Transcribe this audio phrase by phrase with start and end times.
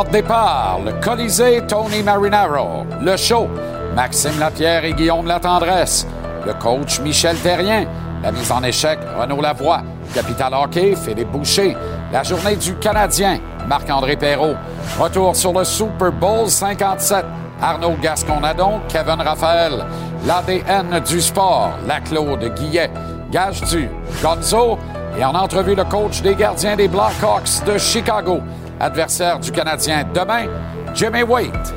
[0.00, 2.86] Le Colisée Tony Marinaro.
[3.02, 3.48] Le show,
[3.96, 6.06] Maxime Lapierre et Guillaume Latendresse.
[6.46, 7.84] Le coach Michel Terrien.
[8.22, 9.82] La mise en échec, Renaud Lavoie.
[10.14, 11.76] Capital Hockey, Philippe Boucher.
[12.12, 14.54] La journée du Canadien, Marc-André Perrault.
[15.00, 17.24] Retour sur le Super Bowl 57.
[17.60, 19.84] Arnaud Gasconadon, Kevin Raphaël.
[20.24, 22.90] L'ADN du sport, la Claude Guillet.
[23.32, 23.90] Gage du
[24.22, 24.78] Gonzo.
[25.18, 28.40] Et en entrevue, le coach des gardiens des Blackhawks de Chicago.
[28.80, 30.46] Adversaire du Canadien demain,
[30.94, 31.74] Jimmy Waite.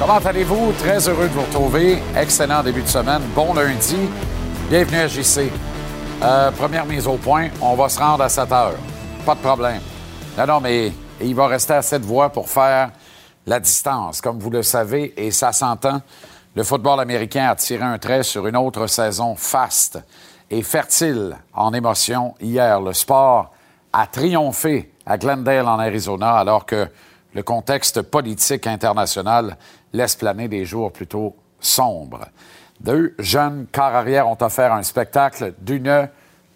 [0.00, 0.72] Comment allez-vous?
[0.78, 1.98] Très heureux de vous retrouver.
[2.16, 3.22] Excellent début de semaine.
[3.34, 3.96] Bon lundi.
[4.68, 5.52] Bienvenue à JC.
[6.20, 8.74] Euh, première mise au point, on va se rendre à 7 heures.
[9.24, 9.80] Pas de problème.
[10.36, 12.90] Non, non, mais il va rester à cette voix pour faire
[13.46, 14.20] la distance.
[14.20, 16.00] Comme vous le savez, et ça s'entend,
[16.56, 20.00] le football américain a tiré un trait sur une autre saison faste
[20.50, 22.34] et fertile en émotions.
[22.40, 23.52] Hier, le sport
[23.92, 26.88] a triomphé à Glendale, en Arizona, alors que
[27.34, 29.56] le contexte politique international
[29.92, 32.26] laisse planer des jours plutôt sombres.
[32.80, 36.08] Deux jeunes corps arrière ont offert un spectacle d'une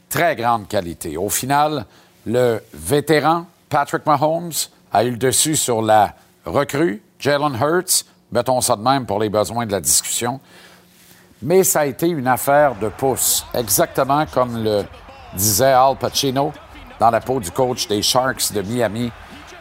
[0.08, 1.16] très grande qualité.
[1.16, 1.86] Au final,
[2.26, 4.52] le vétéran Patrick Mahomes
[4.92, 9.30] a eu le dessus sur la recrue Jalen Hurts, mettons ça de même pour les
[9.30, 10.40] besoins de la discussion.
[11.42, 14.84] Mais ça a été une affaire de pouce, exactement comme le
[15.34, 16.52] disait Al Pacino
[17.00, 19.10] dans la peau du coach des Sharks de Miami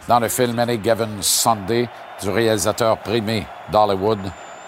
[0.06, 1.88] dans le film Any Given Sunday
[2.22, 4.20] du réalisateur primé d'Hollywood,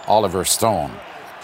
[0.08, 0.90] Oliver Stone.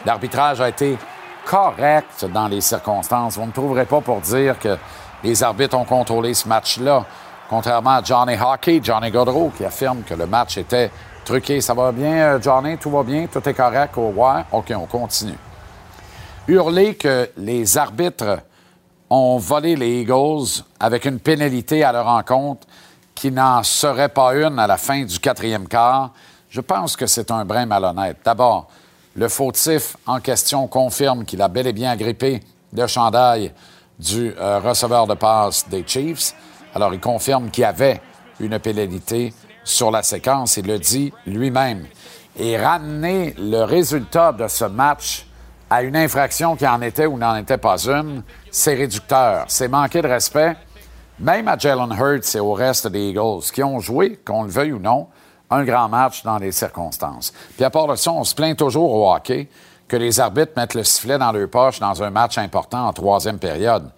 [0.05, 0.99] L'arbitrage a été
[1.45, 3.37] correct dans les circonstances.
[3.37, 4.77] Vous ne trouverez pas pour dire que
[5.23, 7.05] les arbitres ont contrôlé ce match-là,
[7.49, 10.91] contrairement à Johnny Hockey, Johnny Godreau, qui affirme que le match était
[11.25, 11.61] truqué.
[11.61, 12.77] Ça va bien, euh, Johnny?
[12.77, 13.27] Tout va bien?
[13.27, 13.97] Tout est correct?
[13.97, 14.13] Au?
[14.53, 15.39] OK, on continue.
[16.49, 18.41] Hurler que les arbitres
[19.09, 22.67] ont volé les Eagles avec une pénalité à leur encontre
[23.15, 26.11] qui n'en serait pas une à la fin du quatrième quart,
[26.49, 28.19] je pense que c'est un brin malhonnête.
[28.25, 28.69] D'abord,
[29.15, 32.41] le fautif en question confirme qu'il a bel et bien agrippé
[32.73, 33.53] le chandail
[33.99, 36.35] du euh, receveur de passe des Chiefs.
[36.75, 38.01] Alors, il confirme qu'il y avait
[38.39, 39.35] une pénalité
[39.65, 40.57] sur la séquence.
[40.57, 41.87] Il le dit lui-même.
[42.39, 45.27] Et ramener le résultat de ce match
[45.71, 49.45] à une infraction qui en était ou n'en était pas une, c'est réducteur.
[49.47, 50.57] C'est manquer de respect,
[51.21, 54.73] même à Jalen Hurts et au reste des Eagles, qui ont joué, qu'on le veuille
[54.73, 55.07] ou non,
[55.49, 57.33] un grand match dans les circonstances.
[57.55, 59.49] Puis à part de ça, on se plaint toujours au hockey
[59.87, 63.39] que les arbitres mettent le sifflet dans leur poche dans un match important en troisième
[63.39, 63.91] période.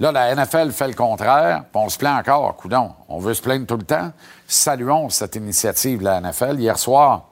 [0.00, 2.56] Là, la NFL fait le contraire, puis on se plaint encore.
[2.56, 4.10] Coudon, on veut se plaindre tout le temps.
[4.48, 6.58] Saluons cette initiative de la NFL.
[6.58, 7.28] Hier soir,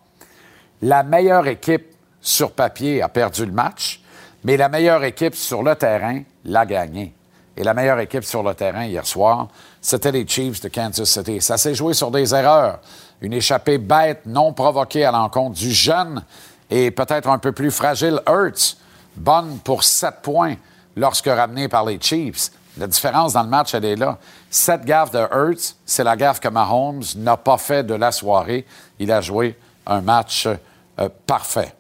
[0.81, 1.93] la meilleure équipe
[2.23, 4.01] sur papier a perdu le match,
[4.45, 7.13] mais la meilleure équipe sur le terrain l'a gagné.
[7.57, 9.49] Et la meilleure équipe sur le terrain hier soir,
[9.81, 11.41] c'était les Chiefs de Kansas City.
[11.41, 12.79] Ça s'est joué sur des erreurs.
[13.21, 16.25] Une échappée bête, non provoquée à l'encontre du jeune
[16.71, 18.79] et peut-être un peu plus fragile Hurts,
[19.17, 20.55] bonne pour sept points
[20.97, 22.51] lorsque ramenée par les Chiefs.
[22.79, 24.19] La différence dans le match, elle est là.
[24.49, 28.65] Cette gaffe de Hurts, c'est la gaffe que Mahomes n'a pas fait de la soirée.
[28.99, 31.75] Il a joué un match euh, parfait.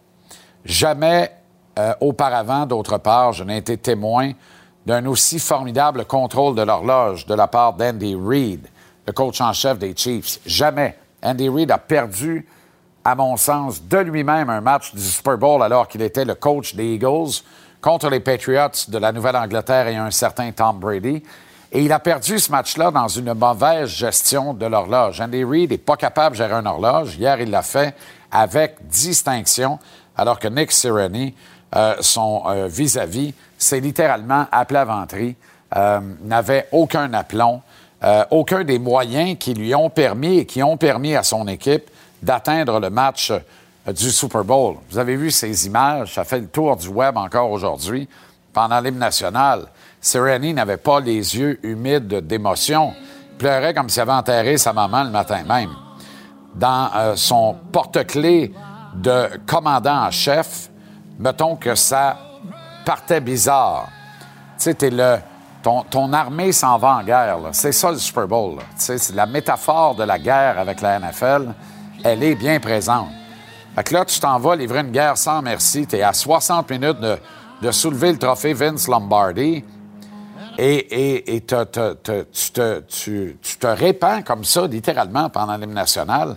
[0.64, 1.32] Jamais
[1.78, 4.32] euh, auparavant, d'autre part, je n'ai été témoin
[4.86, 8.66] d'un aussi formidable contrôle de l'horloge de la part d'Andy Reid,
[9.06, 10.40] le coach en chef des Chiefs.
[10.44, 10.96] Jamais.
[11.22, 12.46] Andy Reid a perdu,
[13.04, 16.74] à mon sens, de lui-même un match du Super Bowl alors qu'il était le coach
[16.74, 17.42] des Eagles
[17.80, 21.22] contre les Patriots de la Nouvelle-Angleterre et un certain Tom Brady.
[21.74, 25.20] Et il a perdu ce match-là dans une mauvaise gestion de l'horloge.
[25.20, 27.16] Andy Reid n'est pas capable de gérer une horloge.
[27.16, 27.94] Hier, il l'a fait
[28.30, 29.78] avec distinction,
[30.22, 31.34] alors que Nick Sirianni,
[31.74, 35.16] euh, son euh, vis-à-vis, c'est littéralement à plat ventre,
[35.76, 37.60] euh, n'avait aucun aplomb,
[38.30, 41.88] aucun des moyens qui lui ont permis et qui ont permis à son équipe
[42.20, 43.32] d'atteindre le match
[43.86, 44.76] du Super Bowl.
[44.90, 48.08] Vous avez vu ces images, ça fait le tour du web encore aujourd'hui,
[48.52, 49.66] pendant l'hymne national.
[50.00, 52.92] Sirianni n'avait pas les yeux humides d'émotion.
[53.32, 55.70] Il pleurait comme s'il avait enterré sa maman le matin même.
[56.56, 58.52] Dans son porte-clés
[58.94, 60.70] de commandant en chef,
[61.18, 62.16] mettons que ça
[62.84, 63.88] partait bizarre.
[64.58, 65.18] Tu sais, le,
[65.62, 67.38] ton, armée s'en va en guerre.
[67.52, 68.58] C'est ça le Super Bowl.
[68.76, 71.52] Sais, la métaphore de la guerre avec la NFL,
[72.04, 73.08] elle est bien présente.
[73.74, 75.86] Fait que là, tu t'en vas livrer une guerre sans merci.
[75.86, 76.98] Tu à 60 minutes
[77.62, 79.64] de, soulever le trophée Vince Lombardi
[80.58, 86.36] et, et, tu, te, tu, tu, te répands comme ça, littéralement, pendant l'hymne national.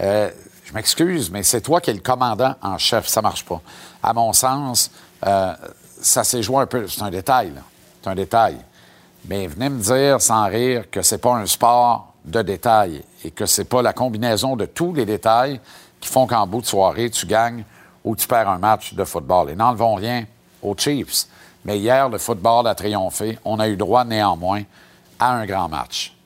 [0.00, 0.30] Euh,
[0.72, 3.06] m'excuse, mais c'est toi qui es le commandant en chef.
[3.06, 3.60] Ça marche pas.
[4.02, 4.90] À mon sens,
[5.26, 5.54] euh,
[6.00, 6.86] ça s'est joué un peu.
[6.88, 7.52] C'est un détail.
[8.02, 8.58] C'est un détail.
[9.26, 13.46] Mais venez me dire sans rire que c'est pas un sport de détails et que
[13.46, 15.60] c'est pas la combinaison de tous les détails
[16.00, 17.64] qui font qu'en bout de soirée, tu gagnes
[18.04, 19.50] ou tu perds un match de football.
[19.50, 20.24] Et n'enlevons rien
[20.60, 21.26] aux Chiefs.
[21.64, 23.38] Mais hier, le football a triomphé.
[23.44, 24.62] On a eu droit néanmoins
[25.18, 26.16] à un grand match.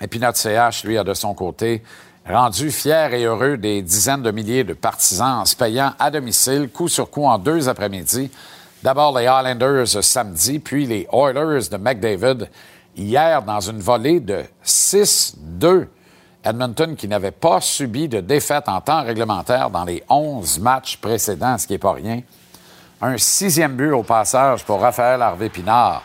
[0.00, 1.82] Et puis notre CH, lui, a de son côté
[2.26, 6.68] rendu fier et heureux des dizaines de milliers de partisans en se payant à domicile,
[6.72, 8.30] coup sur coup, en deux après-midi.
[8.82, 12.48] D'abord les Highlanders samedi, puis les Oilers de McDavid
[12.96, 15.86] hier dans une volée de 6-2.
[16.44, 21.56] Edmonton qui n'avait pas subi de défaite en temps réglementaire dans les 11 matchs précédents,
[21.56, 22.20] ce qui n'est pas rien.
[23.00, 26.02] Un sixième but au passage pour Raphaël Harvey-Pinard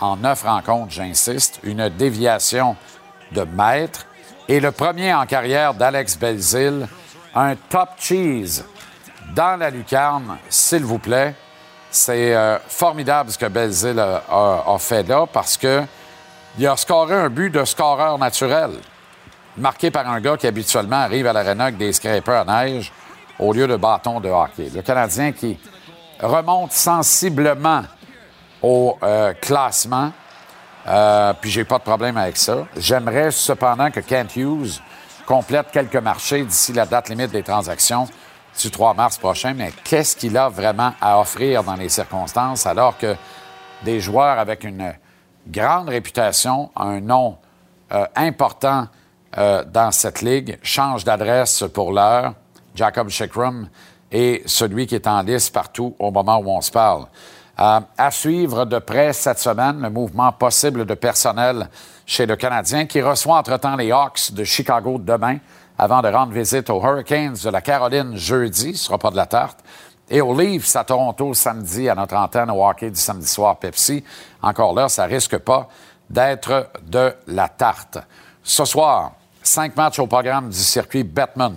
[0.00, 1.60] en neuf rencontres, j'insiste.
[1.62, 2.76] Une déviation
[3.32, 4.06] de maître.
[4.50, 6.88] Et le premier en carrière d'Alex Belzil,
[7.34, 8.64] un top cheese
[9.34, 11.34] dans la lucarne, s'il vous plaît.
[11.90, 15.82] C'est euh, formidable ce que Belzil a, fait là parce que
[16.58, 18.70] il a scoré un but de scoreur naturel,
[19.56, 22.90] marqué par un gars qui habituellement arrive à l'aréna avec des scrapers à neige
[23.38, 24.70] au lieu de bâton de hockey.
[24.74, 25.58] Le Canadien qui
[26.20, 27.84] remonte sensiblement
[28.62, 30.12] au euh, classement,
[30.88, 32.66] euh, puis j'ai pas de problème avec ça.
[32.76, 34.80] J'aimerais cependant que Kent Hughes
[35.26, 38.08] complète quelques marchés d'ici la date limite des transactions
[38.58, 42.96] du 3 mars prochain, mais qu'est-ce qu'il a vraiment à offrir dans les circonstances alors
[42.96, 43.14] que
[43.84, 44.94] des joueurs avec une
[45.46, 47.36] grande réputation, un nom
[47.92, 48.88] euh, important
[49.36, 52.34] euh, dans cette ligue, change d'adresse pour l'heure.
[52.74, 53.68] Jacob Shekrum
[54.10, 57.06] est celui qui est en liste partout au moment où on se parle.
[57.60, 61.68] À suivre de près cette semaine le mouvement possible de personnel
[62.06, 65.38] chez le Canadien qui reçoit entre-temps les Hawks de Chicago demain
[65.76, 68.76] avant de rendre visite aux Hurricanes de la Caroline jeudi.
[68.76, 69.58] Ce sera pas de la tarte.
[70.08, 74.04] Et aux Leafs à Toronto samedi à notre antenne au hockey du samedi soir Pepsi.
[74.40, 75.68] Encore là, ça risque pas
[76.08, 77.98] d'être de la tarte.
[78.44, 81.56] Ce soir, cinq matchs au programme du circuit Batman,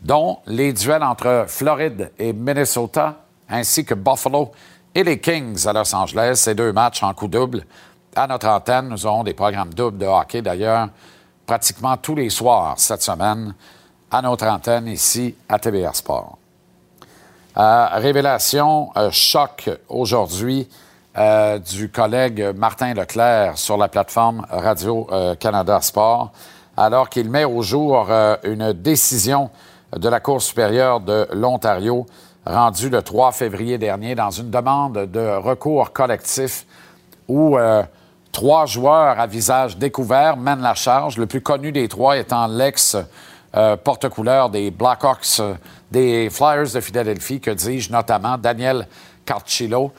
[0.00, 3.16] dont les duels entre Floride et Minnesota,
[3.50, 4.50] ainsi que Buffalo
[4.94, 6.36] et les Kings à Los Angeles.
[6.36, 7.64] Ces deux matchs en coup double.
[8.14, 10.88] À notre antenne, nous aurons des programmes doubles de hockey d'ailleurs
[11.46, 13.54] pratiquement tous les soirs cette semaine
[14.10, 16.38] à notre antenne ici à TBR Sport.
[17.56, 20.68] Euh, révélation euh, choc aujourd'hui
[21.16, 26.32] euh, du collègue Martin Leclerc sur la plateforme Radio-Canada Sport,
[26.76, 28.08] alors qu'il met au jour
[28.42, 29.50] une décision
[29.96, 32.06] de la Cour supérieure de l'Ontario
[32.46, 36.66] rendue le 3 février dernier dans une demande de recours collectif
[37.28, 37.56] où
[38.32, 42.96] trois joueurs à visage découvert mènent la charge, le plus connu des trois étant l'ex-
[43.84, 45.40] porte-couleur des Blackhawks
[45.90, 48.86] des Flyers de Philadelphie, que dis-je, notamment Daniel
[49.24, 49.92] Carcillo.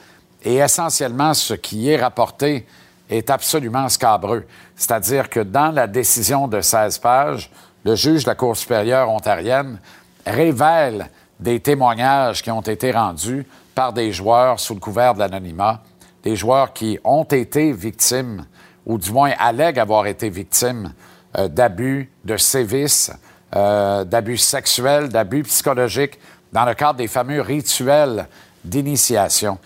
[0.44, 2.66] Et essentiellement, ce qui est rapporté
[3.08, 4.44] est absolument scabreux.
[4.76, 7.50] C'est-à-dire que dans la décision de 16 pages,
[7.84, 9.78] le juge de la Cour supérieure ontarienne
[10.26, 11.08] révèle
[11.40, 15.82] des témoignages qui ont été rendus par des joueurs sous le couvert de l'anonymat,
[16.22, 18.46] des joueurs qui ont été victimes,
[18.86, 20.92] ou du moins allèguent avoir été victimes
[21.36, 23.12] euh, d'abus, de sévices,
[23.54, 26.18] euh, d'abus sexuels, d'abus psychologiques
[26.52, 28.26] dans le cadre des fameux rituels
[28.64, 29.58] d'initiation.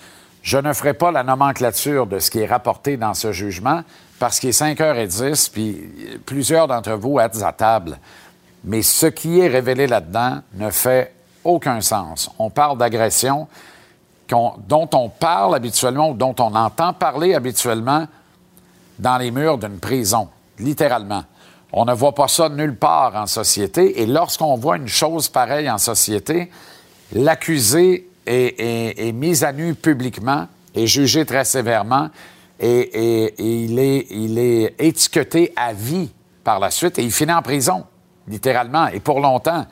[0.42, 3.82] Je ne ferai pas la nomenclature de ce qui est rapporté dans ce jugement
[4.18, 7.98] parce qu'il est 5h10, puis plusieurs d'entre vous êtes à table.
[8.64, 12.30] Mais ce qui est révélé là-dedans ne fait aucun sens.
[12.38, 13.48] On parle d'agression
[14.28, 18.06] dont on parle habituellement ou dont on entend parler habituellement
[18.98, 20.28] dans les murs d'une prison,
[20.58, 21.24] littéralement.
[21.72, 24.02] On ne voit pas ça nulle part en société.
[24.02, 26.50] Et lorsqu'on voit une chose pareille en société,
[27.12, 32.10] l'accusé est, mis à nu publiquement, est jugé très sévèrement
[32.60, 36.10] et, il, est, il est étiqueté à vie
[36.44, 37.84] par la suite et il finit en prison,
[38.28, 39.66] littéralement, et pour longtemps.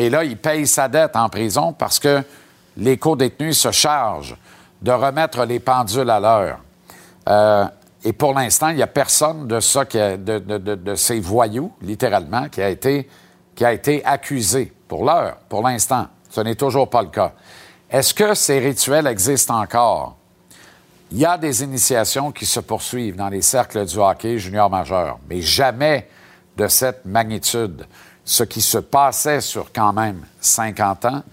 [0.00, 2.22] Et là, il paye sa dette en prison parce que
[2.78, 4.34] les co-détenus se chargent
[4.80, 6.58] de remettre les pendules à l'heure.
[7.28, 7.66] Euh,
[8.02, 12.70] et pour l'instant, il n'y a personne de ça, de, ces voyous, littéralement, qui a
[12.70, 13.10] été,
[13.54, 14.72] qui a été accusé.
[14.88, 16.06] Pour l'heure, pour l'instant.
[16.30, 17.32] Ce n'est toujours pas le cas.
[17.90, 20.16] Est-ce que ces rituels existent encore?
[21.12, 25.18] Il y a des initiations qui se poursuivent dans les cercles du hockey junior majeur,
[25.28, 26.08] mais jamais
[26.56, 27.84] de cette magnitude.
[28.30, 31.24] Ce qui se passait sur quand même 50 ans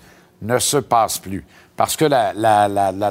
[0.41, 2.33] ne se passe plus parce que la,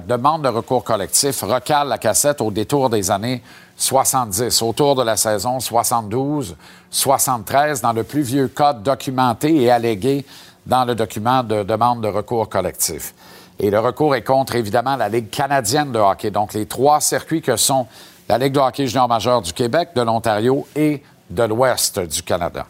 [0.01, 3.45] demande de recours collectif recale la cassette au détour des années
[3.77, 10.27] 70, autour de la saison 72-73, dans le plus vieux code documenté et allégué
[10.67, 13.15] dans le document de demande de recours collectif.
[13.61, 16.33] Et le recours est contre, évidemment, la Ligue canadienne de hockey.
[16.33, 17.87] Donc, les trois circuits que sont
[18.29, 22.67] la Ligue de hockey junior majeur du Québec, de l'Ontario et de l'Ouest du Canada.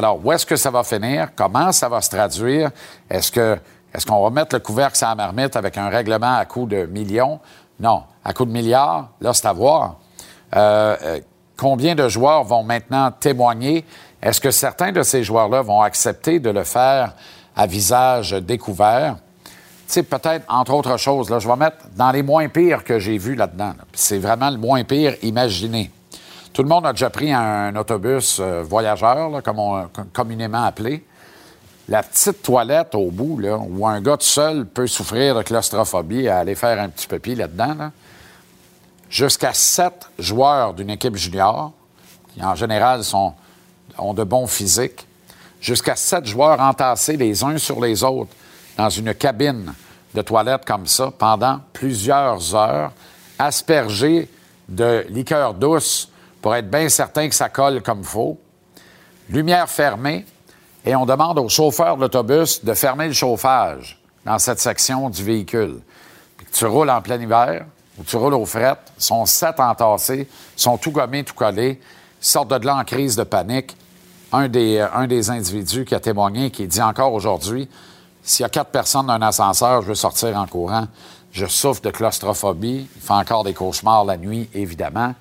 [0.00, 1.28] Alors, où est-ce que ça va finir?
[1.36, 2.70] Comment ça va se traduire?
[3.10, 3.30] Est-ce
[4.06, 7.38] qu'on va mettre le couvercle sur la marmite avec un règlement à coût de millions?
[7.78, 8.04] Non.
[8.24, 9.96] À coût de milliards, là, c'est à voir.
[10.56, 11.20] Euh, euh,
[11.54, 13.84] combien de joueurs vont maintenant témoigner?
[14.22, 17.12] Est-ce que certains de ces joueurs-là vont accepter de le faire
[17.54, 19.16] à visage découvert?
[19.86, 23.18] Tu peut-être, entre autres choses, là, je vais mettre dans les moins pires que j'ai
[23.18, 23.74] vus là-dedans.
[23.92, 25.90] C'est vraiment le moins pire imaginé.
[26.52, 31.04] Tout le monde a déjà pris un, autobus euh, voyageur, comme on communément appelé.
[31.88, 36.38] La petite toilette au bout, où un gars tout seul peut souffrir de claustrophobie à
[36.38, 37.92] aller faire un petit pipi là-dedans,
[39.08, 41.72] jusqu'à sept joueurs d'une équipe junior,
[42.34, 43.32] qui en général sont,
[43.98, 45.06] ont de bons physiques,
[45.60, 48.32] jusqu'à sept joueurs entassés les uns sur les autres
[48.76, 49.72] dans une cabine
[50.14, 52.90] de toilette comme ça pendant plusieurs heures,
[53.38, 54.28] aspergés
[54.68, 56.08] de liqueur douce
[56.40, 58.38] pour être bien certain que ça colle comme faut.
[59.28, 60.24] Lumière fermée,
[60.84, 65.22] et on demande au chauffeur de l'autobus de fermer le chauffage dans cette section du
[65.22, 65.80] véhicule.
[66.36, 67.66] Puis tu roules en plein hiver
[67.98, 71.80] ou tu roules aux frettes, sont sept entassés, sont tout gommés, tout collés,
[72.20, 73.76] sortent de là en crise de panique.
[74.32, 77.68] Un des, euh, un des individus qui a témoigné, qui dit encore aujourd'hui,
[78.22, 80.86] s'il y a quatre personnes dans un ascenseur, je veux sortir en courant.
[81.32, 82.88] Je souffre de claustrophobie.
[82.94, 85.14] Il fait encore des cauchemars la nuit, évidemment.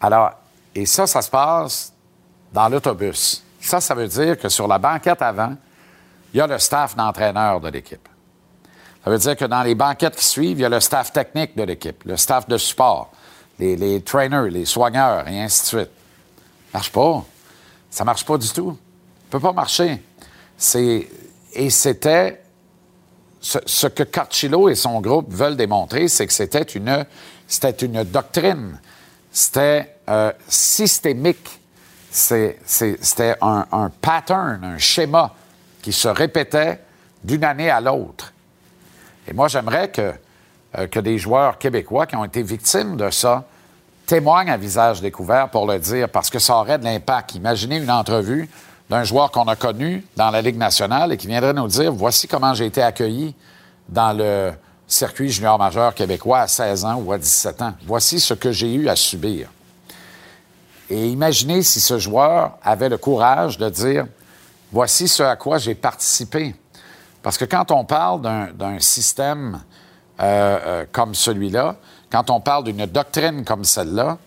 [0.00, 0.32] Alors,
[0.74, 1.92] et ça, ça se passe
[2.52, 3.42] dans l'autobus.
[3.60, 5.54] Ça, ça veut dire que sur la banquette avant,
[6.32, 8.08] il y a le staff d'entraîneur de l'équipe.
[9.02, 11.56] Ça veut dire que dans les banquettes qui suivent, il y a le staff technique
[11.56, 13.10] de l'équipe, le staff de support,
[13.58, 15.90] les, trainers, les soigneurs, et ainsi de suite.
[16.72, 17.24] Ça marche pas.
[17.90, 18.72] Ça marche pas du tout.
[18.72, 20.02] Ça peut pas marcher.
[21.54, 22.42] Et c'était
[23.40, 27.06] ce, que Carcillo et son groupe veulent démontrer, c'est que c'était une,
[27.46, 28.78] c'était une doctrine
[29.36, 31.60] c'était euh, systémique.
[32.10, 35.34] C'était un, pattern, un schéma
[35.82, 36.80] qui se répétait
[37.22, 38.32] d'une année à l'autre.
[39.28, 40.14] Et moi, j'aimerais que,
[40.78, 43.44] euh, que des joueurs québécois qui ont été victimes de ça
[44.06, 47.34] témoignent à visage découvert pour le dire, parce que ça aurait de l'impact.
[47.34, 48.48] Imaginez une entrevue
[48.88, 52.26] d'un joueur qu'on a connu dans la Ligue nationale et qui viendrait nous dire voici
[52.26, 53.34] comment j'ai été accueilli
[53.90, 54.52] dans le,
[54.86, 57.74] circuit junior majeur québécois à 16 ans ou à 17 ans.
[57.86, 59.50] Voici ce que j'ai eu à subir.
[60.88, 64.06] Et imaginez si ce joueur avait le courage de dire,
[64.70, 66.54] voici ce à quoi j'ai participé.
[67.22, 68.20] Parce que quand on parle
[68.54, 69.60] d'un système
[70.20, 71.76] euh, euh, comme celui-là,
[72.10, 74.18] quand on parle d'une doctrine comme celle-là,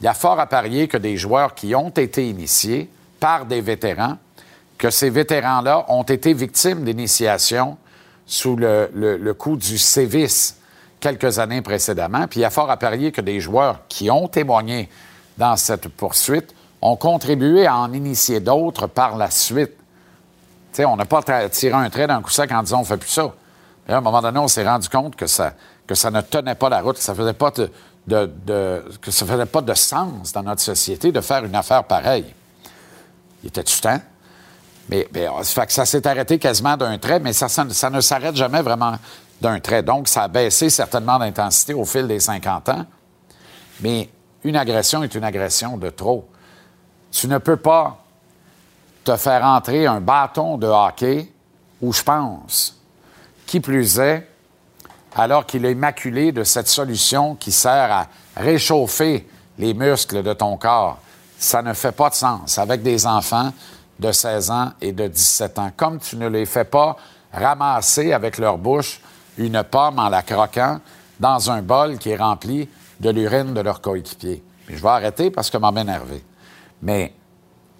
[0.00, 3.62] il y a fort à parier que des joueurs qui ont été initiés par des
[3.62, 4.18] vétérans,
[4.76, 7.78] que ces vétérans-là ont été victimes d'initiation
[8.26, 10.56] sous le, coup du sévice
[11.00, 12.26] quelques années précédemment.
[12.26, 14.88] Puis il y a fort à parier que des joueurs qui ont témoigné
[15.38, 19.72] dans cette poursuite ont contribué à en initier d'autres par la suite.
[20.72, 22.96] sais, on n'a pas tiré un trait d'un coup sec en disant on ne fait
[22.96, 23.32] plus ça.
[23.88, 25.54] à un moment donné, on s'est rendu compte que ça,
[25.86, 27.52] que ça ne tenait pas la route, que ça faisait pas
[28.06, 32.34] de, que ça faisait pas de sens dans notre société de faire une affaire pareille.
[33.42, 34.00] Il était du temps?
[34.88, 35.08] Mais,
[35.42, 38.96] ça, que ça s'est arrêté quasiment d'un trait, mais ça, ça, ne s'arrête jamais vraiment
[39.40, 39.82] d'un trait.
[39.82, 42.86] Donc, ça a baissé certainement d'intensité au fil des 50 ans.
[43.80, 44.08] Mais
[44.44, 46.28] une agression est une agression de trop.
[47.10, 47.98] Tu ne peux pas
[49.04, 51.32] te faire entrer un bâton de hockey
[51.80, 52.80] où je pense,
[53.46, 54.28] qui plus est,
[55.14, 59.28] alors qu'il est maculé de cette solution qui sert à réchauffer
[59.58, 60.98] les muscles de ton corps.
[61.38, 62.58] Ça ne fait pas de sens.
[62.58, 63.52] Avec des enfants,
[63.98, 65.70] de 16 ans et de 17 ans.
[65.76, 66.96] Comme tu ne les fais pas
[67.32, 69.00] ramasser avec leur bouche
[69.38, 70.80] une pomme en la croquant
[71.20, 72.68] dans un bol qui est rempli
[73.00, 74.42] de l'urine de leur coéquipier.
[74.68, 76.24] Je vais arrêter parce que m'a énervé.
[76.82, 77.12] Mais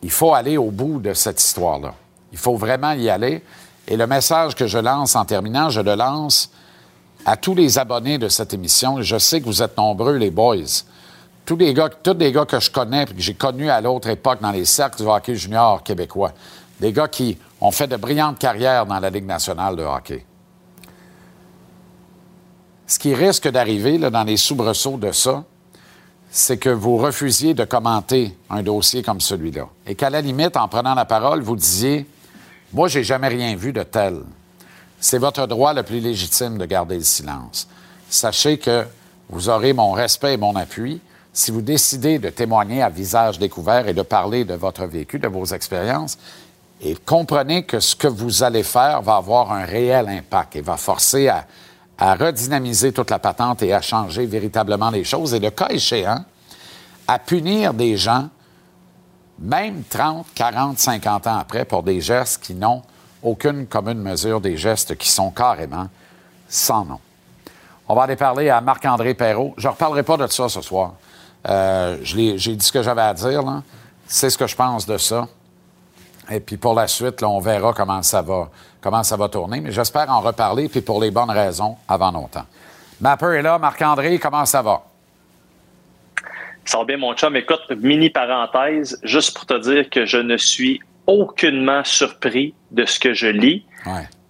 [0.02, 1.94] il faut aller au bout de cette histoire-là.
[2.32, 3.42] Il faut vraiment y aller.
[3.88, 6.50] Et le message que je lance en terminant, je le lance
[7.24, 9.00] à tous les abonnés de cette émission.
[9.00, 10.56] Je sais que vous êtes nombreux, les boys
[11.46, 14.50] tous les gars, gars que je connais et que j'ai connus à l'autre époque dans
[14.50, 16.32] les cercles du hockey junior québécois,
[16.80, 20.26] des gars qui ont fait de brillantes carrières dans la Ligue nationale de hockey.
[22.88, 25.44] Ce qui risque d'arriver dans les soubresauts de ça,
[26.30, 29.68] c'est que vous refusiez de commenter un dossier comme celui-là.
[29.86, 32.06] Et qu'à la limite, en prenant la parole, vous disiez
[32.72, 34.22] Moi, j'ai jamais rien vu de tel.
[35.00, 37.68] C'est votre droit le plus légitime de garder le silence.
[38.10, 38.84] Sachez que
[39.28, 41.00] vous aurez mon respect et mon appui
[41.36, 45.28] si vous décidez de témoigner à visage découvert et de parler de votre vécu, de
[45.28, 46.16] vos expériences,
[46.80, 50.78] et comprenez que ce que vous allez faire va avoir un réel impact et va
[50.78, 51.46] forcer à,
[51.98, 55.34] à redynamiser toute la patente et à changer véritablement les choses.
[55.34, 56.24] Et le cas échéant,
[57.06, 58.30] à punir des gens,
[59.38, 62.80] même 30, 40, 50 ans après, pour des gestes qui n'ont
[63.22, 65.88] aucune commune mesure, des gestes qui sont carrément
[66.48, 67.00] sans nom.
[67.88, 69.52] On va aller parler à Marc-André Perrault.
[69.58, 70.94] Je ne reparlerai pas de ça ce soir.
[71.48, 73.42] Euh, j'ai dit ce que j'avais à dire.
[74.06, 75.26] C'est ce que je pense de ça.
[76.30, 78.48] Et puis pour la suite, on verra comment ça va,
[78.80, 79.60] comment ça va tourner.
[79.60, 82.46] Mais j'espère en reparler, puis pour les bonnes raisons, avant longtemps.
[83.00, 83.58] Mapper est là.
[83.58, 84.82] Marc-André, comment ça va?
[86.64, 87.36] Ça va bien, mon chum.
[87.36, 92.98] Écoute, mini parenthèse, juste pour te dire que je ne suis aucunement surpris de ce
[92.98, 93.64] que je lis.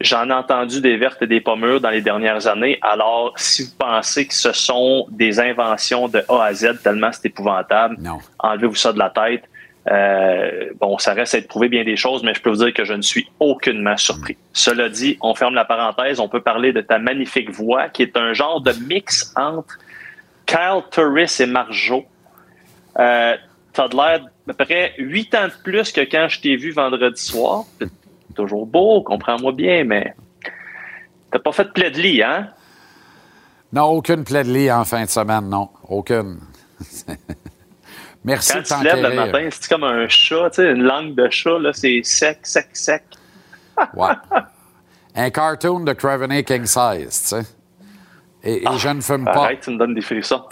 [0.00, 2.78] J'en ai entendu des vertes et des pommures dans les dernières années.
[2.82, 7.26] Alors, si vous pensez que ce sont des inventions de A à Z, tellement c'est
[7.26, 7.96] épouvantable,
[8.38, 9.44] enlevez-vous ça de la tête.
[9.90, 12.74] Euh, bon, ça reste à être prouvé bien des choses, mais je peux vous dire
[12.74, 14.36] que je ne suis aucunement surpris.
[14.52, 18.16] Cela dit, on ferme la parenthèse, on peut parler de ta magnifique voix, qui est
[18.16, 19.78] un genre de mix entre
[20.44, 22.04] Kyle Turris et Marjo.
[22.98, 23.36] Euh,
[23.76, 26.70] T'as de l'air à peu près huit ans de plus que quand je t'ai vu
[26.70, 27.64] vendredi soir.
[28.36, 30.14] Toujours beau, comprends-moi bien, mais
[31.32, 32.48] t'as pas fait de plaid de lit, hein?
[33.72, 35.70] Non, aucune plaid de lit en fin de semaine, non.
[35.88, 36.38] Aucune.
[38.24, 41.14] Merci Quand tu te lèves le matin, c'est comme un chat, tu sais, une langue
[41.14, 43.04] de chat, là, c'est sec, sec, sec?
[43.94, 44.14] ouais.
[45.14, 47.42] Un cartoon de Creveney King Size, tu sais.
[48.42, 49.44] Et, ah, je ne fume pas.
[49.44, 50.42] Arrête, tu me donnes des frissons.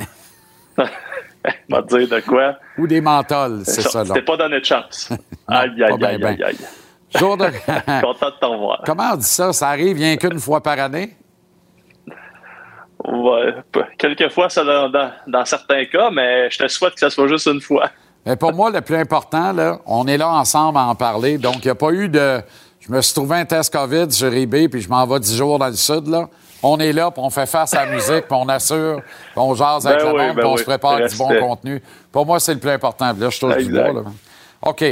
[0.77, 2.57] te dire de quoi?
[2.79, 4.05] Ou des menthols, c'est ça.
[4.05, 5.11] C'était pas donné de chance.
[5.47, 6.57] aïe, aïe, aïe, aïe, aïe.
[7.15, 7.45] Jour de...
[8.01, 8.83] Content de t'en voir.
[8.85, 9.53] Comment on dit ça?
[9.53, 11.17] Ça arrive rien qu'une fois par année?
[13.07, 13.55] Ouais,
[13.99, 14.91] quelquefois, ça dans,
[15.27, 17.91] dans, certains cas, mais je te souhaite que ça soit juste une fois.
[18.25, 21.37] Mais pour moi, le plus important, là, on est là ensemble à en parler.
[21.37, 22.41] Donc, il n'y a pas eu de.
[22.81, 25.59] Je me suis trouvé un test COVID sur eBay, puis je m'en vais 10 jours
[25.59, 26.07] dans le sud.
[26.09, 26.29] Là.
[26.63, 29.55] On est là, puis on fait face à la musique, puis on assure, puis on
[29.55, 31.83] jase avec ben le monde, ben puis on se prépare du bon contenu.
[32.11, 33.13] Pour moi, c'est le plus important.
[33.19, 33.93] là, je touche du bois.
[33.93, 34.03] Là.
[34.63, 34.85] OK.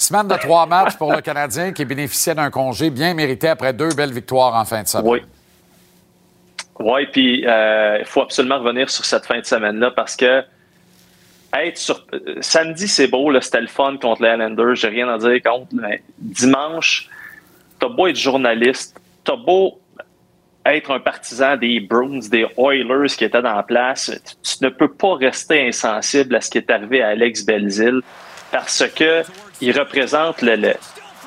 [0.00, 3.90] Semaine de trois matchs pour le Canadien qui bénéficiait d'un congé bien mérité après deux
[3.90, 5.06] belles victoires en fin de semaine.
[5.06, 5.20] Oui.
[6.78, 10.42] Oui, puis euh, il faut absolument revenir sur cette fin de semaine-là parce que
[11.52, 12.06] être sur.
[12.40, 16.02] Samedi, c'est beau, c'était le fun contre les Islanders, j'ai rien à dire contre, mais
[16.16, 17.10] dimanche,
[17.78, 19.82] t'as beau être journaliste, t'as beau
[20.64, 24.10] être un partisan des Bruins, des Oilers qui étaient dans la place,
[24.42, 28.00] tu, ne peux pas rester insensible à ce qui est arrivé à Alex Belzil
[28.50, 29.22] parce que
[29.60, 30.74] il représente le,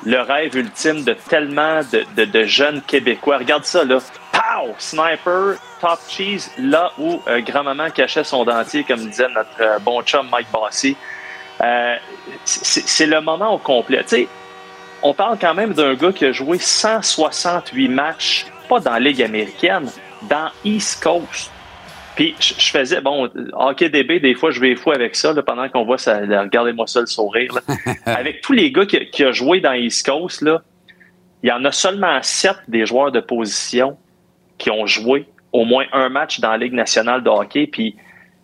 [0.06, 3.38] le, rêve ultime de tellement de, de jeunes Québécois.
[3.38, 4.00] Regarde ça, là.
[4.32, 4.74] Pow!
[4.78, 10.02] Sniper, top cheese, là où euh, grand-maman cachait son dentier, comme disait notre euh, bon
[10.04, 10.96] chum Mike Bossy.
[11.62, 11.96] Euh,
[12.46, 14.04] c'est le moment au complet.
[15.02, 19.22] On parle quand même d'un gars qui a joué 168 matchs, pas dans la Ligue
[19.22, 19.89] américaine,
[20.24, 21.52] dans East Coast.
[22.15, 25.84] Puis je, faisais, bon, hockey DB, des fois, je vais fou avec ça, pendant qu'on
[25.84, 26.19] voit ça.
[26.19, 27.60] Regardez-moi ça, le sourire.
[28.06, 30.62] avec tous les gars qui, qui ont joué dans East Coast, là,
[31.41, 33.97] il y en a seulement sept des joueurs de position
[34.58, 37.67] qui ont joué au moins un match dans la Ligue nationale de hockey.
[37.67, 37.95] Puis,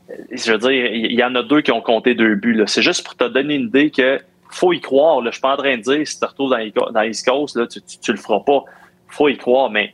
[0.10, 2.62] euh, je veux dire, il y en a deux qui ont compté deux buts.
[2.67, 5.23] C'est juste pour te donner une idée que faut y croire.
[5.25, 7.67] Je suis pas en train de dire si tu retrouves dans, dans East Coast, là,
[7.67, 8.63] tu, tu, le feras pas.
[9.08, 9.93] faut y croire, mais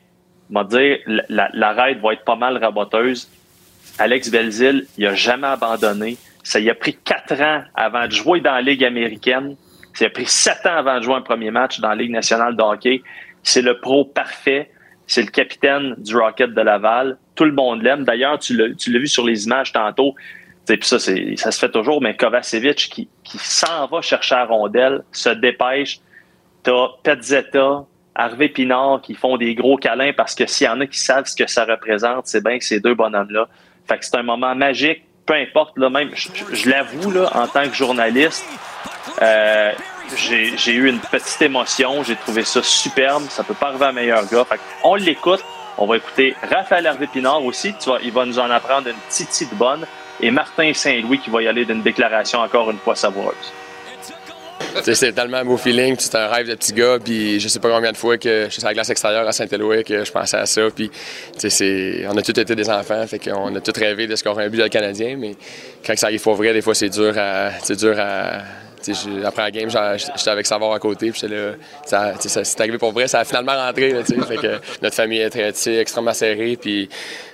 [0.49, 3.29] on va dire, la, la raide va être pas mal raboteuse.
[3.97, 6.17] Alex Belzil, il a jamais abandonné.
[6.43, 9.55] Ça y a pris quatre ans avant de jouer dans la Ligue américaine.
[9.93, 12.55] Ça a pris sept ans avant de jouer un premier match dans la Ligue nationale
[12.55, 13.01] de hockey.
[13.43, 14.71] C'est le pro parfait.
[15.07, 17.17] C'est le capitaine du Rocket de Laval.
[17.35, 18.03] Tout le monde l'aime.
[18.03, 20.15] D'ailleurs, tu l'as vu sur les images tantôt.
[20.65, 25.03] Puis ça, ça se fait toujours, mais Kovacevic qui, qui s'en va chercher la rondelle,
[25.11, 25.99] se dépêche.
[26.63, 30.87] T'as Petzetta, Harvey Pinard qui font des gros câlins parce que s'il y en a
[30.87, 33.47] qui savent ce que ça représente, c'est bien que ces deux bonhommes-là.
[33.87, 37.67] Fait que c'est un moment magique, peu importe, là, même, je, l'avoue, là, en tant
[37.67, 38.45] que journaliste,
[39.21, 39.71] euh,
[40.15, 42.03] j'ai eu une petite émotion.
[42.03, 43.23] J'ai trouvé ça superbe.
[43.29, 44.45] Ça peut pas arriver à meilleur gars.
[44.83, 45.43] on l'écoute.
[45.77, 47.73] On va écouter Raphaël Hervé Pinard aussi.
[47.73, 49.85] Tu il va nous en apprendre une petite bonne.
[50.21, 53.51] Et Martin Saint-Louis qui va y aller d'une déclaration encore une fois savoureuse.
[54.83, 57.69] C'est tellement un beau feeling, c'est un rêve de petit gars, puis je sais pas
[57.69, 60.37] combien de fois que je suis sur la glace extérieure à Saint-Éloi que je pensais
[60.37, 60.91] à ça, puis
[62.07, 64.57] on a tous été des enfants, fait qu'on a tous rêvé de scorer un but
[64.57, 65.35] dans Canadien, mais
[65.85, 68.43] quand ça arrive pour vrai, des fois c'est dur à, dur à,
[69.23, 71.53] après la game, j'étais avec Savard à côté, puis là,
[71.85, 73.91] ça, c'est arrivé pour vrai, ça a finalement rentré.
[73.91, 76.89] que notre famille est extrêmement serrée, puis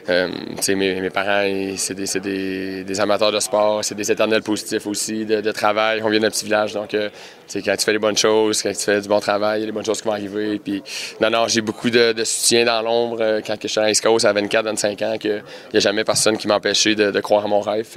[0.09, 0.29] euh,
[0.75, 6.01] mes, parents, c'est des, amateurs de sport, c'est des éternels positifs aussi, de, travail.
[6.03, 7.09] On vient d'un petit village, donc euh,
[7.53, 9.65] quand tu fais les bonnes choses, quand tu fais du bon travail, il y a
[9.67, 10.59] des bonnes choses qui vont arriver.
[10.59, 10.81] Puis,
[11.19, 14.25] non, non, j'ai beaucoup de, soutien dans l'ombre euh, quand je suis à East Coast
[14.25, 17.47] à 24, 25 ans, qu'il n'y a jamais personne qui m'empêchait de, de, croire à
[17.47, 17.87] mon rêve.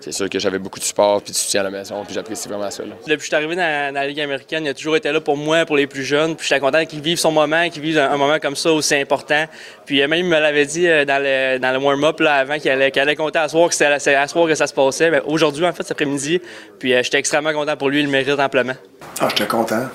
[0.00, 2.48] C'est sûr que j'avais beaucoup de support puis de soutien à la maison, puis j'apprécie
[2.48, 2.79] vraiment ça.
[3.06, 5.36] Depuis que je suis arrivé dans, la Ligue américaine, il a toujours été là pour
[5.36, 6.36] moi, pour les plus jeunes.
[6.36, 9.44] Puis j'étais content qu'il vive son moment, qu'il vive un, moment comme ça aussi important.
[9.86, 13.16] Puis même, il me l'avait dit dans le, dans le warm-up avant qu'il allait, allait,
[13.16, 15.20] compter à soir que soir que ça se passait.
[15.26, 16.40] Aujourd'hui, en fait, cet après-midi.
[16.78, 18.74] Puis j'étais extrêmement content pour lui, il le mérite amplement.
[19.20, 19.88] Ah, j'étais content.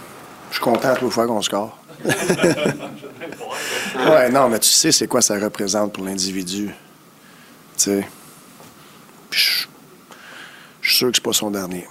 [0.50, 1.78] Je suis content à toute fois qu'on score.
[2.06, 2.13] ouais,
[4.30, 6.69] non, mais tu sais c'est quoi ça représente pour l'individu.
[7.78, 8.06] Tu sais.
[9.32, 9.65] Je
[10.82, 11.86] suis sûr que c'est pas son dernier.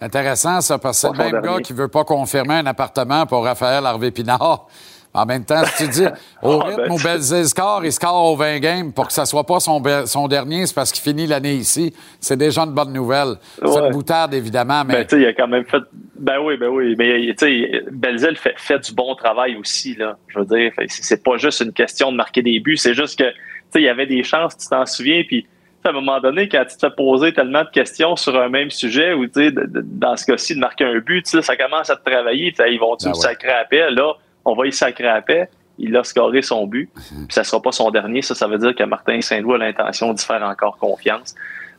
[0.00, 3.44] Intéressant, ça, parce que c'est le même gars qui veut pas confirmer un appartement pour
[3.44, 4.66] Raphaël Harvey-Pinard.
[5.14, 6.06] En même temps, si tu dis
[6.42, 9.24] au ah, rythme ben, où Belzé score, il score au 20 games pour que ça
[9.24, 11.94] soit pas son, son dernier, c'est parce qu'il finit l'année ici.
[12.20, 13.36] C'est déjà une bonne nouvelle.
[13.56, 14.94] C'est une boutarde, évidemment, mais.
[14.94, 15.82] Ben, tu sais, il a quand même fait.
[16.18, 16.94] Ben oui, ben oui.
[16.98, 20.18] Mais, tu sais, Belzil fait, fait du bon travail aussi, là.
[20.28, 23.30] Je veux dire, c'est pas juste une question de marquer des buts, c'est juste que,
[23.30, 23.36] tu
[23.70, 25.46] sais, il y avait des chances, tu t'en souviens, puis
[25.88, 28.70] à un moment donné, quand tu te fais poser tellement de questions sur un même
[28.70, 32.78] sujet, ou dans ce cas-ci, de marquer un but, ça commence à te travailler, ils
[32.78, 34.14] vont-tu ben sacrer à paix, là?
[34.48, 35.48] on va y sacrer à paix.
[35.78, 36.90] Il a scoré son but.
[36.94, 37.26] Mhm.
[37.26, 38.22] Puis ça sera pas son dernier.
[38.22, 41.34] Ça, ça veut dire que Martin Saint-Louis a l'intention d'y faire encore confiance.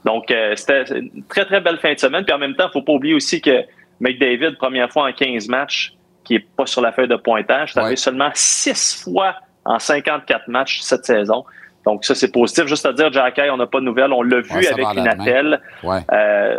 [0.06, 2.24] Donc, euh, c'était une très, très belle fin de semaine.
[2.24, 3.66] Puis en même temps, il faut pas oublier aussi que
[4.00, 7.90] McDavid, première fois en 15 matchs, qui est pas sur la feuille de pointage, ça
[7.90, 11.44] fait seulement 6 fois en 54 matchs cette saison.
[11.86, 12.66] Donc, ça, c'est positif.
[12.66, 14.12] Juste à dire, Jacky, on n'a pas de nouvelles.
[14.14, 16.58] On l'a vu avec Inatel euh,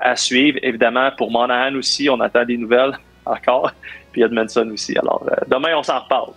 [0.00, 0.58] à suivre.
[0.62, 3.72] Évidemment, pour Monahan aussi, on attend des nouvelles encore
[4.14, 4.96] puis Edmondson aussi.
[4.96, 6.30] Alors, euh, demain, on s'en reparle.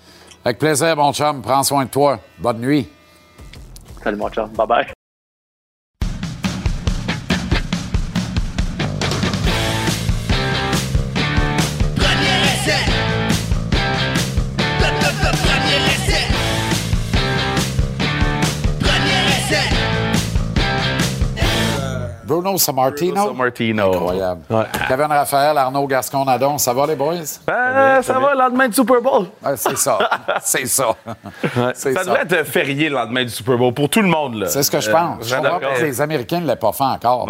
[0.44, 1.42] Avec plaisir, mon chum.
[1.42, 2.20] Prends soin de toi.
[2.40, 2.90] Bonne nuit.
[4.04, 4.50] Salut, mon chum.
[4.50, 4.97] Bye-bye.
[22.42, 23.14] Bruno Sammartino.
[23.14, 23.94] Bruno Sammartino.
[23.94, 24.42] Incroyable.
[24.88, 26.58] Kevin Raphaël, Arnaud Gascon-Nadon.
[26.58, 27.16] Ça va, les boys?
[27.46, 29.28] Ben, ça va, le lendemain du Super Bowl.
[29.56, 29.98] c'est ça.
[30.42, 30.96] c'est ça.
[31.74, 34.46] ça, devrait être férié le lendemain du Super Bowl pour tout le monde.
[34.48, 35.28] C'est ce que je pense.
[35.28, 37.28] je crois que les Américains ne l'ont pas fait encore,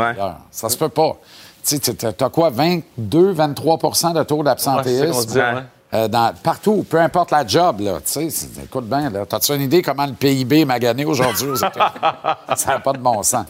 [0.52, 1.18] Ça se peut pas.
[1.66, 5.64] Tu as quoi, 22, 23% de taux d'absentéisme?
[5.94, 6.08] Euh,
[6.44, 10.06] partout, peu importe la job, là, tu sais, écoute bien, là, as-tu une idée comment
[10.06, 12.56] le PIB m'a gagné aujourd'hui aux États-Unis?
[12.58, 13.46] ça n'a pas de bon sens.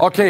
[0.00, 0.22] OK.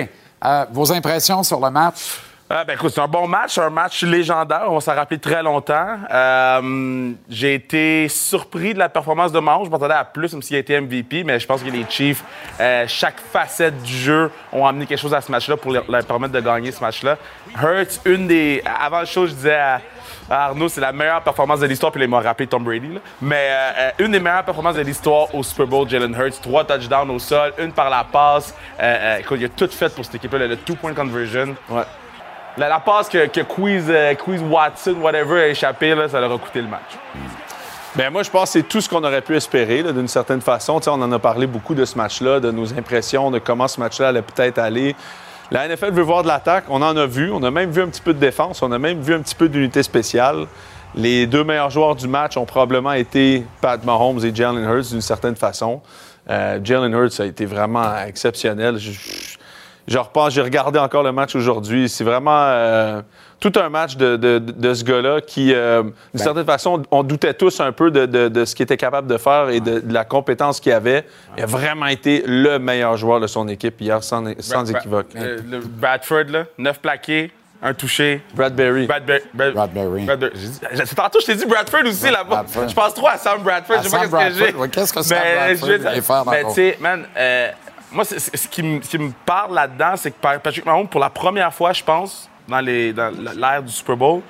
[0.70, 2.20] Vos impressions sur le match?
[2.54, 4.64] Ah, ben, écoute, c'est un bon match, un match légendaire.
[4.68, 5.96] On s'en rappelé très longtemps.
[6.12, 9.64] Euh, j'ai été surpris de la performance de Mahomes.
[9.64, 12.22] Je m'attendais à plus, même s'il a été MVP, mais je pense que les Chiefs,
[12.60, 16.34] euh, chaque facette du jeu, ont amené quelque chose à ce match-là pour leur, permettre
[16.34, 17.16] de gagner ce match-là.
[17.58, 18.62] Hurts, une des.
[18.66, 19.80] Avant le show, je disais à
[20.40, 22.98] Arnaud, c'est la meilleure performance de l'histoire, puis il m'a rappelé Tom Brady.
[23.20, 26.40] Mais euh, euh, une des meilleures performances de l'histoire au Super Bowl, Jalen Hurts.
[26.40, 28.54] Trois touchdowns au sol, une par la passe.
[28.80, 31.54] Euh, écoute, il a tout fait pour cette équipe-là, le two-point conversion.
[31.68, 31.82] Ouais.
[32.56, 33.90] La, passe que, que Quiz,
[34.42, 36.98] Watson, whatever, a échappé, là, ça leur a coûté le match.
[37.94, 40.80] Bien, moi, je pense que c'est tout ce qu'on aurait pu espérer, d'une certaine façon.
[40.86, 44.08] on en a parlé beaucoup de ce match-là, de nos impressions, de comment ce match-là
[44.08, 44.96] allait peut-être aller.
[45.52, 46.64] La NFL veut voir de l'attaque.
[46.70, 47.30] On en a vu.
[47.30, 48.62] On a même vu un petit peu de défense.
[48.62, 50.46] On a même vu un petit peu d'unité spéciale.
[50.94, 55.02] Les deux meilleurs joueurs du match ont probablement été Pat Mahomes et Jalen Hurts d'une
[55.02, 55.82] certaine façon.
[56.30, 58.78] Euh, Jalen Hurts a été vraiment exceptionnel.
[58.78, 61.90] Je, repense, j'ai regardé encore le match aujourd'hui.
[61.90, 62.44] C'est vraiment.
[62.46, 63.02] Euh,
[63.42, 66.22] tout un match de, de, ce gars-là qui, euh, d'une ben.
[66.22, 69.58] certaine façon, on doutait tous un peu de, ce qu'il était capable de faire et
[69.58, 71.04] de, la compétence qu'il avait.
[71.36, 75.08] Il a vraiment été le meilleur joueur de son équipe hier, sans, sans équivoque.
[75.16, 78.22] Euh, le Bradford, là, neuf plaqués, un touché.
[78.32, 78.86] Bradbury.
[78.86, 79.22] Bradbury.
[79.34, 80.06] Bradbury.
[80.84, 82.44] C'est Tantôt, je t'ai dit Bradford aussi là-bas.
[82.68, 83.82] Je pense trop à Sam Bradford.
[83.82, 84.68] je sais pas qu'est-ce que j'ai.
[84.68, 85.18] Qu'est-ce que Sam
[85.82, 87.50] Bradford Mais tu sais, man, euh,
[87.90, 91.82] moi, ce qui me parle là-dedans, c'est que Patrick Mahomes, pour la première fois, je
[91.82, 94.20] pense, dans l'ère du Super Bowl,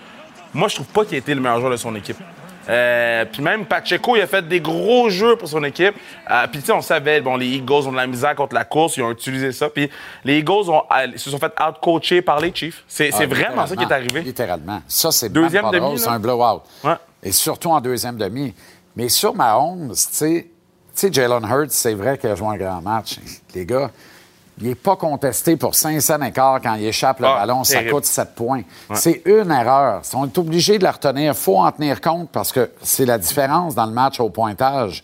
[0.55, 2.19] moi, je trouve pas qu'il a été le meilleur joueur de son équipe.
[2.69, 5.95] Euh, puis même Pacheco, il a fait des gros jeux pour son équipe.
[6.31, 8.65] Euh, puis tu sais, on savait, bon, les Eagles ont de la misère contre la
[8.65, 9.69] course, ils ont utilisé ça.
[9.69, 9.91] Puis
[10.25, 12.85] les Eagles ont, euh, se sont fait out-coacher par les Chiefs.
[12.87, 14.21] C'est ah, vraiment ça qui est arrivé.
[14.21, 14.81] Littéralement.
[14.87, 15.99] Ça, c'est deuxième demi.
[15.99, 16.63] C'est un blowout.
[16.85, 16.95] Ouais.
[17.23, 18.55] Et surtout en deuxième demi.
[18.95, 20.47] Mais sur Mahomes, tu
[20.95, 23.17] sais, Jalen Hurts, c'est vrai qu'il a joué un grand match.
[23.55, 23.91] Les gars,
[24.61, 27.65] il n'est pas contesté pour 500 écarts quand il échappe le Ah, ballon.
[27.65, 28.63] Ça coûte 7 points.
[28.95, 30.03] C'est une erreur.
[30.15, 31.33] On est obligé de la retenir.
[31.33, 35.03] Il faut en tenir compte parce que c'est la différence dans le match au pointage.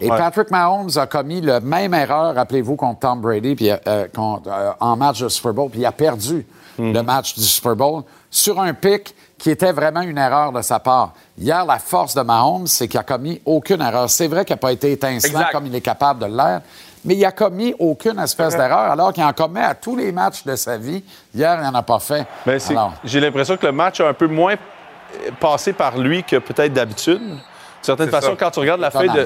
[0.00, 4.48] Et Patrick Mahomes a commis la même erreur, rappelez-vous, contre Tom Brady puis, euh, contre-
[4.50, 6.44] euh, en match de Super Bowl, puis il a perdu
[6.78, 6.92] Mhm.
[6.94, 10.80] le match du Super Bowl sur un pic qui était vraiment une erreur de sa
[10.80, 11.12] part.
[11.38, 14.08] Hier, la force de Mahomes, c'est qu'il a commis aucune erreur.
[14.08, 15.52] C'est vrai qu'il n'a pas été étincelant Exact.
[15.52, 16.62] comme il est capable de l'être,
[17.04, 20.44] mais il a commis aucune espèce d'erreur, alors qu'il en commet à tous les matchs
[20.44, 21.02] de sa vie.
[21.34, 22.26] Hier, il n'en a pas fait.
[22.46, 26.22] Ben, Alors, J'ai l'impression que le match a un peu moins euh, passé par lui
[26.22, 27.20] que peut-être d'habitude.
[27.20, 27.38] D'une
[27.82, 28.36] certaine façon, ça.
[28.38, 29.24] quand tu regardes la feuille de.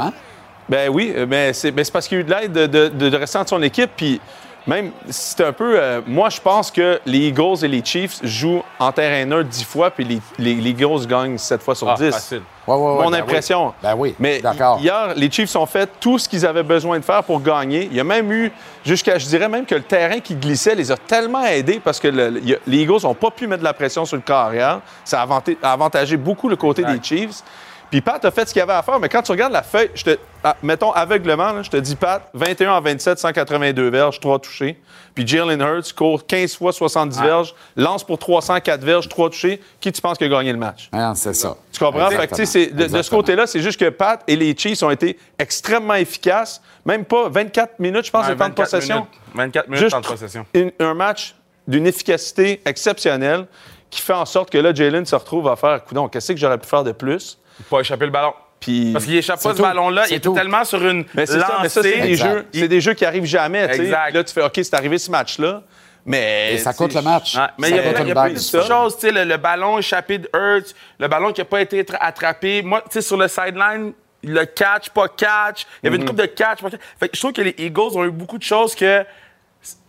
[0.68, 2.66] Ben oui, euh, mais c'est mais c'est parce qu'il y a eu de l'aide de,
[2.66, 3.90] de, de, de rester dans son équipe.
[3.96, 4.20] Puis
[4.66, 5.78] même, c'est un peu.
[5.80, 9.64] euh, moi, je pense que les Eagles et les Chiefs jouent en terrain neutre 10
[9.64, 12.10] fois, puis les, les, les Eagles gagnent 7 fois sur Ah, 10.
[12.10, 12.42] facile.
[12.66, 13.66] ouais, ouais, ouais, Mon ben impression.
[13.68, 13.72] oui.
[13.82, 14.78] Ben oui, Mais d'accord.
[14.80, 17.88] hier, les Chiefs ont fait tout ce qu'ils avaient besoin de faire pour gagner.
[17.90, 18.50] Il y a même eu,
[18.84, 22.08] jusqu'à, je dirais même que le terrain qui glissait les a tellement aidés parce que
[22.08, 24.80] le- les Eagles n'ont pas pu mettre de la pression sur le corps arrière.
[25.04, 27.42] Ça a avanté- a avantagé beaucoup le côté des Chiefs.
[27.90, 29.90] Puis Pat a fait ce qu'il avait à faire, mais quand tu regardes la feuille,
[29.94, 34.18] je te, ah, mettons aveuglement, là, je te dis Pat, 21 à 27, 182 verges,
[34.18, 34.80] 3 touchés.
[35.14, 39.60] Puis Jalen Hurts court 15 fois 70 verges, lance pour 304 verges, 3 touchés.
[39.80, 40.88] Qui tu penses qui a gagné le match?
[40.92, 41.56] Hein, c'est ça.
[41.72, 42.10] Tu comprends?
[42.10, 44.54] Fait que, tu sais, c'est- de, de ce côté-là, c'est juste que Pat et les
[44.56, 46.60] Chiefs ont été extrêmement efficaces.
[46.84, 48.94] Même pas 24 minutes, je pense, de temps de 24 possession.
[48.96, 49.10] minutes.
[49.34, 50.46] 24 minutes Juste de temps de possession.
[50.54, 51.34] une- un match
[51.68, 53.46] d'une efficacité exceptionnelle
[53.90, 56.58] qui fait en sorte que là, Jalen se retrouve à faire, coudon, qu'est-ce que j'aurais
[56.58, 57.38] pu faire de plus?
[57.70, 58.34] Pas échapper le ballon.
[58.60, 58.92] Puis...
[58.92, 60.04] Parce qu'il échappe pas ce ballon-là.
[60.08, 60.32] Il est tout.
[60.34, 63.04] tellement sur une Mais c'est ça, mais ça, c'est des jeux, c'est des jeux qui
[63.04, 63.64] arrivent jamais.
[63.64, 64.14] Exact.
[64.14, 65.62] Là, tu fais, OK, c'est arrivé ce match-là,
[66.04, 66.54] mais...
[66.54, 67.36] Et ça coûte le match.
[67.36, 69.78] Ouais, mais il y a, plein- il y a plein de choses, le, le ballon
[69.78, 72.62] échappé de Hurts, le ballon qui n'a pas été tra- attrapé.
[72.62, 73.92] Moi, tu sais, sur le sideline,
[74.22, 75.66] le catch, pas catch.
[75.82, 76.80] Il y avait une coupe de catch, pas catch.
[76.98, 79.04] Fait que je trouve que les Eagles ont eu beaucoup de choses que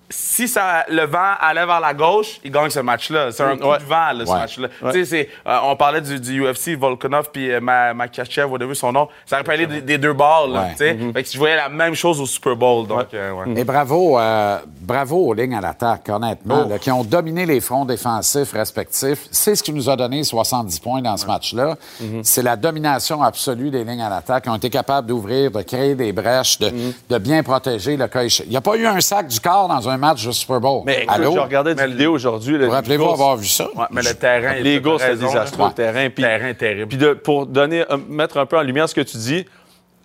[0.09, 3.31] si ça, le vent allait vers la gauche, ils gagnent ce match-là.
[3.31, 3.77] C'est un coup Ouais.
[3.79, 4.37] de vent, là, ce Ouais.
[4.39, 4.67] match-là.
[5.03, 9.07] C'est, euh, on parlait du, du UFC, Volkanov puis euh, Ma- Makachev, whatever son nom.
[9.25, 10.97] Ça aller des, des deux bords, là, sais.
[11.13, 13.33] Fait que je voyais la même chose au Super Bowl, donc, euh.
[13.55, 16.69] Et bravo, euh, bravo aux lignes à l'attaque, honnêtement, Oh.
[16.69, 19.27] là, qui ont dominé les fronts défensifs respectifs.
[19.31, 21.75] C'est ce qui nous a donné 70 points dans ce match-là.
[22.01, 22.23] Mm-hmm.
[22.23, 24.43] C'est la domination absolue des lignes à l'attaque.
[24.45, 26.93] Ils ont été capables d'ouvrir, de créer des brèches, de, Mm-hmm.
[27.09, 29.87] de bien protéger le cas Il n'y a pas eu un sac du corps dans
[29.89, 30.83] un match de Super Bowl.
[30.85, 31.33] Mais écoute, Allô?
[31.33, 32.57] je regardais des vidéos aujourd'hui.
[32.57, 33.67] Vous rappelez-vous avoir vu ça?
[33.75, 34.53] Ouais, mais le terrain...
[34.55, 36.09] Les Eagles, c'est désastreux, le terrain.
[36.09, 36.87] Puis, Le terrain est terrible.
[36.87, 39.45] Puis de- pour donner, euh, mettre un peu en lumière ce que tu dis,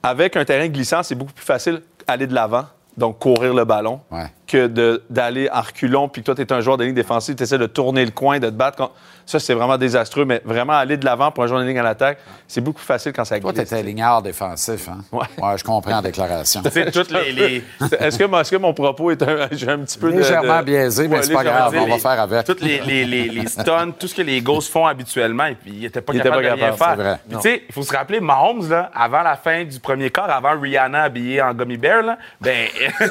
[0.02, 2.64] avec un terrain glissant, c'est beaucoup plus facile aller de l'avant,
[2.96, 4.26] donc courir le ballon, Ouais.
[4.46, 7.36] que de- d'aller en reculons, puis que toi, tu es un joueur de ligne défensive,
[7.36, 8.76] tu essaies de tourner le coin, de te battre.
[8.78, 8.90] con-
[9.32, 11.82] Ça, c'est vraiment désastreux, mais vraiment aller de l'avant pour un joueur de ligne à
[11.82, 13.66] l'attaque, c'est beaucoup plus facile quand ça Toi, glisse.
[13.66, 14.98] tu étais lignard défensif, hein?
[15.10, 15.24] Ouais.
[15.56, 16.60] je comprends la déclaration.
[16.92, 17.32] Toutes les...
[17.32, 17.64] les-
[17.98, 20.64] Est-ce que, mon- est-ce que mon propos est un, j'ai un petit peu Légèrement de-
[20.66, 22.44] biaisé, mais Ouais, c'est pas grave, on va faire avec.
[22.44, 25.72] Toutes les, les, les, les stunts, tout ce que les Eagles font habituellement, et puis
[25.72, 26.96] ils n'étaient pas capables de rien faire.
[26.96, 27.16] vrai.
[27.26, 30.28] Puis tu sais, il faut se rappeler, Mahomes, là, avant la fin du premier quart,
[30.28, 32.66] avant Rihanna habillée en gummy bear, là, ben,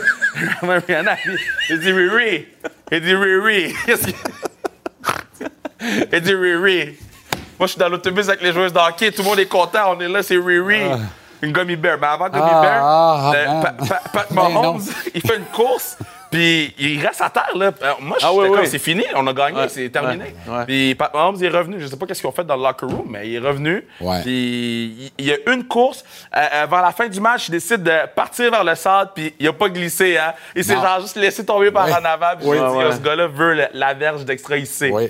[0.61, 1.37] avant Rihanna, il-
[1.71, 2.45] il dit Riri,
[2.91, 3.73] il dit Riri.
[6.11, 6.97] Il dit Riri.
[7.59, 9.95] Moi, je suis dans l'autobus avec les joueuses de hockey, tout le monde est content,
[9.95, 10.81] on est là, c'est Riri.
[11.43, 11.97] Une gummy bear.
[11.99, 14.49] Mais avant gummy Ah, bear, ah, Pa- Pat non.
[14.49, 14.81] Mahomes,
[15.13, 15.97] il fait une course,
[16.31, 17.51] puis il reste à terre.
[17.55, 17.65] Là.
[17.83, 18.67] Euh, Moi, je Ah suis oui, comme, oui.
[18.67, 19.69] c'est fini, on a gagné, Ouais.
[19.69, 20.33] c'est terminé.
[20.47, 20.65] Ouais.
[20.65, 21.75] Puis Pat Mahomes il est revenu.
[21.79, 23.85] Je sais pas qu'est-ce qu'ils ont fait dans le locker room, mais il est revenu.
[23.99, 24.21] Ouais.
[24.23, 26.03] Puis il- y a une course.
[26.35, 29.47] euh, avant la fin du match, il décide de partir vers le centre, puis il
[29.47, 30.17] a pas glissé.
[30.17, 30.33] Hein.
[30.55, 32.37] Il s'est genre juste laissé tomber par en avant.
[32.39, 32.91] Puis j'ai dit, ouais.
[32.93, 34.89] ce gars-là veut la verge d'extra ici.
[34.89, 35.01] Donc,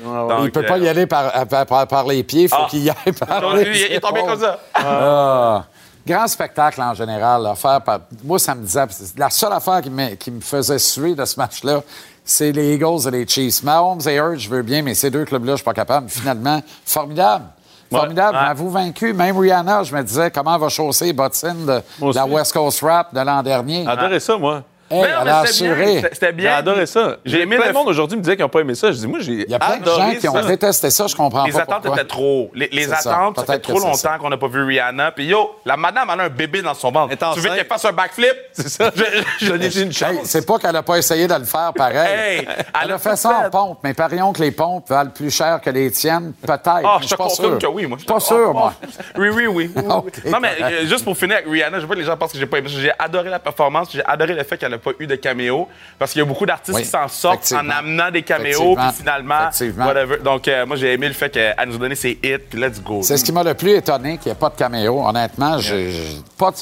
[0.43, 2.67] il peut pas euh, y aller par, par, par- par les pieds, il faut Ah.
[2.69, 4.60] qu'il y aille par les il, il est tombé comme ça.
[4.73, 5.65] Ah.
[6.06, 7.48] Grand spectacle en général.
[7.56, 8.86] faire par- Moi, ça me disait.
[9.18, 11.82] La seule affaire qui me, qui me faisait suer de ce match-là,
[12.24, 13.64] c'est les Eagles et les Chiefs.
[13.64, 16.10] Mahomes et Hurts, je veux bien, mais ces deux clubs-là, je suis pas capable.
[16.10, 17.46] Finalement, formidable.
[17.92, 18.38] Formidable.
[18.38, 18.44] Ouais.
[18.44, 19.14] M'avez-vous vaincu?
[19.14, 21.82] Même Rihanna, je me disais, comment va chausser les bottines de,
[22.14, 22.26] la.
[22.26, 23.86] West Coast Rap de l'an dernier?
[23.86, 24.64] Adoré ça, moi.
[24.91, 25.95] Hey, Mais non, elle mais a c'était bien, assuré.
[25.95, 26.56] c'était- C'était J'ai bien.
[26.56, 27.17] adoré ça.
[27.25, 28.91] J'ai aimé plein le de monde aujourd'hui me disait qu'ils n'ont pas aimé ça.
[28.91, 31.15] Je dis, moi, j'ai Il y a plein de gens qui ont détesté ça, je
[31.15, 31.95] comprends Les pas attentes pourquoi.
[32.01, 32.51] étaient trop.
[32.54, 32.97] Les, les ça.
[33.12, 35.12] attentes, ça, fait trop longtemps qu'on n'a pas vu Rihanna.
[35.12, 37.15] Puis yo, la madame, elle a un bébé dans son ventre.
[37.15, 37.56] Tu veux enceinte.
[37.58, 38.34] qu'elle fasse un backflip?
[38.54, 38.91] C'est ça.
[38.95, 40.12] Je- je- une chance.
[40.12, 42.39] Hey, c'est pas qu'elle a pas essayé de le faire pareil.
[42.41, 42.47] Hey,
[42.84, 45.69] elle, a fait ça en pompe, mais parions que les pompes valent plus cher que
[45.69, 46.62] les tiennes, peut-être.
[46.84, 47.69] Ah, je te pas confirme sûr.
[47.69, 47.97] que oui, moi.
[48.06, 48.73] Pas sûr, moi.
[49.17, 49.71] Oui, oui, oui.
[49.86, 50.04] non,
[50.41, 52.38] mais euh, juste pour finir avec Rihanna, je veux pas que les gens pensent que
[52.39, 52.75] j'ai pas aimé ça.
[52.80, 55.67] J'ai adoré la performance, j'ai adoré le fait qu'elle a pas eu de caméo.
[56.00, 59.38] Parce qu'il y a beaucoup d'artistes Oui, qui s'en sortent en amenant des caméos, Effectivement.
[59.50, 60.17] puis finalement, whatever.
[60.17, 62.82] Donc, euh, moi, j'ai aimé le fait qu'elle nous a donné ses hits, puis let's
[62.82, 63.02] go.
[63.04, 65.02] C'est ce qui m'a le plus étonné, qu'il n'y ait pas de caméo.
[65.06, 65.94] Honnêtement, j'ai
[66.38, 66.58] pas de...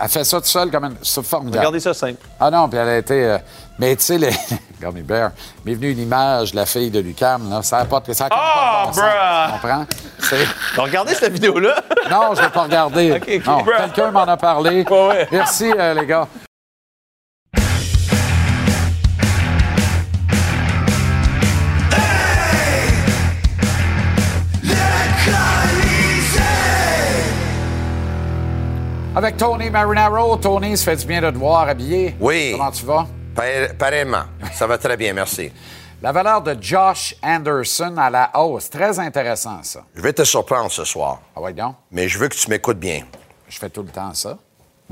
[0.00, 0.96] Elle fait ça toute seule comme une...
[1.02, 1.58] C'est formidable.
[1.58, 2.18] Regardez ça simple.
[2.38, 3.24] Ah non, puis elle a été...
[3.24, 3.38] euh,
[3.78, 4.30] Mais tu sais, les...
[4.80, 5.30] Gummy Bear,
[5.64, 7.62] m'est venu une image de la fille de Lucam, là.
[7.62, 8.12] Ça n'a pas de...
[8.12, 9.02] Ça Oh, de bruh!
[9.46, 9.86] Tu comprends?
[10.82, 11.76] Regardez cette vidéo-là?
[12.10, 13.12] Non, je ne l'ai pas regardé.
[13.16, 13.46] OK, OK.
[13.46, 14.82] Non, quelqu'un m'en a parlé.
[14.90, 15.28] Ouais, ouais.
[15.30, 16.26] Merci, euh, les gars.
[29.22, 30.36] Avec Tony Marinaro.
[30.36, 32.16] Tony, ça fait du bien de te voir habillé.
[32.18, 32.54] Oui.
[32.56, 33.06] Comment tu vas?
[33.36, 34.24] Pa- Pareillement.
[34.52, 35.52] Ça va très bien, merci.
[36.02, 38.68] La valeur de Josh Anderson à la hausse.
[38.68, 39.84] Très intéressant, ça.
[39.94, 41.76] Je vais te surprendre ce soir, Ah ouais, donc?
[41.92, 43.02] mais je veux que tu m'écoutes bien.
[43.48, 44.38] Je fais tout le temps ça.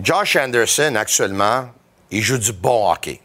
[0.01, 1.64] Josh Anderson, actuellement,
[2.12, 3.21] il joue du bon hockey.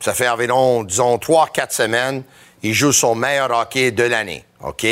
[0.00, 2.24] Ça fait environ, disons, 3-4 semaines,
[2.64, 4.44] il joue son meilleur hockey de l'année.
[4.64, 4.84] OK?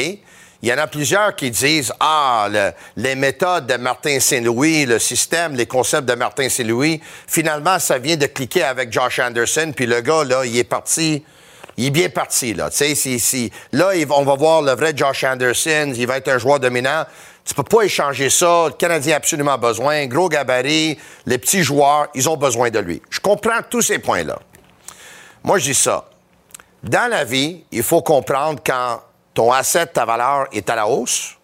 [0.62, 4.98] Il y en a plusieurs qui disent Ah, le- les méthodes de Martin Saint-Louis, le
[4.98, 9.86] système, les concepts de Martin Saint-Louis, finalement, ça vient de cliquer avec Josh Anderson, puis
[9.86, 11.24] le gars, là, il est parti.
[11.76, 12.70] Il est bien parti, là.
[12.70, 15.92] Tu sais, si, là, on va voir le vrai Josh Anderson.
[15.94, 17.04] Il va être un joueur dominant.
[17.44, 18.64] Tu peux pas échanger ça.
[18.66, 20.06] Le Canadien a absolument besoin.
[20.06, 20.98] Gros gabarit.
[21.24, 23.00] Les petits joueurs, ils ont besoin de lui.
[23.10, 24.40] Je comprends tous ces points-là.
[25.44, 26.08] Moi, je dis ça.
[26.82, 29.00] Dans la vie, il faut comprendre quand
[29.38, 31.36] ton asset, ta valeur est à la hausse.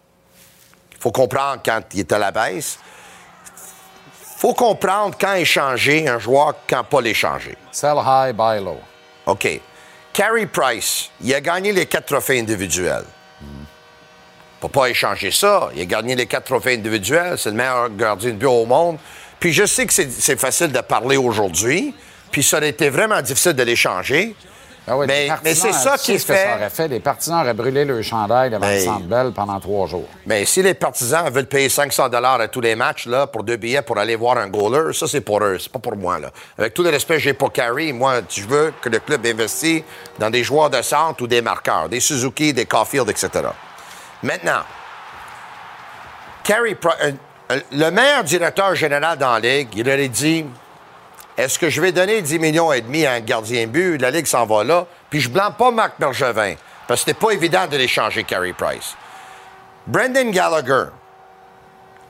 [0.91, 2.77] Il faut comprendre quand il est à la baisse.
[4.19, 7.55] Il faut comprendre quand échanger un joueur, quand pas l'échanger.
[7.71, 8.81] Sell high, buy low.
[9.27, 9.61] OK.
[10.11, 13.05] Carey Price, il a gagné les quatre trophées individuels.
[14.59, 15.69] Faut pas échanger ça.
[15.73, 17.37] Il a gagné les quatre trophées individuels.
[17.37, 18.97] C'est le meilleur gardien de but au monde.
[19.39, 21.95] Puis je sais que c'est c'est facile de parler aujourd'hui.
[22.29, 24.35] Puis ça aurait été vraiment difficile de l'échanger.
[24.87, 26.87] Ah oui, Mais- c'est ça qui que fait- ça aurait fait.
[26.87, 30.07] Les partisans auraient brûlé le chandail devant le Mais- Centre Bell pendant trois jours.
[30.27, 33.55] Mais si les partisans veulent payer 500 dollars à tous les matchs là, pour deux
[33.57, 36.19] billets pour aller voir un goaler, ça c'est pour eux, c'est pas pour moi.
[36.19, 36.29] Là.
[36.59, 39.81] Avec tout le respect que j'ai pour Carey, moi, je veux que le club investisse
[40.19, 43.29] dans des joueurs de centre ou des marqueurs, des Suzuki, des Caulfield, etc.
[44.21, 44.61] Maintenant,
[46.43, 47.11] Carey, euh,
[47.51, 50.45] euh, le meilleur directeur général dans la Ligue, il aurait dit
[51.37, 53.97] est-ce que je vais donner 10 millions et demi à un gardien but?
[53.97, 54.87] La Ligue s'en va là.
[55.09, 56.55] Puis je blâme pas Marc Bergevin,
[56.87, 58.95] parce que c'était pas évident de l'échanger, Carey Price.
[59.87, 60.89] Brendan Gallagher.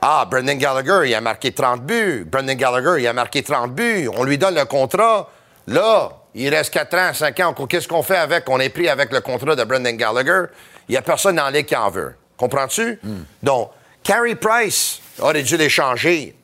[0.00, 2.24] Ah, Brendan Gallagher, il a marqué 30 buts.
[2.24, 4.08] Brendan Gallagher, il a marqué 30 buts.
[4.14, 5.28] On lui donne le contrat.
[5.66, 7.52] Là, il reste 4 ans, 5 ans.
[7.66, 8.48] Qu'est-ce qu'on fait avec?
[8.48, 10.44] On est pris avec le contrat de Brendan Gallagher.
[10.88, 12.14] Il n'y a personne dans la ligue qui en veut.
[12.36, 13.00] Comprends-tu?
[13.42, 13.70] Donc,
[14.04, 16.35] Carey Price aurait dû l'échanger.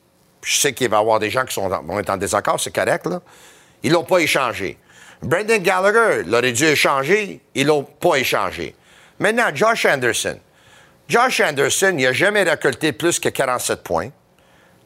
[0.43, 3.05] Je sais qu'il va y avoir des gens qui vont être en désaccord, c'est correct,
[3.07, 3.21] là.
[3.81, 4.77] Ils l'ont pas échangé.
[5.21, 7.41] Brendan Gallagher l'aurait dû échanger.
[7.55, 8.75] Ils l'ont pas échangé.
[9.19, 10.37] Maintenant, Josh Anderson.
[11.07, 14.09] Josh Anderson, il n'a jamais récolté plus que 47 points.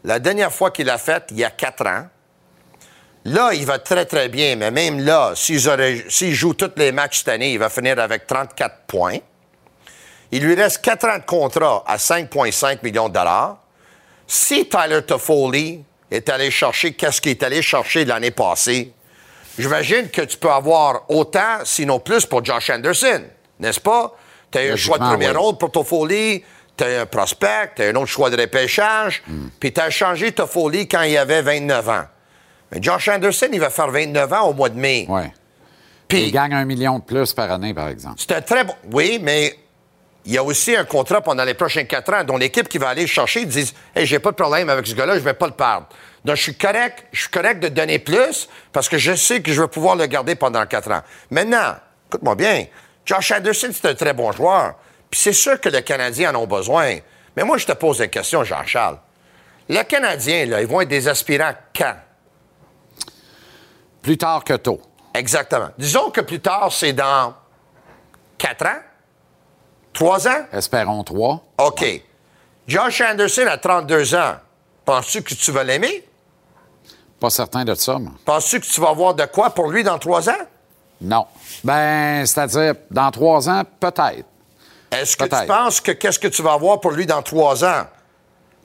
[0.04, 2.08] La dernière fois qu'il l'a fait, il y a 4 ans.
[3.26, 7.30] Là, il va très, très bien, mais même là, s'il joue tous les matchs cette
[7.30, 9.18] année, il va finir avec 34 points.
[10.32, 13.58] Il lui reste 4 ans de contrat à 5,5 millions de dollars.
[14.28, 18.92] Si Tyler Toffoli est allé chercher qu'est-ce qu'il est allé chercher l'année passée,
[19.58, 23.24] j'imagine que tu peux avoir autant, sinon plus, pour Josh Anderson,
[23.60, 24.16] n'est-ce pas?
[24.52, 25.38] Tu as un choix de première oui.
[25.38, 26.44] ronde pour Toffoli,
[26.76, 29.24] tu as un prospect, tu as un autre choix de repêchage,
[29.60, 32.06] puis tu as changé Toffoli quand il avait 29 ans.
[32.72, 35.06] Mais Josh Anderson, il va faire 29 ans au mois de mai.
[35.08, 35.22] Oui.
[36.08, 38.16] Puis Il gagne un million de plus par année, par exemple.
[38.18, 38.74] c'est un très bon.
[38.92, 39.58] Oui, mais
[40.28, 42.90] il y a aussi un contrat pendant les prochains quatre ans dont l'équipe qui va
[42.90, 45.48] aller le chercher dit Hey, j'ai pas de problème avec ce gars-là, je vais pas
[45.48, 45.88] le perdre.
[46.26, 49.54] Donc, je suis correct, je suis correct de donner plus parce que je sais que
[49.54, 51.02] je vais pouvoir le garder pendant quatre ans.
[51.32, 51.78] Maintenant,
[52.10, 52.66] écoute-moi bien,
[53.06, 54.76] Josh Anderson, c'est un très bon joueur.
[55.10, 56.98] Puis c'est sûr que les Canadiens en ont besoin.
[57.38, 58.98] Mais moi, je te pose une question, Jean-Charles.
[59.70, 61.96] Les Canadiens, là, ils vont être des aspirants quand?
[64.02, 64.82] Plus tard que tôt.
[65.14, 65.70] Exactement.
[65.78, 67.34] Disons que plus tard, c'est dans
[68.38, 68.82] quatre ans?
[69.98, 70.46] Trois ans?
[70.54, 71.44] Espérons trois.
[71.58, 72.04] OK.
[72.68, 74.36] Josh Anderson a 32 ans.
[74.86, 76.08] Penses-tu que tu vas l'aimer?
[77.20, 78.12] Pas certain de ça, moi.
[78.24, 80.44] Penses-tu que tu vas avoir de quoi pour lui dans trois ans?
[81.02, 81.26] Non.
[81.64, 84.26] Ben, c'est-à-dire, dans trois ans, peut-être.
[84.92, 87.88] Est-ce que tu penses que qu'est-ce que tu vas avoir pour lui dans trois ans?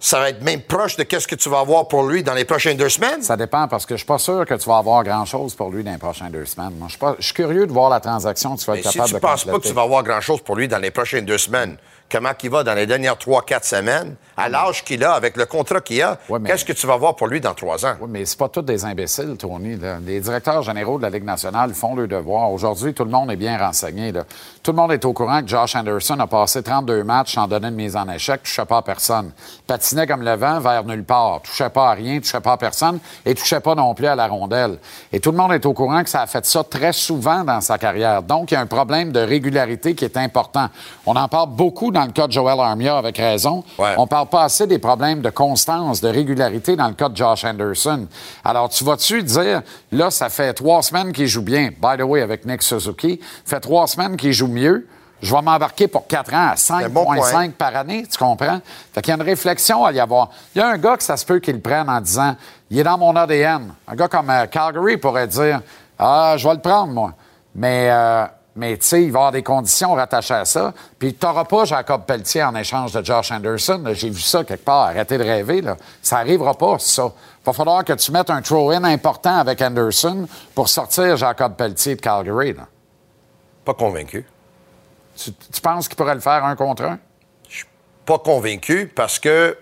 [0.04, 2.44] Ça va être même proche de qu'est-ce que tu vas avoir pour lui dans les
[2.44, 3.22] prochaines deux semaines?
[3.22, 5.84] Ça dépend parce que je suis pas sûr que tu vas avoir grand-chose pour lui
[5.84, 6.72] dans les prochaines deux semaines.
[6.76, 8.80] Moi, je suis, pas- je suis curieux de voir la transaction que tu vas Mais
[8.80, 9.68] être si capable tu de ne penses pas que compléter.
[9.68, 11.76] tu vas avoir grand-chose pour lui dans les prochaines deux semaines,
[12.12, 15.80] comment il va dans les dernières 3-4 semaines, à l'âge qu'il a, avec le contrat
[15.80, 17.94] qu'il a, Ouais, mais- qu'est-ce que tu vas voir pour lui dans trois ans?
[18.00, 19.76] Oui, mais c'est pas tous des imbéciles, Tony.
[19.76, 19.98] là.
[20.04, 22.50] Les directeurs généraux de la Ligue nationale font leur devoir.
[22.52, 24.12] Aujourd'hui, tout le monde est bien renseigné.
[24.12, 24.24] là.
[24.62, 27.68] Tout le monde est au courant que Josh Anderson a passé 32 matchs sans donner
[27.68, 29.32] une mise en échec, touchait pas à personne.
[29.66, 32.98] Patinait comme le vent vers nulle part, touchait pas à rien, touchait pas à personne
[33.24, 34.78] et touchait pas non plus à la rondelle.
[35.12, 37.60] Et tout le monde est au courant que ça a fait ça très souvent dans
[37.60, 38.22] sa carrière.
[38.22, 40.68] Donc, il y a un problème de régularité qui est important.
[41.06, 43.64] On en parle beaucoup dans le cas de Joel Armia, avec raison.
[43.78, 43.94] Ouais.
[43.98, 47.44] On parle pas assez des problèmes de constance, de régularité dans le cas de Josh
[47.44, 48.06] Anderson.
[48.44, 52.22] Alors, tu vas-tu dire, là, ça fait trois semaines qu'il joue bien, by the way,
[52.22, 54.86] avec Nick Suzuki, fait trois semaines qu'il joue mieux.
[55.22, 57.48] Je vais m'embarquer pour quatre ans à un bon 5,5 point.
[57.50, 58.60] par année, tu comprends?
[58.92, 60.30] Fait qu'il y a une réflexion à y avoir.
[60.54, 62.34] Il y a un gars que ça se peut qu'il le prenne en disant,
[62.70, 63.72] il est dans mon ADN.
[63.86, 65.60] Un gars comme euh, Calgary pourrait dire,
[65.96, 67.12] ah, je vais le prendre, moi.
[67.54, 68.24] Mais, euh,
[68.54, 70.74] mais tu sais, il va y avoir des conditions rattachées à ça.
[70.98, 73.82] Puis tu n'auras pas Jacob Pelletier en échange de Josh Anderson.
[73.92, 74.88] J'ai vu ça quelque part.
[74.88, 75.62] Arrêtez de rêver.
[75.62, 75.76] Là.
[76.02, 77.12] Ça n'arrivera pas, ça.
[77.40, 81.96] Il va falloir que tu mettes un throw-in important avec Anderson pour sortir Jacob Pelletier
[81.96, 82.52] de Calgary.
[82.52, 82.66] là.
[83.64, 84.26] Pas convaincu.
[85.16, 86.98] Tu, tu penses qu'il pourrait le faire un contre un?
[88.04, 89.56] Pas convaincu parce que.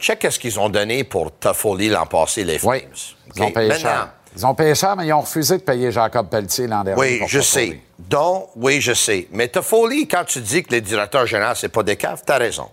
[0.00, 2.70] Check ce qu'ils ont donné pour Toffoli l'an passé, les Flames.
[2.72, 2.88] Oui.
[3.36, 4.12] Ils ont payé maintenant, cher.
[4.36, 7.00] Ils ont payé cher, mais ils ont refusé de payer Jacob Pelletier l'an dernier.
[7.00, 7.80] Oui, je sais.
[7.98, 9.26] Donc, oui, je sais.
[9.32, 12.68] Mais Toffoli, quand tu dis que le directeur général, c'est pas des caves, t'as raison.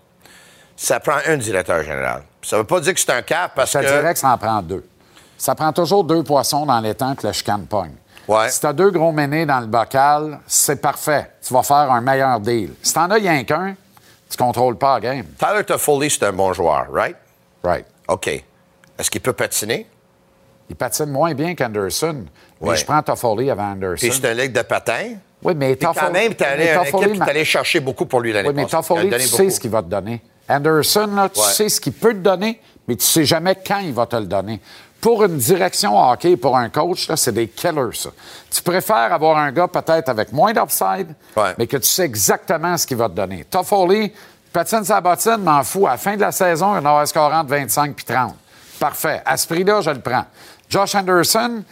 [0.76, 2.22] Ça prend un directeur général.
[2.42, 3.84] Ça veut pas dire que c'est un cave parce Je que.
[3.84, 4.86] dirais que ça en prend deux.
[5.36, 7.94] Ça prend toujours deux poissons dans les temps que le chicane pogne.
[8.28, 8.48] Ouais.
[8.50, 11.30] Si tu as deux gros ménés dans le bocal, c'est parfait.
[11.44, 12.74] Tu vas faire un meilleur deal.
[12.82, 13.74] Si t'en as rien qu'un,
[14.30, 15.26] tu contrôles pas la game.
[15.38, 17.16] Tyler Toffoli, c'est un bon joueur, right?
[17.64, 17.86] Right.
[18.06, 18.28] OK.
[18.28, 19.86] Est-ce qu'il peut patiner?
[20.70, 22.24] Il patine moins bien qu'Anderson.
[22.60, 22.76] Mais Ouais.
[22.76, 24.06] je prends Toffoli avant Anderson.
[24.08, 25.14] Puis c'est un ligue de patin?
[25.42, 28.20] Oui, mais Puis quand Toffoli- même, t'es allé mais Toffoli m'a- t'allais chercher beaucoup pour
[28.20, 28.74] lui l'année Oui, mais passée.
[28.74, 30.20] Il a Toffoli, tu sais ce qu'il va te donner.
[30.48, 31.46] Anderson, là, tu Ouais.
[31.46, 34.26] sais ce qu'il peut te donner, mais tu sais jamais quand il va te le
[34.26, 34.60] donner.
[35.00, 38.10] Pour une direction hockey, pour un coach, c'est des killers, ça.
[38.50, 41.54] Tu préfères avoir un gars peut-être avec moins d'upside, Ouais.
[41.56, 43.44] mais que tu sais exactement ce qu'il va te donner.
[43.44, 44.12] Toffoli,
[44.52, 45.86] patine sa bottine, m'en fous.
[45.86, 48.34] À la fin de la saison, il en scorant de 25 puis 30.
[48.80, 49.22] Parfait.
[49.24, 50.24] À ce prix-là, je le prends.
[50.68, 51.62] Josh Anderson,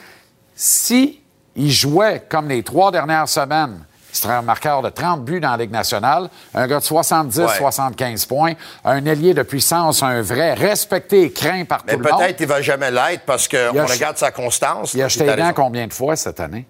[0.55, 1.20] si
[1.55, 5.51] il jouait comme les trois dernières semaines, il serait un marqueur de 30 buts dans
[5.51, 7.49] la Ligue nationale, un gars de 70, Ouais.
[7.59, 12.11] 75 points, un ailier de puissance, un vrai, respecté et craint par Mais tout le
[12.11, 12.20] monde.
[12.20, 14.94] peut-être il va jamais l'être parce qu'on regarde sa constance.
[14.94, 15.53] Il a raison.
[15.55, 16.66] combien de fois cette année?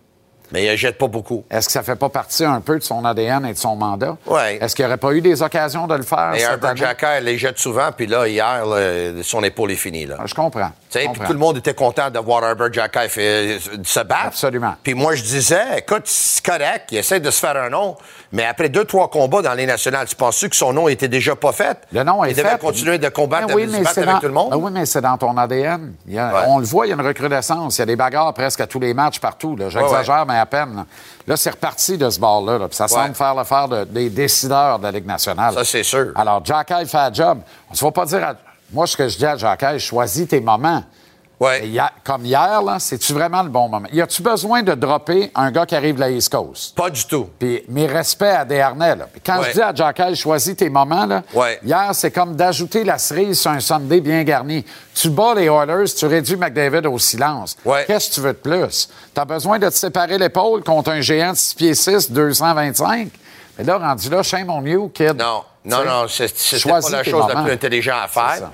[0.52, 1.44] Mais il ne jette pas beaucoup.
[1.50, 4.16] Est-ce que ça fait pas partie un peu de son ADN et de son mandat?
[4.26, 4.58] Ouais.
[4.60, 6.74] Est-ce qu'il n'y aurait pas eu des occasions de le faire Et cette Herbert
[7.18, 10.06] il les jette souvent, puis là, hier, là, son épaule est finie.
[10.06, 10.16] Là.
[10.20, 10.68] Ah, Je comprends.
[10.90, 11.26] Tu sais, Je puis comprends.
[11.26, 14.26] tout le monde était content de voir Herbert Jacquet fait- se battre.
[14.26, 14.74] Absolument.
[14.82, 17.96] Puis moi, je disais, écoute, c'est correct, il essaie de se faire un nom,
[18.32, 21.36] mais après deux, trois combats dans les nationales, tu penses-tu que son nom était déjà
[21.36, 21.78] pas fait?
[21.92, 22.58] Le nom est il devait fait.
[22.58, 24.50] continuer de combattre, Ben oui, se mais avec dans- tout le monde?
[24.50, 25.94] Ben oui, mais c'est dans ton ADN.
[26.08, 26.40] Il a- Ouais.
[26.48, 27.76] On le voit, il y a une recrudescence.
[27.76, 29.56] Il y a des bagarres presque à tous les matchs partout.
[29.68, 30.84] J'exagère, mais à peine.
[31.26, 32.58] Là, c'est reparti de ce bord-là.
[32.58, 32.68] là.
[32.70, 35.54] Ça semble faire l'affaire de- des décideurs de la Ligue nationale.
[35.54, 36.12] Ça, c'est sûr.
[36.14, 37.38] Alors, Jacky fait le job.
[37.70, 38.22] On ne va pas dire...
[38.24, 38.34] à-
[38.72, 40.82] Moi, ce que je dis à Jacky, choisis tes moments.
[41.38, 41.66] Ouais.
[41.66, 43.86] Hier- comme hier, là, c'est-tu vraiment le bon moment?
[43.92, 46.74] Y a-tu besoin de dropper un gars qui arrive de la East Coast?
[46.74, 47.28] Pas du tout.
[47.38, 48.96] Puis mes respects à Desharnais.
[48.96, 49.06] Là.
[49.12, 49.48] Puis quand Ouais.
[49.48, 51.60] je dis à Jacky, choisis tes moments, là, Ouais.
[51.62, 54.64] hier, c'est comme d'ajouter la cerise sur un Sunday bien garni.
[54.94, 57.54] Tu bats les Oilers, tu réduis McDavid au silence.
[57.86, 58.88] Qu'est-ce que tu veux de plus?
[59.14, 63.08] Tu as besoin de te séparer l'épaule contre un géant de 6 pieds 6, 225?
[63.58, 65.16] Mais là, rendu là, shame on you, kid.
[65.18, 68.50] Non, non, non, c'est- c'était pas la chose la plus intelligente à faire.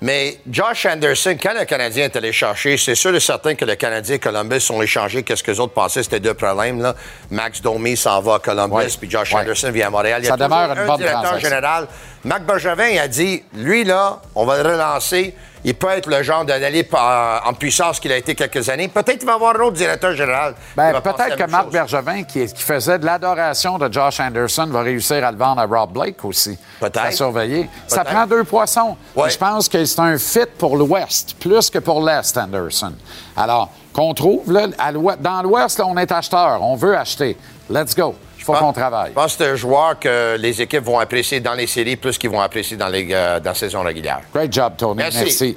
[0.00, 0.06] Ça.
[0.06, 3.74] Mais Josh Anderson, quand le Canadien est allé chercher, c'est sûr et certain que le
[3.76, 6.80] Canadien et Columbus ont échangé qu'est-ce que les autres pensaient, c'était deux problèmes.
[6.80, 6.94] Là.
[7.30, 8.86] Max Domi s'en va à Columbus, Ouais.
[8.98, 9.40] puis Josh Ouais.
[9.40, 10.20] Anderson vient à Montréal.
[10.22, 11.86] Il y a Ça demeure une un bonne directeur général.
[12.24, 15.34] Marc Bergevin il a dit, lui, là, on va le relancer.
[15.64, 18.88] Il peut être le genre d'aller en puissance qu'il a été quelques années.
[18.88, 20.54] Peut-être qu'il va y avoir un autre directeur général.
[20.76, 21.72] Ben, peut-être que Marc chose.
[21.72, 25.66] Bergevin, qui, qui faisait de l'adoration de Josh Anderson, va réussir à le vendre à
[25.66, 26.58] Rob Blake aussi.
[26.78, 27.04] Peut-être.
[27.04, 27.68] À surveiller.
[27.86, 28.96] Ça prend deux poissons.
[29.14, 29.28] Ouais.
[29.30, 32.94] Je pense que c'est un fit pour l'Ouest, plus que pour l'Est, Anderson.
[33.36, 36.62] Alors, qu'on trouve, là, à dans l'Ouest, on est acheteur.
[36.62, 37.36] On veut acheter.
[37.68, 38.14] Let's go.
[38.50, 39.10] Faut Ah, qu'on travaille.
[39.10, 42.18] Je pense que c'est un joueur que les équipes vont apprécier dans les séries plus
[42.18, 44.20] qu'ils vont apprécier dans, les, euh, dans la saison régulière.
[44.34, 44.96] Great job, Tony.
[44.96, 45.18] Merci.
[45.20, 45.56] Merci.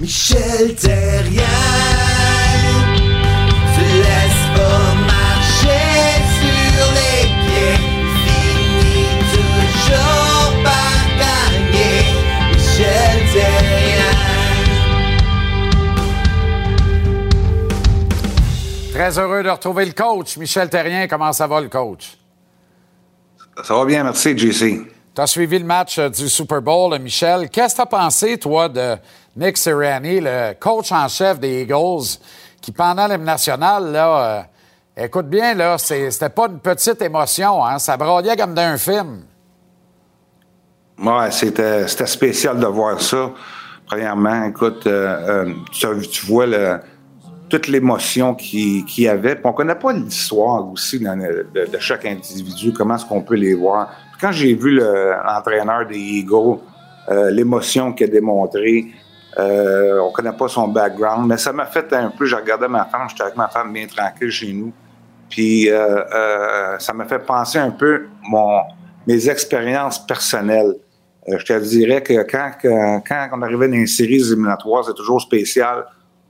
[0.00, 1.42] Michel Terrien,
[19.04, 20.38] Très heureux de retrouver le coach.
[20.38, 22.16] Michel Terrien, comment ça va, le coach?
[23.62, 24.80] Ça va bien, merci, JC.
[25.14, 27.50] Tu as suivi le match euh, du Super Bowl, euh, Michel.
[27.50, 28.96] Qu'est-ce que tu as pensé, toi, de
[29.36, 32.16] Nick Sirianni, le coach en chef des Eagles,
[32.62, 34.46] qui, pendant l'hymne national, là,
[34.96, 37.78] euh, écoute bien, là, c'était pas une petite émotion, hein?
[37.78, 39.24] Ça braillait comme d'un film.
[40.98, 43.32] Ouais, c'était spécial de voir ça.
[43.86, 46.80] Premièrement, écoute, euh, euh, tu vois le-
[47.48, 49.34] toute l'émotion qu'il y avait.
[49.34, 53.90] Puis on connaît pas l'histoire aussi de, chaque individu, comment est-ce qu'on peut les voir.
[54.12, 56.58] Puis quand j'ai vu le- l'entraîneur des Eagles,
[57.10, 58.86] euh, l'émotion qu'il a démontrée,
[59.38, 62.84] euh, on connaît pas son background, mais ça m'a fait un peu, je regardais ma
[62.86, 64.72] femme, j'étais avec ma femme bien tranquille chez nous.
[65.28, 68.06] Puis euh, ça m'a fait penser un peu
[69.06, 70.74] mes expériences personnelles.
[71.26, 75.84] Je te dirais que quand, quand on arrivait dans les séries éliminatoires, c'est toujours spécial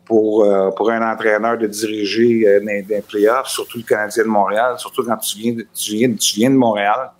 [0.04, 4.28] pour, euh, pour un entraîneur de diriger euh, dans les playoffs, surtout le Canadien de
[4.28, 7.10] Montréal, surtout quand tu viens de, tu viens, tu viens de Montréal.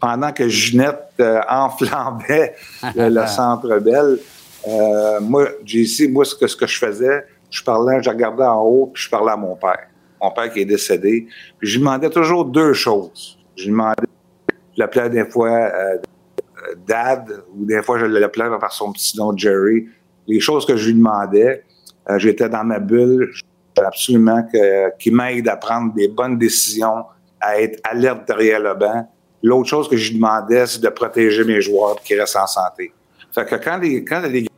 [0.00, 2.54] Pendant que Ginette euh, enflambait
[2.94, 4.18] le, le centre belle,
[4.66, 8.62] euh, moi, JC, moi, ce que, ce que je faisais, je parlais, je regardais en
[8.62, 9.88] haut, puis je parlais à mon père.
[10.20, 11.28] Mon père qui est décédé.
[11.58, 13.38] Puis je lui demandais toujours deux choses.
[13.56, 14.02] Je lui demandais,
[14.48, 19.16] je l'appelais des fois euh, euh, Dad, ou des fois je l'appelais par son petit
[19.16, 19.88] nom Jerry.
[20.26, 21.64] Les choses que je lui demandais,
[22.10, 23.42] euh, j'étais dans ma bulle, je
[23.84, 27.04] absolument que- qu'il m'aide à prendre des bonnes décisions,
[27.40, 29.08] à être alerte derrière le banc.
[29.42, 32.92] L'autre chose que je demandais, c'est de protéger mes joueurs qu'ils restent en santé.
[33.32, 34.48] Fait que quand les, quand les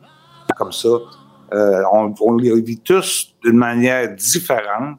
[0.55, 0.89] comme ça,
[1.53, 4.97] euh, on, les vit tous d'une manière différente.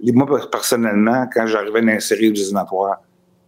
[0.00, 3.00] Moi, personnellement, quand j'arrivais dans les séries éliminatoires,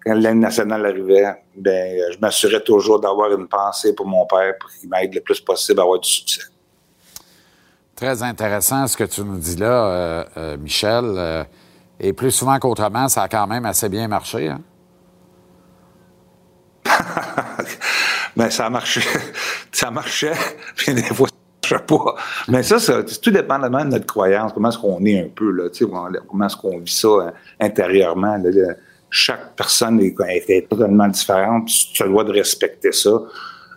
[0.05, 4.71] quand l'année nationale arrivait, ben, je m'assurais toujours d'avoir une pensée pour mon père pour
[4.71, 6.43] qu'il m'aide le plus possible à avoir du succès.
[7.97, 11.05] Très intéressant ce que tu nous dis là, euh, euh, Michel.
[11.17, 11.45] Euh,
[11.99, 14.49] et plus souvent qu'autrement, ça a quand même assez bien marché.
[14.49, 14.61] Hein?
[18.37, 19.01] Ben, ça marchait.
[19.73, 20.35] ça marchait.
[20.77, 22.17] Puis des fois, ça marchait pas.
[22.49, 25.71] Mais ça, ça tout dépendamment de notre croyance, comment est-ce qu'on est un peu, là,
[26.29, 28.39] comment est-ce qu'on vit ça euh, intérieurement.
[29.09, 33.23] chaque personne est, totalement différente, tu as le droit de respecter ça.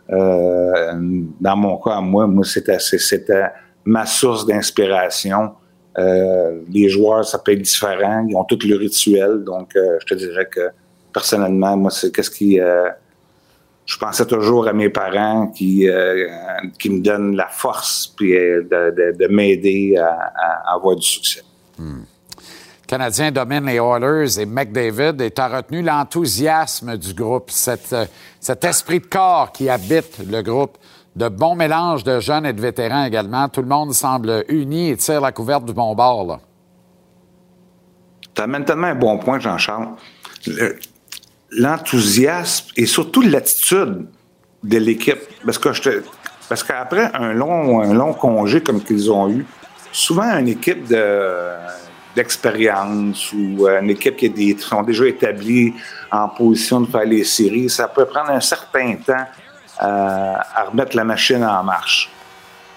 [0.10, 3.46] Dans mon cas, moi, moi, c'était, c'était
[3.86, 5.54] ma source d'inspiration.
[5.98, 8.26] Euh, les joueurs, ça peut être différent.
[8.30, 9.44] Ils ont tous le rituel.
[9.44, 10.70] Donc, euh, je te dirais que
[11.14, 12.60] personnellement, moi, c'est qu'est-ce qui.
[12.60, 12.90] euh,
[13.86, 15.88] je pensais toujours à mes parents qui,
[16.80, 21.42] qui me donnent la force puis de, de- de m'aider à, avoir du succès.
[21.80, 21.86] Le
[22.86, 29.06] Canadien domine les Oilers et McDavid et a retenu l'enthousiasme du groupe, cet esprit de
[29.08, 30.78] corps qui habite le groupe,
[31.16, 33.50] de bons mélanges de jeunes et de vétérans également.
[33.50, 36.26] Tout le monde semble uni et tire la couverte du bon bord.
[36.26, 36.40] Là.
[38.34, 39.90] Tu amènes tellement un bon point, Jean-Charles.
[40.48, 40.78] Le-
[41.52, 44.06] L'enthousiasme et surtout l'attitude
[44.64, 45.18] de l'équipe.
[45.44, 45.70] Parce que
[46.48, 49.46] parce qu'après un long, un long congé comme qu'ils ont eu,
[49.92, 51.56] souvent une équipe de
[52.16, 55.74] d'expérience ou euh, une équipe qui, a des, qui sont déjà établis
[56.12, 59.26] en position de faire les séries, ça peut prendre un certain temps
[59.82, 62.10] euh, à remettre la machine en marche.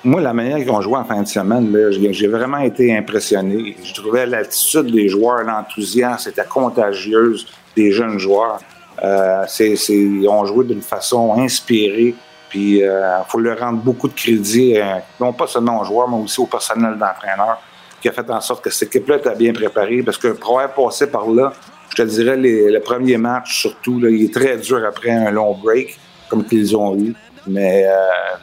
[0.05, 1.77] Moi, la manière ont joué en fin de semaine,
[2.11, 3.77] j'ai vraiment été impressionné.
[3.85, 7.47] Je trouvais l'attitude des joueurs, l'enthousiasme, c'était contagieuse
[7.77, 8.59] des jeunes joueurs.
[9.03, 12.15] Euh, c'est- ont joué d'une façon inspirée.
[12.49, 16.19] Puis, il faut leur rendre beaucoup de crédit, euh, non pas seulement aux joueurs, mais
[16.23, 17.59] aussi au personnel d'entraîneur,
[18.01, 20.03] qui a fait en sorte que cette équipe-là était bien préparée.
[20.03, 21.53] Parce que avoir passé par là,
[21.91, 25.99] je te dirais, le premier match, surtout, il est très dur après un long break,
[26.33, 27.15] comme qu'ils ont eu.
[27.47, 27.93] Mais euh,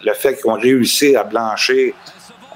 [0.05, 1.93] le fait qu'ils ont réussi à blanchir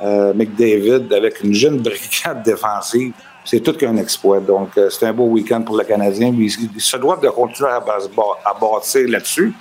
[0.03, 3.13] euh, McDavid avec une jeune brigade défensive,
[3.43, 4.39] c'est tout qu'un exploit.
[4.39, 6.31] Donc, euh, c'est un beau week-end pour le Canadien.
[6.37, 9.53] Ils, se doivent de continuer à, à bâtir là-dessus.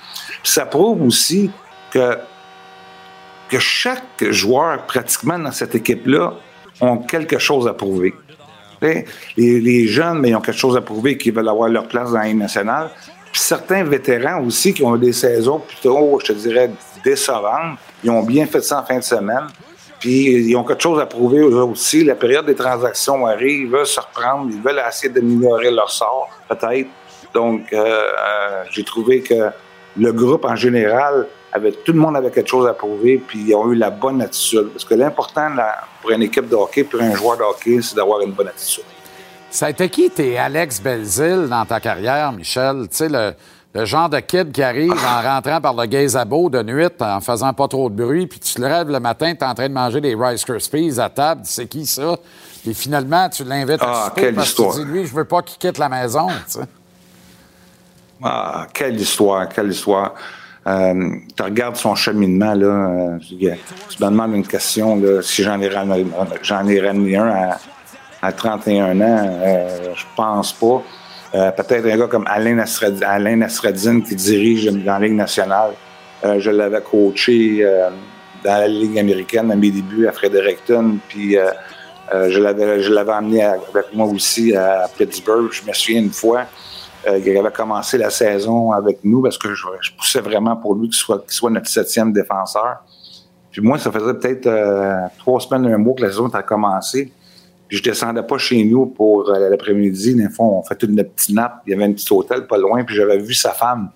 [0.43, 1.49] Ça prouve aussi
[1.91, 2.17] que,
[3.49, 6.33] que chaque joueur, pratiquement dans cette équipe-là,
[6.81, 8.13] ont quelque chose à prouver.
[9.37, 12.19] Les, jeunes, mais ils ont quelque chose à prouver qu'ils veulent avoir leur place dans
[12.19, 12.89] la nationale.
[13.33, 16.69] Puis certains vétérans aussi qui ont eu des saisons plutôt, je te dirais,
[17.03, 19.47] décevantes, ils ont bien fait ça en fin de semaine.
[19.99, 22.03] Puis ils ont quelque chose à prouver eux aussi.
[22.03, 26.29] La période des transactions arrive, ils veulent se reprendre, ils veulent essayer d'améliorer leur sort,
[26.47, 26.89] peut-être.
[27.33, 29.49] Donc, euh, euh, j'ai trouvé que
[29.97, 33.55] le groupe en général, avait, tout le monde avait quelque chose à prouver, puis ils
[33.55, 34.69] ont eu la bonne attitude.
[34.73, 35.49] Parce que l'important
[36.01, 38.83] pour une équipe de hockey, pour un joueur de hockey, c'est d'avoir une bonne attitude.
[39.53, 42.87] Ça a été qui tes Alex Belzil dans ta carrière, Michel?
[42.89, 43.33] Tu sais, le,
[43.75, 47.53] le genre de kid qui arrive en rentrant par le gazebo de nuit, en faisant
[47.53, 49.73] pas trop de bruit, puis tu te lèves le matin, tu es en train de
[49.73, 52.17] manger des Rice Krispies à table, c'est qui ça?
[52.63, 54.73] Puis finalement, tu l'invites à Ah, souper quelle parce histoire.
[54.73, 56.59] que tu dis, lui, je veux pas qu'il quitte la maison, tu sais.
[58.23, 60.13] Ah, quelle histoire, quelle histoire.
[60.65, 62.65] Euh, tu regardes son cheminement, là.
[62.65, 63.35] euh, tu
[64.03, 66.07] me demandes une question, là, si j'en ai ramené,
[66.41, 67.57] j'en ai ramené un à,
[68.23, 69.03] à 31 ans,
[69.43, 70.81] euh, je pense pas.
[71.35, 75.71] Euh, Peut-être un gars comme Alain, Nasrad- Alain Nasreddine qui dirige dans la Ligue nationale.
[76.23, 77.65] Euh, je l'avais coaché
[78.45, 81.35] dans la Ligue américaine à mes débuts à Fredericton, puis
[82.13, 85.49] je l'avais je l'avais emmené à- avec moi aussi à Pittsburgh.
[85.51, 86.43] Je me souviens une fois,
[87.07, 89.65] euh, il avait commencé la saison avec nous parce que je,
[89.97, 92.83] poussais vraiment pour lui qu'il soit, qu'il soit notre septième défenseur.
[93.51, 94.49] Puis moi, ça faisait peut-être
[95.19, 97.11] trois semaines, un mois que la saison a commencé.
[97.73, 100.13] Je descendais pas chez nous pour euh, l'après-midi.
[100.13, 101.63] Des fois, on fait une petite nappe.
[101.65, 102.83] Il y avait un petit hôtel pas loin.
[102.83, 103.89] Puis j'avais vu sa femme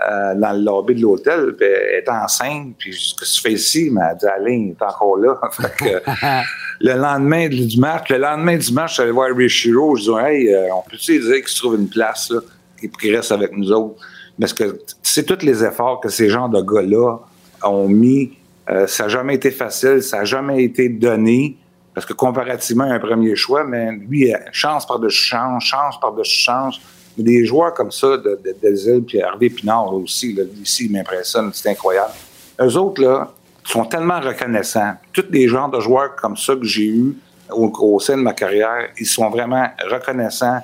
[0.00, 1.54] euh, dans le lobby de l'hôtel.
[1.60, 2.74] Elle était enceinte.
[2.76, 3.84] Puis ce que tu fais ici?
[3.86, 5.38] Elle m'a dit, Alain, il est encore là.
[5.52, 6.02] Fait que,
[6.80, 9.94] le lendemain du match, le lendemain du match, je suis allé voir Richiro.
[9.94, 12.40] Je dis, hey, euh, on peut-tu dire qu'il se trouve une place, là,
[12.82, 13.94] et qu'il reste avec nous autres?
[14.40, 17.18] Parce que c'est tous les efforts que ces genres de gars-là
[17.62, 18.32] ont mis.
[18.68, 21.56] Euh, ça n'a jamais été facile, ça n'a jamais été donné.
[22.00, 26.80] Parce que comparativement à un premier choix, mais lui, chance par-dessus chance, chance par-dessus chance.
[27.18, 30.92] Mais des joueurs comme ça, de, de, Delzil, puis Hervé Pinard aussi, là, ici, il
[30.92, 32.12] m'impressionne, c'est incroyable.
[32.58, 33.30] Eux autres, là,
[33.64, 34.94] sont tellement reconnaissants.
[35.12, 37.18] Tous les genres de joueurs comme ça que j'ai eus
[37.50, 40.60] au, au sein de ma carrière, ils sont vraiment reconnaissants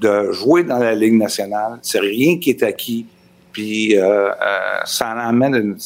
[0.00, 1.80] de jouer dans la Ligue nationale.
[1.82, 3.04] C'est rien qui est acquis.
[3.52, 4.34] Puis euh, euh,
[4.86, 5.76] ça en amène,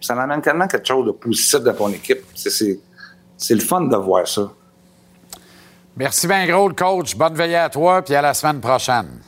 [0.00, 2.22] ça en amène tellement quelque chose de positif dans ton équipe.
[2.34, 2.80] C'est-
[3.40, 4.52] C'est le fun de voir ça.
[5.96, 7.16] Merci bien gros, le coach.
[7.16, 9.18] Bonne veillée à toi, puis à la semaine prochaine.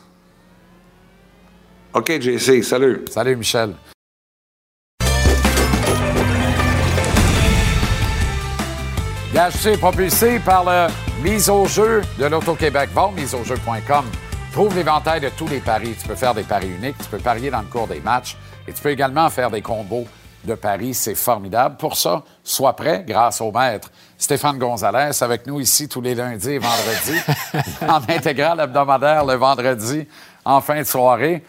[1.95, 3.07] OK, JC, salut.
[3.11, 3.75] Salut, Michel.
[9.33, 10.89] Gage est propulsé par le
[11.23, 12.91] mise au jeu de l'Auto-Québec.
[12.93, 14.05] Va au miseaujeu.com.
[14.53, 15.95] Trouve l'éventail de tous les paris.
[15.99, 18.37] Tu peux faire des paris uniques, tu peux parier dans le cours des matchs
[18.69, 20.07] et tu peux également faire des combos
[20.45, 20.95] de paris.
[20.95, 21.77] C'est formidable.
[21.77, 26.53] Pour ça, sois prêt grâce au maître Stéphane Gonzalez avec nous ici tous les lundis
[26.53, 27.21] et vendredis
[27.89, 30.07] en intégrale hebdomadaire le vendredi
[30.45, 31.43] en fin de soirée.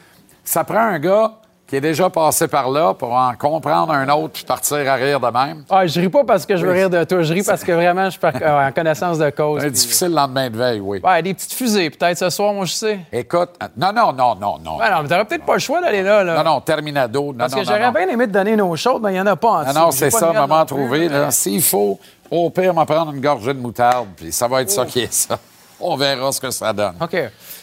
[0.44, 1.34] Ça prend un gars
[1.74, 5.20] qui est déjà passé par là pour en comprendre un autre puis partir à rire
[5.20, 5.64] de même.
[5.72, 7.24] Ah, je ris pas parce que je veux rire de toi.
[7.24, 9.60] Je ris parce que vraiment, je suis euh, en connaissance de cause.
[9.64, 11.02] Puis- difficile lendemain de veille, oui.
[11.04, 13.00] Ouais, des petites fusées, peut-être ce soir, moi, je sais.
[13.12, 14.78] Écoute, non, non, non, non, non.
[14.78, 16.24] Ouais, non, mais t'aurais peut-être pas le choix d'aller là.
[16.24, 16.44] là.
[16.44, 17.24] Non, non, Terminado.
[17.24, 19.26] Non, Parce non, que j'aurais bien aimé te donner nos choses, mais il n'y en
[19.26, 19.80] a pas en Non, dessous.
[19.80, 21.10] non, c'est ça, plus, trouvé.
[21.32, 22.00] S'il faut,
[22.30, 24.76] au pire, m'en prendre une gorgée de moutarde, puis ça va être Oh.
[24.76, 25.40] ça qui est ça.
[25.80, 26.94] On verra ce que ça donne.
[27.02, 27.18] OK.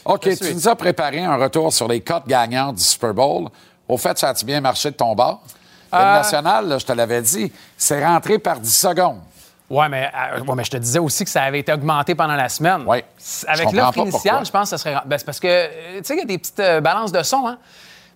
[0.04, 3.48] OK, tu nous as préparé un retour sur les cotes gagnantes du Super Bowl.
[3.90, 5.42] Au fait, ça a-tu bien marché de ton bord?
[5.92, 9.20] Le Euh, national, là, je te l'avais dit, c'est rentré par 10 secondes.
[9.70, 12.34] Ouais mais, euh, ouais, mais je te disais aussi que ça avait été augmenté pendant
[12.34, 12.82] la semaine.
[12.86, 12.98] Oui.
[13.46, 14.96] Avec l'offre initiale, je pense que ça serait.
[15.06, 17.22] Ben, c'est parce que, euh, tu sais, il y a des petites euh, balances de
[17.22, 17.58] son, hein?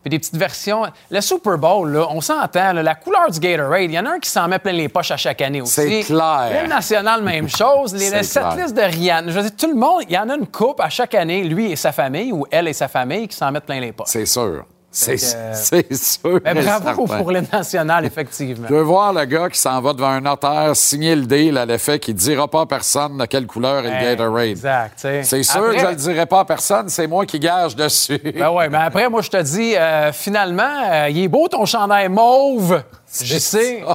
[0.02, 0.82] Puis des petites versions.
[1.10, 4.18] Le Super Bowl, là, on s'entend, la couleur du Gatorade, il y en a un
[4.18, 5.74] qui s'en met plein les poches à chaque année aussi.
[5.74, 6.62] C'est clair.
[6.62, 7.94] Le national, même chose.
[7.94, 9.30] Les, listes de Rihanna.
[9.30, 11.44] Je veux dire, tout le monde, il y en a une coupe à chaque année,
[11.44, 14.08] lui et sa famille, ou elle et sa famille, qui s'en mettent plein les poches.
[14.08, 14.66] C'est sûr.
[14.96, 16.40] C'est euh, c'est sûr.
[16.40, 18.68] Ben, et bravo pour le national, effectivement.
[18.70, 21.66] Je veux voir le gars qui s'en va devant un notaire signer le deal à
[21.66, 24.48] l'effet qu'il ne dira pas à personne de quelle couleur est le Gatorade.
[24.50, 24.94] Exact.
[25.22, 27.74] C'est sûr Après- que je ne le dirai pas à personne, c'est moi qui gage
[27.74, 28.20] dessus.
[28.38, 31.64] Ben ouais, mais après, moi, je te dis, euh, finalement, euh, il est beau ton
[31.64, 32.80] chandail mauve.
[33.22, 33.82] Je sais.
[33.82, 33.94] euh,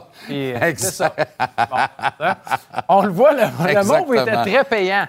[0.77, 1.13] c'est ça.
[1.15, 1.27] Exact.
[1.69, 1.77] Bon,
[2.19, 2.35] hein?
[2.87, 4.21] On le voit, le, le mauve Exactement.
[4.21, 5.05] était très payant.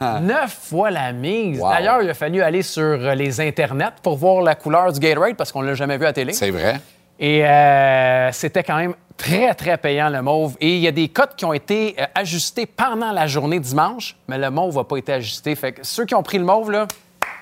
[0.22, 1.60] Neuf fois la mise.
[1.60, 1.70] Wow.
[1.70, 5.36] D'ailleurs, il a fallu aller sur euh, les internets pour voir la couleur du Gatorade
[5.36, 6.32] parce qu'on ne l'a jamais vu à télé.
[6.32, 6.80] C'est vrai.
[7.18, 10.56] Et euh, c'était quand même très, très payant, le mauve.
[10.60, 14.38] Et il y a des cotes qui ont été ajustées pendant la journée dimanche, mais
[14.38, 15.54] le mauve n'a pas été ajusté.
[15.54, 16.86] Fait que ceux qui ont pris le mauve, là,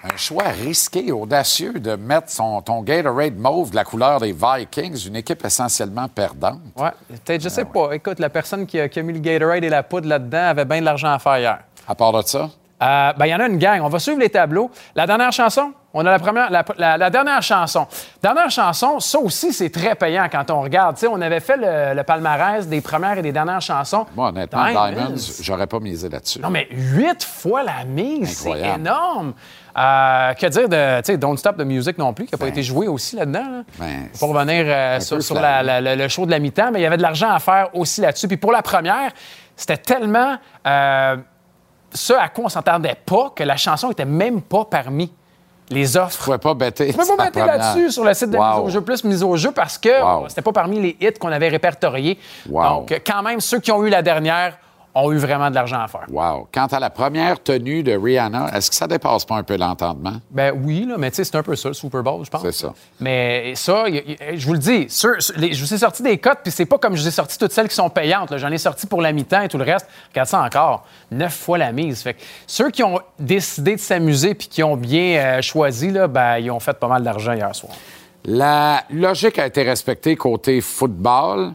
[0.04, 5.06] Un choix risqué, audacieux de mettre son, ton Gatorade mauve de la couleur des Vikings,
[5.08, 6.60] une équipe essentiellement perdante.
[6.76, 7.90] Ouais, peut-être, je sais pas.
[7.92, 10.64] Écoute, la personne qui a, qui a mis le Gatorade et la poudre là-dedans avait
[10.64, 11.58] bien de l'argent à faire hier.
[11.86, 12.48] À part de ça,
[12.80, 13.80] Euh, ben, il y en a une gang.
[13.82, 14.70] On va suivre les tableaux.
[14.94, 17.88] La dernière chanson, on a la première, la, la- la dernière chanson.
[18.22, 20.96] Dernière chanson, ça aussi, c'est très payant quand on regarde.
[21.10, 24.06] On avait fait le, le palmarès des premières et des dernières chansons.
[24.14, 25.16] moi, honnêtement, Diamonds.
[25.40, 26.38] J'aurais pas misé là-dessus.
[26.38, 29.32] Non, mais huit fois la mise, c'est énorme.
[29.78, 32.62] Euh, que dire de, tu Don't Stop the Music non plus, qui n'a pas été
[32.62, 33.44] joué aussi là-dedans.
[33.48, 33.62] là.
[33.78, 35.62] Ben, Pour revenir euh, sur, peu sur flat.
[35.62, 37.68] la- la- le show de la mi-temps, mais il y avait de l'argent à faire
[37.74, 38.26] aussi là-dessus.
[38.26, 39.12] Puis pour la première,
[39.54, 41.16] c'était tellement euh,
[41.92, 45.12] ce à quoi on s'entendait pas que la chanson était même pas parmi
[45.70, 46.16] les offres.
[46.18, 46.90] Je pouvais pas bêter.
[46.90, 48.44] Je peux pas mettre là-dessus sur le site de Wow.
[48.54, 50.28] Mise au jeu plus Mise au jeu parce que Wow.
[50.28, 52.18] c'était pas parmi les hits qu'on avait répertoriés.
[52.48, 52.62] Wow.
[52.64, 54.58] Donc, quand même, ceux qui ont eu la dernière
[54.98, 56.06] ont eu vraiment de l'argent à faire.
[56.10, 56.48] Wow.
[56.52, 60.14] Quant à la première tenue de Rihanna, est-ce que ça dépasse pas un peu l'entendement?
[60.30, 62.42] Ben oui, là, mais tu sais, c'est un peu ça, le Super Bowl, je pense.
[62.42, 62.72] C'est ça.
[63.00, 66.02] Mais ça, y- y- je vous le dis, sur- sur les- je vous ai sorti
[66.02, 68.36] des cotes, puis c'est pas comme je vous ai sorti toutes celles qui sont payantes.
[68.36, 69.86] J'en ai sorti pour la mi-temps et tout le reste.
[70.10, 70.84] Regarde ça encore.
[71.10, 72.02] Neuf fois la mise.
[72.02, 76.08] Fait que ceux qui ont décidé de s'amuser puis qui ont bien euh, choisi, là,
[76.08, 77.72] ben, ils ont fait pas mal d'argent hier soir.
[78.24, 81.52] La logique a été respectée côté football,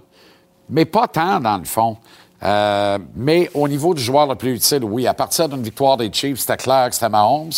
[0.69, 1.97] mais pas tant dans le fond.
[2.43, 5.07] Euh, mais au niveau du joueur le plus utile, oui.
[5.07, 7.51] À partir d'une victoire des Chiefs, c'était clair que c'était Mahomes.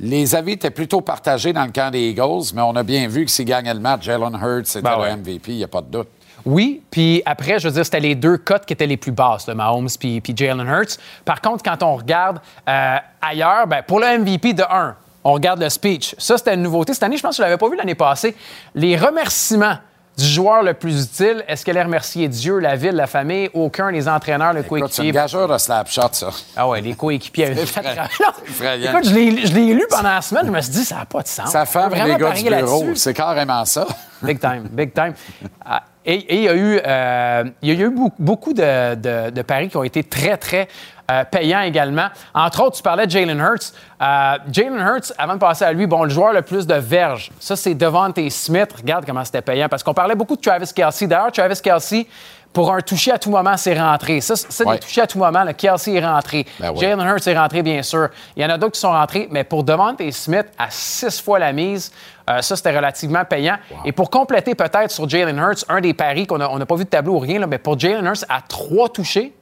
[0.00, 3.24] Les avis étaient plutôt partagés dans le camp des Eagles, mais on a bien vu
[3.24, 5.16] que s'il gagnait le match, Jalen Hurts c'était Ben le ouais.
[5.16, 6.08] MVP, il n'y a pas de doute.
[6.44, 9.46] Oui, puis après, je veux dire, c'était les deux cotes qui étaient les plus basses,
[9.46, 10.98] le Mahomes puis, puis Jalen Hurts.
[11.24, 15.60] Par contre, quand on regarde euh, ailleurs, ben, pour le MVP de 1, on regarde
[15.60, 16.14] le speech.
[16.18, 16.92] Ça, c'était une nouveauté.
[16.92, 18.34] Cette année, je pense que je ne l'avais pas vu l'année passée.
[18.74, 19.78] Les remerciements
[20.16, 23.90] du joueur le plus utile, est-ce qu'elle a remercié Dieu, la ville, la famille, aucun
[23.90, 25.12] des entraîneurs, le Écoute, c'est coéquipier?
[25.12, 26.28] gageure de slapshot, ça.
[26.56, 27.80] Ah ouais, les coéquipiers avaient fait.
[27.80, 29.14] Écoute, je
[29.54, 31.54] l'ai lu pendant la semaine, je me suis dit, ça n'a pas de sens.
[31.54, 31.58] Et
[31.88, 33.86] vraiment les gars du bureau, c'est carrément ça.
[34.22, 35.14] Big time, big time.
[35.66, 38.94] Ah, Et et il y a eu, euh, il y a eu beaucoup, beaucoup de,
[38.94, 40.68] de- de paris qui ont été très, très
[41.10, 42.06] euh, payants également.
[42.34, 43.72] Entre autres, tu parlais de Jalen Hurts.
[44.00, 47.30] Euh, Jalen Hurts, avant de passer à lui, bon, le joueur le plus de verges,
[47.38, 48.70] ça, c'est Devante Smith.
[48.76, 49.68] Regarde comment c'était payant.
[49.68, 51.06] Parce qu'on parlait beaucoup de Travis Kelsey.
[51.06, 52.06] D'ailleurs, Travis Kelsey,
[52.52, 54.20] pour un toucher à tout moment, c'est rentré.
[54.20, 54.74] Ça, c'est Ouais.
[54.74, 55.42] des touchés à tout moment.
[55.42, 56.46] Le Kelsey est rentré.
[56.60, 56.74] Ben.
[56.76, 58.08] Jalen Hurts est rentré, bien sûr.
[58.36, 61.38] Il y en a d'autres qui sont rentrés, mais pour Devante Smith, à six fois
[61.40, 61.90] la mise,
[62.30, 63.56] euh, ça, c'était relativement payant.
[63.84, 66.84] Et pour compléter peut-être sur Jalen Hurts, un des paris qu'on n'a on pas vu
[66.84, 69.34] de tableau ou rien, là, mais pour Jalen Hurts, à trois touchés,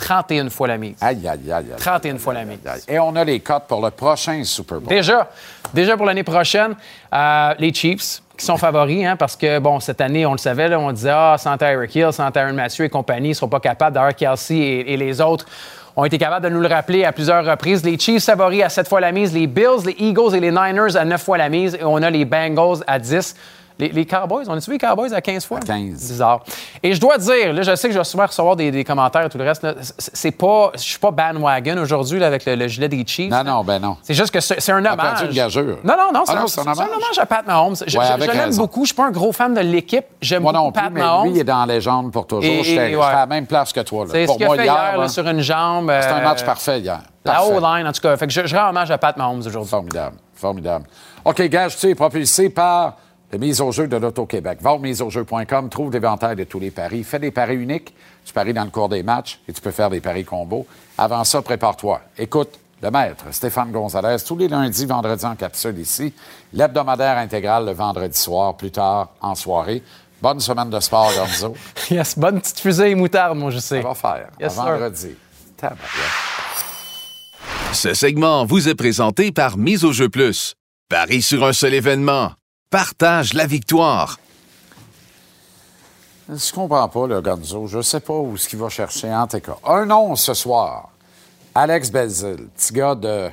[0.00, 0.96] 31 fois la mise.
[1.00, 1.76] Aïe, aïe, aïe, aïe.
[1.76, 2.58] 31 fois la mise.
[2.88, 4.88] Et on a les cotes pour le prochain Super Bowl.
[4.88, 5.28] Déjà,
[5.72, 6.74] déjà pour l'année prochaine,
[7.12, 10.68] euh, les Chiefs qui sont favoris, hein, parce que, bon, cette année, on le savait,
[10.68, 13.48] là, on disait, ah, sans Tyreek Hill, sans Tyron Mathieu et compagnie, ils ne seront
[13.48, 13.94] pas capables.
[13.94, 15.44] D'ailleurs, Kelsey et, et les autres
[15.94, 17.84] ont été capables de nous le rappeler à plusieurs reprises.
[17.84, 20.96] Les Chiefs favoris à 7 fois la mise, les Bills, les Eagles et les Niners
[20.96, 23.34] à 9 fois la mise, et on a les Bengals à 10.
[23.80, 25.60] Les, les Cowboys, on a-tu vu les Cowboys à 15 fois?
[25.60, 25.78] 15.
[25.94, 26.40] Bizarre.
[26.82, 29.24] Et je dois dire, là, je sais que je vais souvent recevoir des, des commentaires
[29.24, 29.66] et tout le reste.
[29.98, 33.30] c'est pas, je suis pas bandwagon aujourd'hui avec le, le gilet des Chiefs.
[33.30, 33.96] Non, non, ben non.
[34.02, 34.96] C'est juste que c'est c'est un hommage.
[34.96, 35.78] perdu une gageure.
[35.82, 37.18] Non, non, non, c'est Ah un, non, c'est un c'est un hommage?
[37.18, 37.74] à Pat Mahomes.
[37.86, 38.82] Je, Ouais, je- je l'aime beaucoup.
[38.82, 40.04] Je suis pas un gros fan de l'équipe.
[40.20, 41.24] J'aime Moi beaucoup non plus, Pat mais Mahomes.
[41.28, 42.44] lui, il est dans la légende pour toujours.
[42.44, 43.02] Et- j'étais ouais.
[43.02, 44.04] à la même place que toi.
[44.04, 44.10] là.
[44.12, 45.90] Ce Pour a moi, fait hier, hier, là, là, sur une jambe.
[46.00, 47.00] c'était un euh, match parfait hier.
[47.24, 47.44] La.
[47.44, 48.16] O-line, en tout cas.
[48.16, 49.70] Fait que je, je rends hommage à Pat Mahomes aujourd'hui.
[49.70, 50.84] Formidable, formidable.
[51.24, 52.96] OK, gage, tu es propulsé par
[53.32, 54.58] le mise au jeu de l'Auto-Québec.
[54.60, 57.04] Va au miseaujeu.com, trouve l'éventail de tous les paris.
[57.04, 59.90] Fais des paris uniques, tu paries dans le cours des matchs et tu peux faire
[59.90, 60.66] des paris combos.
[60.98, 62.00] Avant ça, prépare-toi.
[62.18, 66.12] Écoute, le maître, Stéphane Gonzalez, tous les lundis, vendredis en capsule ici.
[66.52, 69.82] L'hebdomadaire intégral le vendredi soir, plus tard en soirée.
[70.20, 71.54] Bonne semaine de sport, Gonzo.
[71.90, 73.80] Yes, bonne petite fusée et moutarde, moi, je sais.
[73.80, 74.28] Ça va faire.
[74.40, 75.14] Yes, à vendredi.
[77.72, 80.54] Ce segment vous est présenté par Mise au jeu plus.
[80.88, 82.32] Paris sur un seul événement.
[82.70, 84.20] Partage la victoire.
[86.28, 87.66] Je comprends pas, le Gonzo.
[87.66, 89.56] Je sais pas où ce qu'il va chercher, en tout cas.
[89.66, 90.90] Un nom ce soir.
[91.52, 93.28] Alex Belzil, petit gars de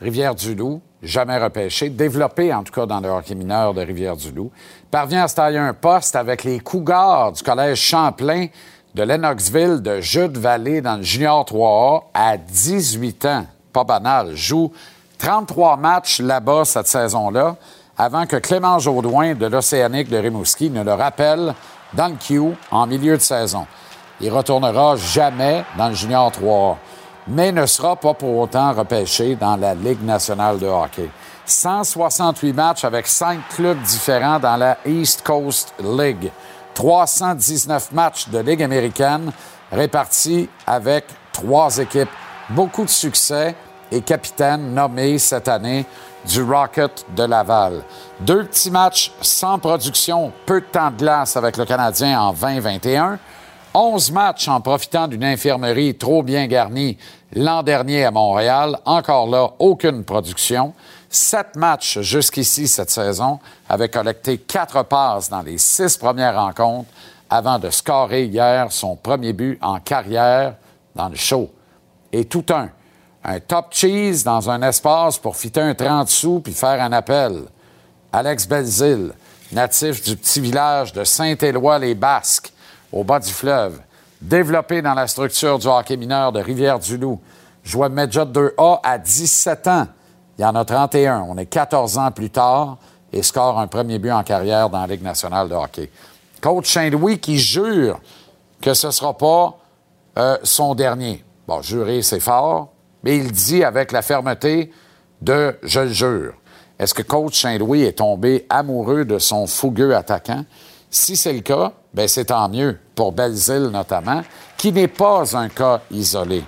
[0.00, 4.50] Rivière-du-Loup, jamais repêché, développé en tout cas dans le hockey mineur de Rivière-du-Loup,
[4.90, 8.46] parvient à se tailler un poste avec les Cougars du Collège Champlain
[8.94, 13.46] de Lennoxville de Jude-Vallée dans le Junior 3A à 18 ans.
[13.70, 14.34] Pas banal.
[14.34, 14.72] Joue
[15.18, 17.56] 33 matchs là-bas cette saison-là
[17.96, 21.54] avant que Clément Jaudoin de l'Océanique de Rimouski ne le rappelle
[21.94, 23.66] dans le Q en milieu de saison.
[24.20, 26.76] Il retournera jamais dans le Junior 3A,
[27.28, 31.10] mais ne sera pas pour autant repêché dans la Ligue nationale de hockey.
[31.44, 36.30] 168 matchs avec cinq clubs différents dans la East Coast League.
[36.74, 39.32] 319 matchs de Ligue américaine
[39.70, 42.08] répartis avec trois équipes.
[42.50, 43.54] Beaucoup de succès
[43.90, 45.84] et capitaine nommé cette année
[46.26, 47.82] du Rocket de Laval.
[48.20, 53.18] Deux petits matchs sans production, peu de temps de glace avec le Canadien en 2021.
[53.74, 56.98] 11 matchs en profitant d'une infirmerie trop bien garnie
[57.34, 58.78] l'an dernier à Montréal.
[58.84, 60.74] Encore là, aucune production.
[61.08, 66.88] Sept matchs jusqu'ici cette saison, avait collecté quatre passes dans les six premières rencontres
[67.28, 70.54] avant de scorer hier son premier but en carrière
[70.94, 71.50] dans le show.
[72.12, 72.68] Et tout un.
[73.24, 77.44] Un top cheese dans un espace pour fitter un 30 sous puis faire un appel.
[78.12, 79.12] Alex Belzil,
[79.52, 82.52] natif du petit village de Saint-Éloi-les-Basques,
[82.92, 83.80] au bas du fleuve,
[84.20, 87.20] développé dans la structure du hockey mineur de Rivière-du-Loup,
[87.64, 89.86] jouait Medjot 2A à 17 ans.
[90.38, 91.26] Il y en a 31.
[91.28, 92.78] On est 14 ans plus tard
[93.12, 95.90] et score un premier but en carrière dans la Ligue nationale de hockey.
[96.40, 98.00] Coach Saint-Louis qui jure
[98.60, 99.56] que ce ne sera pas
[100.18, 101.24] euh, son dernier.
[101.46, 102.72] bon, jurer, c'est fort,
[103.02, 104.72] mais il dit avec la fermeté
[105.20, 106.34] de je le jure.
[106.78, 110.44] Est-ce que coach Saint-Louis est tombé amoureux de son fougueux attaquant?
[110.90, 114.22] Si c'est le cas, ben c'est tant mieux, pour Belzile notamment,
[114.56, 116.42] qui n'est pas un cas isolé.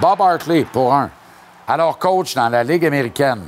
[0.00, 1.10] Bob Hartley, pour un,
[1.68, 3.42] alors coach dans la Ligue américaine,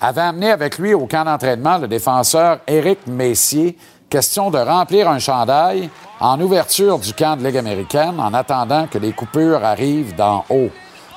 [0.00, 3.78] avait amené avec lui au camp d'entraînement le défenseur Éric Messier,
[4.10, 5.88] question de remplir un chandail
[6.20, 10.70] en ouverture du camp de Ligue américaine en attendant que les coupures arrivent d'en haut.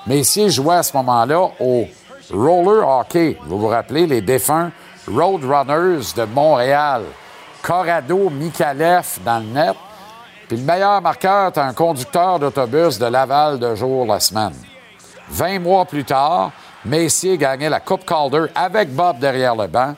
[0.07, 1.85] Messier jouait à ce moment-là au
[2.31, 3.37] roller hockey.
[3.45, 4.71] Vous vous rappelez les défunts
[5.05, 7.03] Roadrunners de Montréal.
[7.61, 9.75] Corrado Mikalev dans le net.
[10.47, 14.53] Puis le meilleur marqueur est un conducteur d'autobus de Laval de jour la semaine.
[15.29, 16.51] 20 mois plus tard,
[16.85, 19.93] Messier gagnait la Coupe Calder avec Bob derrière le banc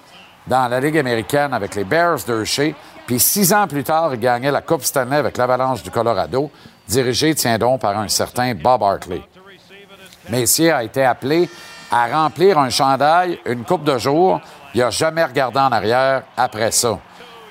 [0.48, 2.74] dans la Ligue américaine avec les Bears d'Hershey.
[3.06, 6.50] Puis six ans plus tard, il gagnait la Coupe Stanley avec l'Avalanche du Colorado,
[6.88, 9.22] dirigé, tiens donc, par un certain Bob Hartley.
[10.30, 11.50] Messier a été appelé
[11.92, 14.40] à remplir un chandail une coupe de jours.
[14.74, 17.00] Il n'a jamais regardé en arrière après ça.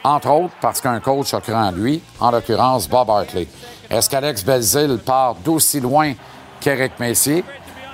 [0.04, 3.48] Entre autres parce qu'un coach a cru en lui, en l'occurrence Bob Hartley.
[3.90, 6.12] Est-ce qu'Alex Belzil part d'aussi loin
[6.60, 7.44] qu'Éric Messier?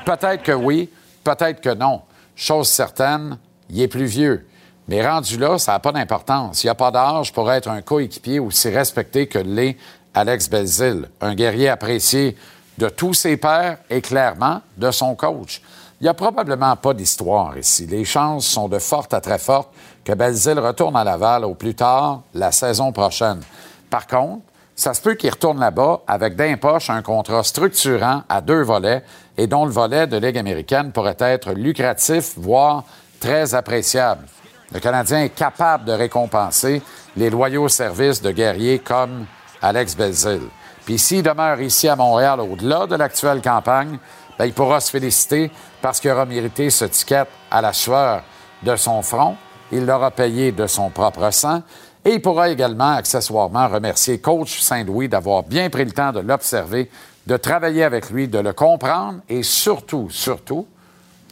[0.05, 0.91] Peut-être que oui,
[1.23, 2.03] peut-être que non.
[2.37, 3.39] Chose certaine,
[3.71, 4.47] il est plus vieux.
[4.87, 6.63] Mais rendu là, ça n'a pas d'importance.
[6.63, 9.79] Il n'y a pas d'âge pour être un coéquipier aussi respecté que l'est
[10.13, 12.37] Alex Belzil, un guerrier apprécié
[12.79, 15.63] de tous ses pairs et clairement de son coach.
[16.01, 17.87] Il n'y a probablement pas d'histoire ici.
[17.87, 19.71] Les chances sont de fortes à très fortes
[20.05, 23.41] que Belzil retourne à Laval au plus tard la saison prochaine.
[23.89, 24.43] Par contre,
[24.77, 29.05] ça se peut qu'il retourne là-bas avec d'un poche un contrat structurant à deux volets
[29.39, 32.85] et dont le volet de Ligue américaine pourrait être lucratif, voire
[33.21, 34.27] très appréciable.
[34.73, 36.83] Le Canadien est capable de récompenser
[37.17, 39.27] les loyaux services de guerriers comme
[39.63, 40.43] Alex Belzil.
[40.85, 43.99] Puis s'il demeure ici à Montréal au-delà de l'actuelle campagne,
[44.39, 48.23] ben, il pourra se féliciter parce qu'il aura mérité ce ticket à la sueur
[48.63, 49.37] de son front.
[49.73, 51.63] Il l'aura payé de son propre sang.
[52.05, 56.91] Et il pourra également, accessoirement, remercier coach Saint-Louis d'avoir bien pris le temps de l'observer,
[57.27, 60.67] de travailler avec lui, de le comprendre et surtout, surtout,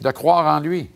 [0.01, 0.89] de croire en lui.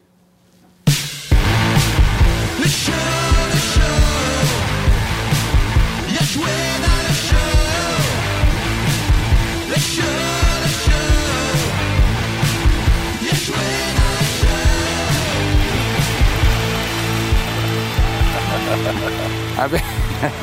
[19.59, 19.81] Avec,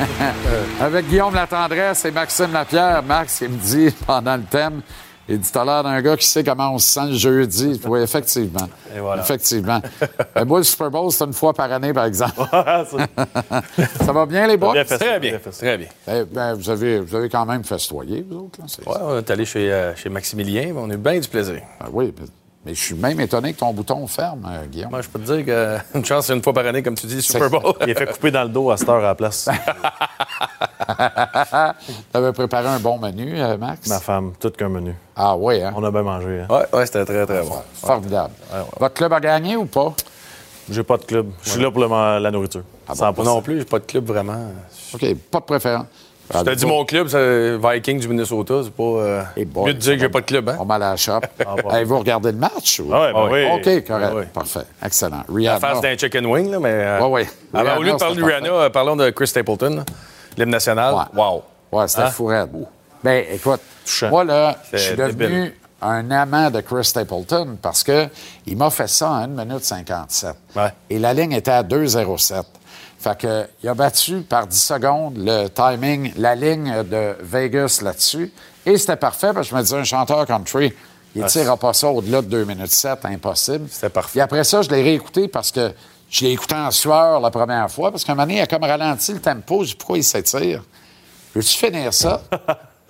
[0.81, 4.81] avec Guillaume Latendresse et Maxime Lapierre, Max, il me dit pendant le thème,
[5.27, 7.81] il dit, t'as l'air d'un gars qui sait comment on se sent le jeudi.
[7.85, 8.67] Oui, effectivement.
[8.95, 9.23] Et voilà.
[9.23, 9.81] Effectivement.
[10.37, 12.33] Euh, moi, le Super Bowl, c'est une fois par année, par exemple.
[12.51, 14.73] ça va bien, les boys?
[14.73, 15.49] Bien fait, Très bien, bien fait.
[15.51, 15.87] très bien.
[16.07, 18.59] Eh ben, vous, avez, vous avez quand même festoyé, vous autres.
[18.85, 21.61] Ouais, on est allé chez, euh, chez Maximilien, mais on a eu bien du plaisir.
[21.79, 22.27] Ah oui, mais-
[22.65, 24.89] mais je suis même étonné que ton bouton ferme, euh, Guillaume.
[24.89, 27.21] Moi, je peux te dire qu'une chance, c'est une fois par année, comme tu dis,
[27.21, 27.73] Super Bowl.
[27.81, 29.47] Il est fait couper dans le dos à cette heure à la place.
[32.11, 33.87] T'avais préparé un bon menu, euh, Max?
[33.87, 34.95] Ma femme, tout qu'un menu.
[35.15, 35.73] Ah oui, hein?
[35.75, 36.41] On a bien mangé.
[36.41, 36.47] hein.
[36.53, 37.55] Ouais, ouais, c'était très, très bon.
[37.75, 38.33] Formidable.
[38.79, 39.93] Votre club a gagné ou pas?
[40.69, 41.29] J'ai pas de club.
[41.43, 42.63] Je suis là pour le- la nourriture.
[42.87, 44.51] Ah bon, non plus, j'ai pas de club vraiment.
[44.93, 45.85] OK, pas de préférence.
[46.33, 48.61] Je te dis mon club, c'est Viking du Minnesota.
[48.63, 50.57] C'est pas euh, Eh boy, mieux de dire que j'ai pas de club, hein?
[50.59, 51.19] On mal à la shop.
[51.63, 51.69] bon.
[51.71, 52.79] Hey, vous regardez le match?
[52.79, 52.89] Ou...
[52.91, 53.45] Ah ouais, ben oui.
[53.53, 54.09] OK, correct.
[54.11, 54.23] Ah oui.
[54.33, 54.61] Parfait.
[54.83, 55.17] Excellent.
[55.27, 55.59] La Rihanna.
[55.59, 56.69] face d'un chicken wing, là, mais.
[56.73, 57.27] euh, Ouais, ouais.
[57.53, 59.83] ah, Rihanna, au lieu de parler de Rihanna, euh, parlons de Chris Stapleton,
[60.37, 60.93] l'hymne national.
[60.95, 61.21] Ouais.
[61.21, 61.43] Wow.
[61.71, 62.09] Ouais, c'était Hein?
[62.11, 62.49] fou raide.
[63.03, 64.09] Ben, écoute, Touchant.
[64.09, 65.53] moi, là, je suis devenu débile.
[65.81, 68.07] un amant de Chris Stapleton parce que
[68.47, 70.35] il m'a fait ça en 1 minute 57.
[70.55, 70.63] Ouais.
[70.89, 72.43] Et la ligne était à 2,07.
[73.05, 78.33] Fait que, il a battu par 10 secondes le timing, la ligne de Vegas là-dessus.
[78.65, 80.73] Et c'était parfait parce que je me disais, un chanteur country,
[81.13, 83.67] il ne tirera pas ça au-delà de 2 minutes 7, impossible.
[83.69, 84.13] C'était parfait.
[84.13, 85.71] Puis après ça, je l'ai réécouté parce que
[86.09, 88.47] je l'ai écouté en sueur la première fois parce qu'à un moment donné, il a
[88.47, 89.63] comme ralenti le tempo.
[89.63, 90.63] Je dis, pourquoi il s'étire?
[91.35, 92.23] Veux-tu finir ça?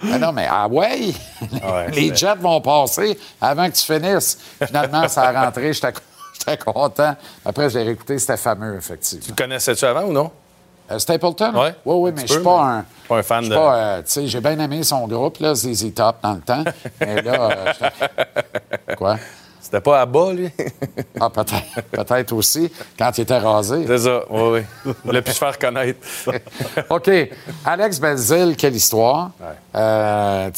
[0.02, 1.14] Ah non, mais ah ouais!
[1.42, 4.38] Ouais, Les jets vont passer avant que tu finisses.
[4.66, 5.92] Finalement, ça a rentré, j'étais
[6.48, 7.16] j'étais content.
[7.46, 9.26] Après, je l'ai réécouté, c'était fameux, effectivement.
[9.26, 10.32] Tu connaissais-tu avant ou non?
[10.92, 11.52] Euh, Stapleton?
[11.56, 11.74] Ouais.
[11.84, 12.86] Oui, oui, Un mais je suis pas mais un.
[13.10, 15.38] pas un fan je suis de- pas, euh, tu sais, j'ai bien aimé son groupe,
[15.40, 16.64] là, ZZ Top, dans le temps.
[17.00, 17.50] mais là.
[17.52, 19.18] euh, Quoi?
[19.60, 20.52] C'était pas à bas, lui?
[21.20, 21.82] Ah, peut-être.
[21.92, 23.86] Peut-être aussi, quand il était rasé.
[23.88, 24.62] C'est ça, oui, oui.
[24.86, 25.98] Il voulait plus se faire connaître.
[26.90, 27.10] OK.
[27.66, 29.32] Alex Belzil, quelle histoire.
[29.40, 30.50] C'est- euh,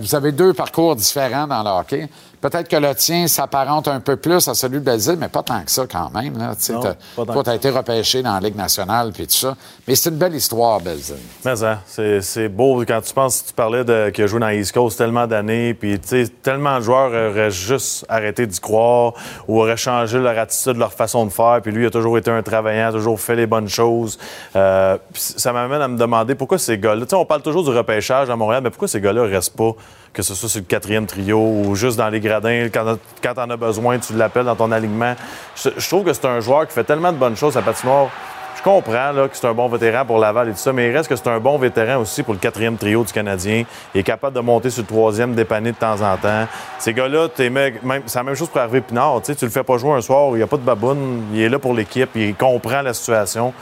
[0.00, 2.08] vous avez deux parcours différents dans le hockey.
[2.44, 5.62] Peut-être que le tien s'apparente un peu plus à celui de Belzile, mais pas tant
[5.62, 6.36] que ça quand même.
[6.36, 6.54] Là.
[6.54, 6.82] Tu Non,
[7.24, 9.56] toi, as été repêché dans la Ligue nationale puis tout ça.
[9.88, 11.16] Mais c'est une belle histoire, Belzile.
[11.42, 14.72] Mais ça, c'est beau quand tu penses, tu parlais de qu'il a joué dans East
[14.72, 15.98] Coast tellement d'années, puis
[16.42, 19.14] tellement de joueurs auraient juste arrêté d'y croire
[19.48, 22.30] ou auraient changé leur attitude, leur façon de faire, puis lui il a toujours été
[22.30, 24.18] un travaillant, toujours fait les bonnes choses.
[24.54, 28.36] Euh, ça m'amène à me demander pourquoi ces gars-là, on parle toujours du repêchage à
[28.48, 29.72] Mais pourquoi ces gars-là restent pas,
[30.12, 33.50] que ce soit sur le quatrième trio ou juste dans les gradins, quand, quand t'en
[33.50, 35.14] as besoin, tu l'appelles dans ton alignement?
[35.56, 38.08] Je, trouve que c'est un joueur qui fait tellement de bonnes choses à patinoire.
[38.56, 41.08] Je comprends que c'est un bon vétéran pour Laval et tout ça, mais il reste
[41.08, 43.64] que c'est un bon vétéran aussi pour le quatrième trio du Canadien.
[43.94, 46.46] Il est capable de monter sur le troisième, dépanner de temps en temps.
[46.78, 49.20] Ces gars-là, c'est la même chose pour Hervé Pinard.
[49.22, 51.24] Tu tu le fais pas jouer un soir où il n'y a pas de baboune,
[51.34, 53.52] il est là pour l'équipe, il comprend la situation.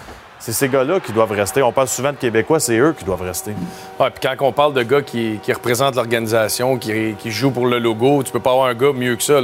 [0.45, 1.63] C'est ces gars-là qui doivent rester.
[1.63, 3.53] On parle souvent de Québécois, c'est eux qui doivent rester.
[4.01, 7.69] Ouais, puis quand on parle de gars qui, qui représentent l'organisation, qui, qui jouent pour
[7.69, 9.41] le logo, tu peux pas avoir un gars mieux que ça.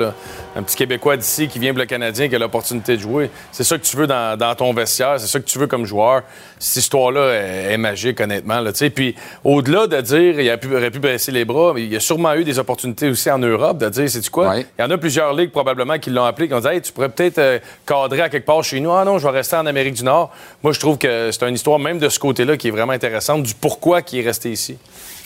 [0.58, 3.30] Un petit Québécois d'ici qui vient pour le Canadien, qui a l'opportunité de jouer.
[3.52, 5.84] C'est ça que tu veux dans, dans ton vestiaire, c'est ça que tu veux comme
[5.84, 6.22] joueur.
[6.58, 8.58] Cette histoire-là est, est magique, honnêtement.
[8.58, 11.92] Là, puis au-delà de dire il a pu- aurait pu baisser les bras, mais il
[11.92, 14.56] y a sûrement eu des opportunités aussi en Europe de dire, c'est quoi?
[14.56, 16.90] Il y en a plusieurs ligues probablement qui l'ont appelé, qui ont dit hey, tu
[16.90, 18.90] pourrais peut-être euh, cadrer à quelque part chez nous.
[18.90, 20.32] Ah non, je vais rester en Amérique du Nord.
[20.64, 23.44] Moi, je trouve que c'est une histoire même de ce côté-là qui est vraiment intéressante,
[23.44, 24.76] du pourquoi qui est resté ici.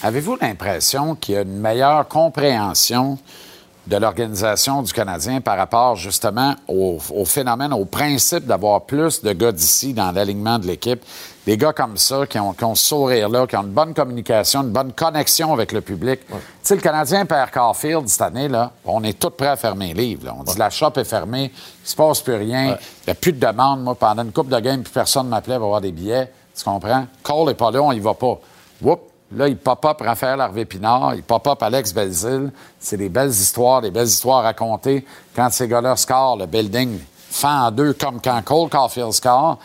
[0.02, 3.16] Avez-vous l'impression qu'il y a une meilleure compréhension
[3.86, 9.32] de l'organisation du Canadien par rapport justement au, au phénomène, au principe d'avoir plus de
[9.32, 11.02] gars d'ici dans l'alignement de l'équipe?
[11.44, 14.62] Des gars comme ça qui ont, qui ont ce sourire-là, qui ont une bonne communication,
[14.62, 16.20] une bonne connexion avec le public.
[16.28, 19.92] Tu sais, le Canadien perd Caulfield cette année, là, on est tous prêts à fermer
[19.92, 20.26] les livres.
[20.26, 20.36] là.
[20.38, 21.50] On dit la shop est fermée,
[21.84, 23.82] il se passe plus rien, il n'y a plus de demande.
[23.82, 26.30] Moi, pendant une coupe de games, plus personne ne m'appelait pour avoir des billets.
[26.56, 27.06] Tu comprends?
[27.24, 28.38] Cole n'est pas là, on y va pas.
[28.80, 29.00] Whoop!
[29.36, 32.50] Là, il pop-up Raphaël Harvey-Pinard, il pop-up Alex Belzile.
[32.78, 35.04] C'est des belles histoires, des belles histoires à raconter.
[35.34, 36.98] Quand ces gars-là scorent, le building
[37.30, 39.58] fend en deux comme quand Cole Caulfield score.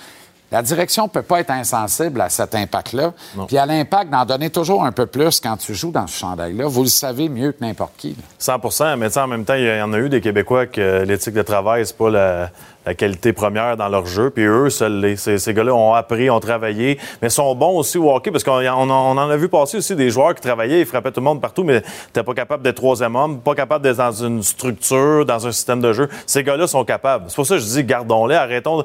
[0.49, 3.11] La direction ne peut pas être insensible à cet impact-là.
[3.47, 6.67] Puis à l'impact d'en donner toujours un peu plus quand tu joues dans ce chandail-là.
[6.67, 8.09] Vous le savez mieux que n'importe qui.
[8.11, 8.23] là.
[8.39, 11.41] 100 mais en même temps, il y en a eu des Québécois que l'éthique de
[11.41, 12.49] travail, c'est pas la,
[12.87, 14.29] la qualité première dans leur jeu.
[14.29, 17.97] Puis eux, seuls les- ces, ces gars-là ont appris, ont travaillé, mais sont bons aussi
[17.97, 20.41] au hockey parce qu'on on en on en a vu passer aussi des joueurs qui
[20.41, 21.83] travaillaient, ils frappaient tout le monde partout, mais
[22.13, 25.81] t'es pas capable d'être troisième homme, pas capable d'être dans une structure, dans un système
[25.81, 26.07] de jeu.
[26.25, 27.25] Ces gars-là sont capables.
[27.27, 28.83] C'est pour ça que je dis, gardons-les, arrêtons.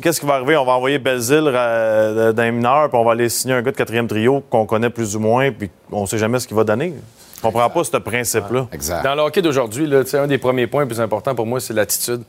[0.00, 0.56] Qu'est-ce qui va arriver?
[0.56, 3.76] On va envoyer Belzile euh, d'un mineur, puis on va aller signer un gars de
[3.76, 6.94] quatrième trio qu'on connaît plus ou moins, puis on sait jamais ce qu'il va donner.
[7.36, 8.66] Je comprends pas ce principe-là.
[9.02, 12.22] Dans le hockey d'aujourd'hui, un des premiers points les plus importants pour moi, c'est l'attitude.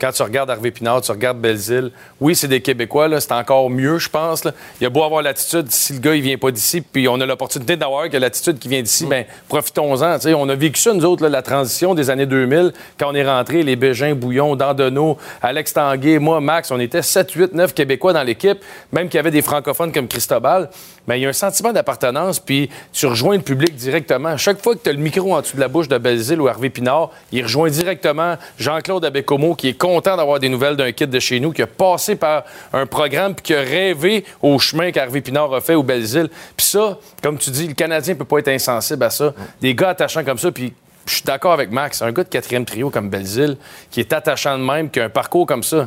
[0.00, 1.90] Quand tu regardes Harvey Pinard, tu regardes Belzile,
[2.20, 4.44] oui, c'est des Québécois, là, c'est encore mieux, je pense.
[4.44, 4.52] là.
[4.80, 7.20] Il y a beau avoir l'attitude, si le gars, il vient pas d'ici, puis on
[7.20, 10.16] a l'opportunité d'avoir que l'attitude qui vient d'ici, ben profitons-en.
[10.16, 10.34] tu sais.
[10.34, 13.24] On a vécu ça, nous autres, là, la transition des années 2000, quand on est
[13.24, 18.12] rentré, les Bégin, Bouillon, Dandonneau, Alex Tanguay, moi, Max, on était 7, 8, 9 Québécois
[18.12, 18.58] dans l'équipe,
[18.92, 20.70] même qu'il y avait des francophones comme Cristobal.
[21.06, 24.36] Mais il y a un sentiment d'appartenance, puis tu rejoins le public directement.
[24.38, 26.48] Chaque fois que tu as le micro en dessous de la bouche de Belzile ou
[26.48, 31.10] Hervé Pinard, il rejoint directement Jean-Claude Abécomo, qui est content d'avoir des nouvelles d'un kid
[31.10, 34.90] de chez nous, qui a passé par un programme, puis qui a rêvé au chemin
[34.90, 36.30] qu'Hervé Pinard a fait au Belzile.
[36.56, 39.34] Puis ça, comme tu dis, le Canadien peut pas être insensible à ça.
[39.60, 40.72] Des gars attachants comme ça, puis
[41.06, 42.00] je suis d'accord avec Max.
[42.02, 43.56] Un gars de quatrième trio comme Belzile,
[43.90, 45.86] qui est attachant de même, qui a un parcours comme ça.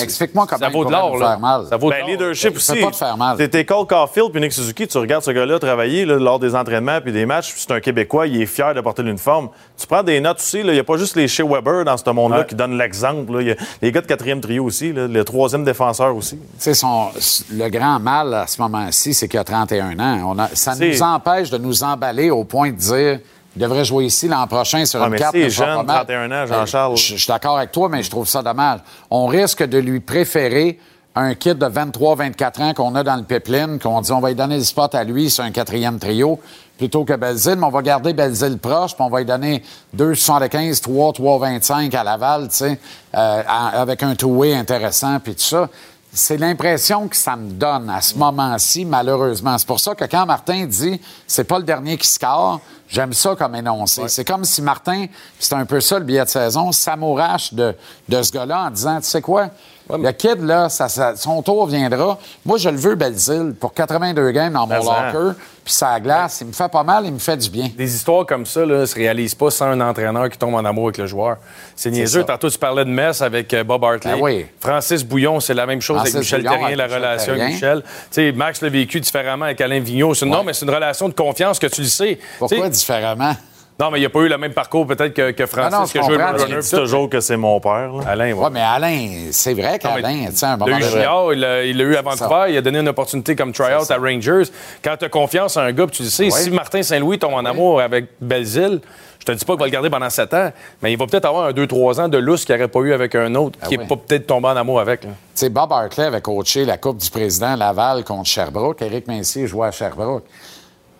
[0.00, 1.36] Explique-moi comment ça vaut il de pourrait l'or, là.
[1.38, 1.64] mal.
[1.68, 2.08] Ça vaut de Ben, l'or.
[2.10, 2.80] leadership Ça aussi.
[2.80, 3.48] peut pas te faire mal.
[3.48, 7.00] T'es Cole Caulfield puis Nick Suzuki, tu regardes ce gars-là travailler là, lors des entraînements
[7.00, 9.48] puis des matchs, c'est un Québécois, il est fier de porter l'uniforme.
[9.76, 12.08] Tu prends des notes aussi, il n'y a pas juste les chez Weber dans ce
[12.10, 12.46] monde-là Ouais.
[12.46, 13.32] qui donnent l'exemple.
[13.34, 13.42] là.
[13.42, 16.36] Il y a les gars de quatrième trio aussi, là, le troisième défenseur aussi.
[16.36, 17.08] Tu sais, son-
[17.52, 20.34] le grand mal à ce moment-ci, c'est qu'il a 31 ans.
[20.34, 23.20] On a- ça nous empêche de nous emballer au point de dire
[23.56, 25.34] il devrait jouer ici l'an prochain sur Ah, une carte.
[25.34, 26.06] c'est sera jeune, pas mal.
[26.06, 26.96] 31 ans, Jean-Charles.
[26.96, 28.80] Je je suis d'accord avec toi, mais je trouve ça dommage.
[29.10, 30.78] On risque de lui préférer
[31.14, 34.36] un kid de 23-24 ans qu'on a dans le pipeline, qu'on dit on va lui
[34.36, 36.38] donner le spot à lui sur un quatrième trio,
[36.76, 39.64] plutôt que Belzile, mais on va garder Belzile proche, puis on va lui donner
[39.96, 42.78] 2,75, 3, 3,25 à Laval, tu sais,
[43.16, 45.68] euh, avec un two-way intéressant, puis tout ça.
[46.12, 49.58] C'est l'impression que ça me donne à ce moment-ci, malheureusement.
[49.58, 53.36] C'est pour ça que quand Martin dit c'est pas le dernier qui score, j'aime ça
[53.36, 54.08] comme énoncé.
[54.08, 55.06] C'est comme si Martin,
[55.38, 57.74] c'est un peu ça le billet de saison, s'amourache de,
[58.08, 59.48] de ce gars-là en disant Tu sais quoi,
[59.90, 62.18] le kid, là, ça- ça- son tour viendra.
[62.44, 66.38] Moi, je le veux, Belzile, pour 82 games dans mon locker, puis ça glace.
[66.40, 67.68] Il me fait pas mal, il me fait du bien.
[67.76, 70.86] Des histoires comme ça ne se réalisent pas sans un entraîneur qui tombe en amour
[70.88, 71.36] avec le joueur.
[71.76, 72.24] C'est niaiseux.
[72.24, 74.12] Tantôt, tu parlais de Metz avec euh, Bob Hartley.
[74.14, 74.46] Ben oui.
[74.60, 77.48] Francis Bouillon, c'est la même chose Francis avec Michel Bouillon Terrien, avec la relation avec.
[77.48, 77.82] Michel.
[77.82, 80.14] Tu sais, Max l'a vécu différemment avec Alain Vigneault.
[80.22, 82.18] Non, mais c'est une relation de confiance que tu le sais.
[82.38, 83.34] Pourquoi différemment?
[83.80, 85.86] Non, mais il n'a pas eu le même parcours peut-être que, que Francis, Ah non,
[85.86, 86.58] je qui comprends, le tu runner.
[86.60, 87.92] dis toujours que c'est mon père.
[87.92, 88.02] là.
[88.08, 88.42] Alain, ouais.
[88.44, 91.64] Ouais, mais Alain, c'est vrai qu'Alain, tu sais, à un Il moment junior, il l'a
[91.64, 94.50] il eu à C'est Vancouver, il a donné une opportunité comme tryout à Rangers.
[94.82, 96.32] Quand tu as confiance en un gars, puis tu le sais, Oui.
[96.32, 98.80] si Martin Saint-Louis tombe en amour avec Belzile,
[99.20, 100.52] je te dis pas qu'il va le garder pendant 7 ans,
[100.82, 103.14] mais il va peut-être avoir un 2-3 ans de lousse qu'il n'aurait pas eu avec
[103.14, 103.78] un autre, qui oui.
[103.78, 105.02] n'est pas peut-être tombé en amour avec.
[105.02, 108.82] Tu sais, Bob Hartley avait coaché la Coupe du Président Laval contre Sherbrooke.
[108.82, 110.24] Éric Messier jouait à Sherbrooke.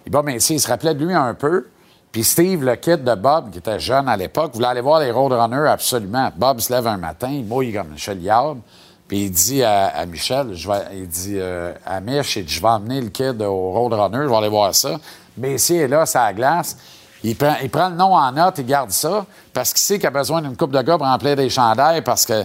[0.07, 1.67] Et Bob Messier, il se rappelait de lui un peu.
[2.13, 5.11] Puis Steve, le kid de Bob, qui était jeune à l'époque, voulait aller voir les
[5.11, 6.31] Roadrunners absolument.
[6.37, 8.59] Bob se lève un matin, il mouille comme Michel Yard.
[9.07, 12.69] Puis il dit à, Michel, je vais, il dit euh, à Mich, il je vais
[12.69, 14.99] emmener le kid au Roadrunner, je vais aller voir ça.
[15.37, 16.77] Messier est là, la glace.
[17.25, 20.07] Il prend, il prend le nom en note, il garde ça, parce qu'il sait qu'il
[20.07, 22.45] a besoin d'une coupe de gars pour remplir des chandails, parce que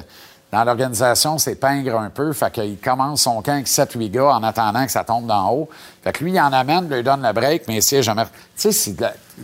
[0.54, 2.32] dans l'organisation, c'est pingre un peu.
[2.32, 5.70] Fait qu'il commence son camp avec 7-8 gars en attendant que ça tombe d'en haut.
[6.04, 8.24] Fait que lui, il en amène, lui donne le break, mais c'est jamais.
[8.58, 8.96] Tu sais,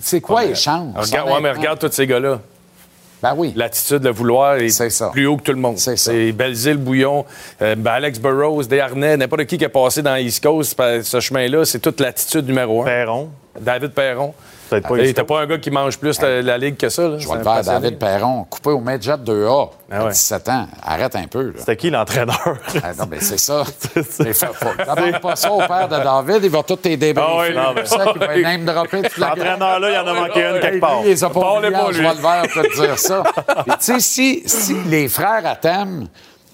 [0.01, 0.95] c'est quoi les chances?
[0.95, 2.39] Regarde, ouais, mais regarde tous ces gars-là.
[3.21, 3.51] Ben oui.
[3.55, 5.77] L'attitude, le vouloir est, plus haut que tout le monde.
[5.77, 7.25] C'est Belzile, Bouillon,
[7.61, 11.19] euh, ben Alex Burroughs, Desharnais, n'importe qui qui est passé dans East Coast, par ce
[11.19, 12.85] chemin-là, c'est toute l'attitude numéro un.
[12.85, 13.29] Perron.
[13.59, 14.33] David Perron.
[14.69, 17.07] Peut-être pas Hey, T'as pas un gars qui mange plus la, la ligue que ça.
[17.07, 17.17] Là?
[17.17, 20.11] Je vais le faire, David Perron, coupé au Midget 2A, Ah à ouais.
[20.11, 20.67] 17 ans.
[20.83, 21.53] Arrête un peu.
[21.57, 22.37] C'était qui l'entraîneur?
[22.83, 23.63] Ah, non, mais c'est ça.
[24.19, 24.33] Mais
[25.19, 25.35] pas.
[25.35, 26.97] Ça au père de David, il va tout tes.
[27.17, 30.07] Ah oui, non, mais- C'est ça qui va name dropper toute la L'entraîneur-là, il en
[30.07, 30.99] a manqué une quelque part.
[31.03, 32.01] Il les a pas lui.
[32.01, 33.23] joie le vert pour te dire ça.
[33.65, 36.07] Puis, tu sais, si, si les frères à thème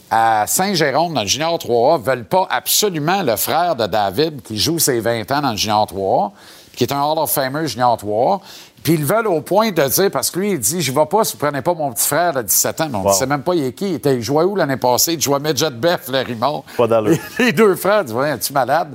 [0.09, 4.77] à Saint-Jérôme, dans le Junior 3A, veulent pas absolument le frère de David qui joue
[4.79, 6.31] ses 20 ans dans le Junior 3A,
[6.75, 8.41] qui est un Hall of Famer Junior 3A,
[8.83, 11.05] puis ils le veulent au point de dire, parce que lui, il dit, je vais
[11.07, 12.87] pas si vous prenez pas mon petit frère de 17 ans.
[12.91, 13.89] Mais on ne sait même pas il est qui.
[13.89, 15.13] Il, était, il jouait où l'année passée?
[15.13, 16.63] Il jouait Midget Beff, le Rimond.
[16.77, 17.17] Pas d'allure.
[17.39, 18.93] Les deux frères disent, es-tu malade?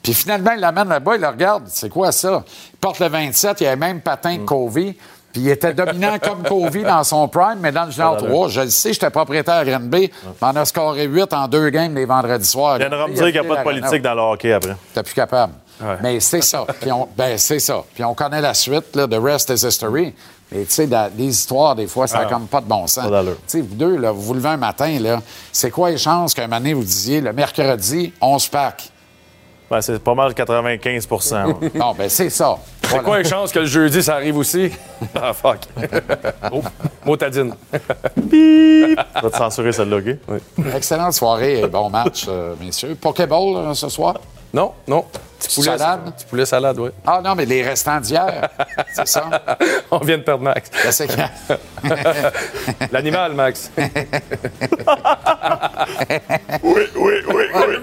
[0.00, 1.64] Puis finalement, il l'amène là-bas, il le regarde.
[1.66, 2.44] C'est quoi ça?
[2.72, 4.94] Il porte le 27, il a même patin que Covey.
[5.32, 8.36] Puis il était dominant comme Covey dans son prime, mais dans le Junior Pas d'allure.
[8.36, 10.10] 3, je le sais, j'étais propriétaire à Granby.
[10.40, 12.76] On a scoré 8 en deux games les vendredis soirs.
[12.76, 14.76] Il viendra me dire qu'il n'y a pas de politique dans le hockey après.
[14.94, 15.54] T'es plus capable.
[16.02, 16.64] Mais c'est ça.
[16.80, 17.82] Puis on, ben, c'est ça.
[17.94, 20.14] Puis on connaît la suite, là, The rest is history.
[20.50, 22.30] Mais tu sais, les histoires, des fois, ça n'a Ah.
[22.30, 23.06] comme pas de bon sens.
[23.06, 25.20] Tu sais, vous deux, là, vous vous levez un matin, là,
[25.50, 28.90] c'est quoi les chances qu'un moment donné, vous disiez, le mercredi, on se pack?
[29.70, 31.70] Ben, c'est pas mal 95 ouais.
[31.74, 32.58] Non, ben c'est ça.
[32.82, 34.70] C'est quoi les chances que le jeudi, ça arrive aussi?
[35.14, 35.60] Ah, fuck.
[36.52, 36.60] oh,
[37.06, 37.54] motadine.
[38.30, 40.36] Tu vas te censurer celle-là, OK?
[40.76, 42.94] Excellente soirée et bon match, euh, messieurs.
[43.00, 44.16] Pokéball euh, ce soir?
[44.52, 45.06] Non, non.
[45.42, 46.14] Petit poulet Salade?
[46.14, 46.90] Petit poulet salade, oui.
[47.06, 48.48] Ah non, mais les restants d'hier,
[48.94, 49.28] c'est ça?
[49.90, 50.70] On vient de perdre Max.
[52.92, 53.70] L'animal, Max.
[53.78, 53.88] oui,
[56.96, 57.76] oui, oui, oui.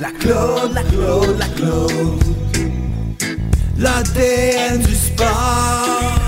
[0.00, 2.22] La Claude, la Claude, la Claude.
[3.78, 6.27] L'ADN du sport.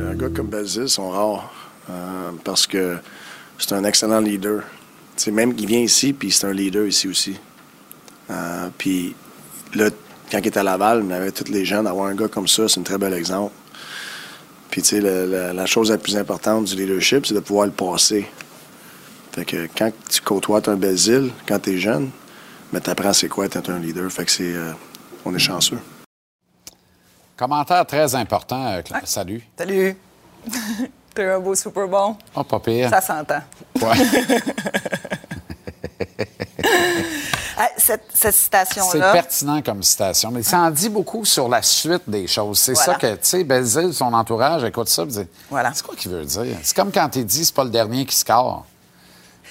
[0.00, 1.52] Un gars comme Belzile sont rares
[1.88, 2.96] euh, parce que
[3.56, 4.64] c'est un excellent leader.
[5.14, 7.36] Sais, même qu'il vient ici, puis c'est un leader ici aussi.
[8.30, 9.14] Euh, puis
[9.74, 9.90] là,
[10.32, 11.84] quand il était à Laval, il avait tous les jeunes.
[11.84, 13.54] D'avoir un gars comme ça, c'est un très bel exemple.
[14.70, 18.26] Puis tu sais, la chose la plus importante du leadership, c'est de pouvoir le passer.
[19.30, 22.10] Fait que quand tu côtoies un Belzile, quand tu es jeune,
[22.74, 24.10] mais tu apprends c'est quoi être un leader.
[24.10, 24.42] Fait que c'est...
[24.52, 24.72] euh,
[25.24, 25.78] on est chanceux.
[27.36, 28.66] Commentaire très important.
[28.66, 29.42] euh, Cla- Salut.
[29.56, 29.96] Salut.
[31.14, 32.14] T'as eu un beau Super Bowl?
[32.34, 32.90] Oh, pas pire.
[32.90, 33.40] Ça s'entend.
[33.80, 33.94] Ouais.
[37.56, 39.12] Ah, cette, cette C'est citation-là.
[39.12, 42.58] pertinent comme citation, mais ça en dit beaucoup sur la suite des choses.
[42.58, 42.92] C'est Voilà.
[42.94, 45.20] ça que, tu sais, Belzile, son entourage, écoute ça, dit
[45.50, 45.70] Voilà.
[45.72, 46.56] C'est quoi qu'il veut dire?
[46.64, 48.66] C'est comme quand il dit c'est pas le dernier qui score.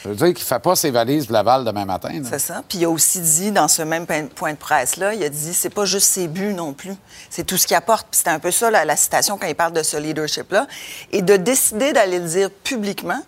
[0.03, 2.09] Ça veut dire qu'il fait pas ses valises pour Laval demain matin.
[2.29, 2.61] C'est ça.
[2.67, 5.69] Puis il a aussi dit, dans ce même point de presse-là, il a dit c'est
[5.69, 6.93] pas juste ses buts non plus.
[7.29, 8.07] C'est tout ce qu'il apporte.
[8.11, 10.67] Puis c'était un peu ça, la citation, quand il parle de ce leadership-là.
[11.13, 13.21] Et de décider d'aller le dire publiquement,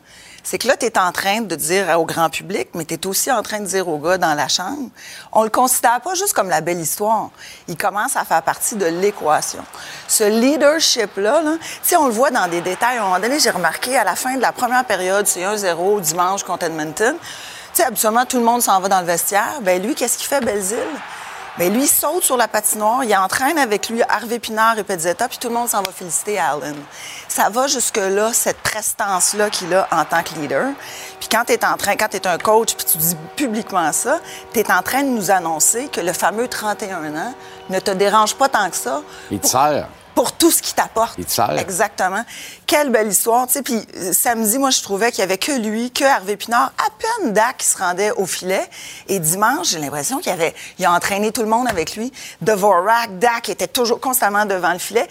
[0.45, 3.07] c'est que là, tu es en train de dire au grand public, mais tu es
[3.07, 4.89] aussi en train de dire aux gars dans la chambre,
[5.31, 7.31] on le considère pas juste comme la belle histoire.
[7.67, 9.65] Il commence à faire partie de l'équation.
[10.07, 12.97] Ce leadership-là, là, tu sais, on le voit dans des détails.
[12.97, 15.99] À un moment donné, j'ai remarqué, à la fin de la première période, c'est 1-0
[16.01, 17.15] dimanche contre Edmonton.
[17.73, 19.61] Tu sais, habituellement, tout le monde s'en va dans le vestiaire.
[19.63, 20.77] Ben lui, qu'est-ce qu'il fait, Belzile?
[21.57, 25.30] Mais lui, il saute sur la patinoire, il entraîne avec lui Harvey Pinard et Pezzetta,
[25.30, 26.76] puis tout le monde s'en va féliciter Allen.
[27.30, 30.68] Ça va jusque-là, cette prestance-là qu'il a en tant que leader.
[31.19, 34.19] Puis quand tu en train, quand tu es un coach, puis tu dis publiquement ça,
[34.53, 37.34] tu es en train de nous annoncer que le fameux 31 ans
[37.69, 39.02] ne te dérange pas tant que ça.
[39.32, 39.88] Il te sert.
[40.15, 41.15] Pour tout ce qui t'apporte.
[41.17, 41.51] Il te sert.
[41.59, 42.23] Exactement.
[42.65, 43.61] Quelle belle histoire, tu sais.
[43.61, 46.89] Puis euh, samedi, moi, je trouvais qu'il y avait que lui, que Hervé Pinard, à
[46.97, 48.67] peine Dak qui se rendait au filet.
[49.07, 52.11] Et dimanche, j'ai l'impression qu'il avait, il a entraîné tout le monde avec lui.
[52.41, 55.07] Devorak, Dak était toujours constamment devant le filet.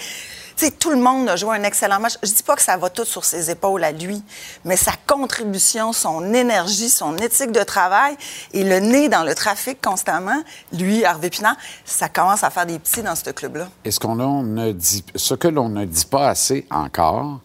[0.57, 2.15] Sais, tout le monde a joué un excellent match.
[2.23, 4.23] Je dis pas que ça va tout sur ses épaules à lui,
[4.65, 8.17] mais sa contribution, son énergie, son éthique de travail
[8.53, 12.79] et le nez dans le trafic constamment, lui, Hervé Pinard, ça commence à faire des
[12.79, 13.69] petits dans ce club-là.
[13.85, 17.41] Et ce, qu'on ne dit, ce que l'on ne dit pas assez encore,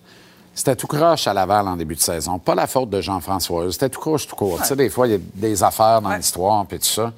[0.54, 2.38] c'était tout croche à Laval en début de saison.
[2.38, 3.72] Pas la faute de Jean-François.
[3.72, 4.60] C'était tout croche, tout court.
[4.60, 7.14] Tu sais, des fois, il y a des affaires dans l'histoire, puis tout ça.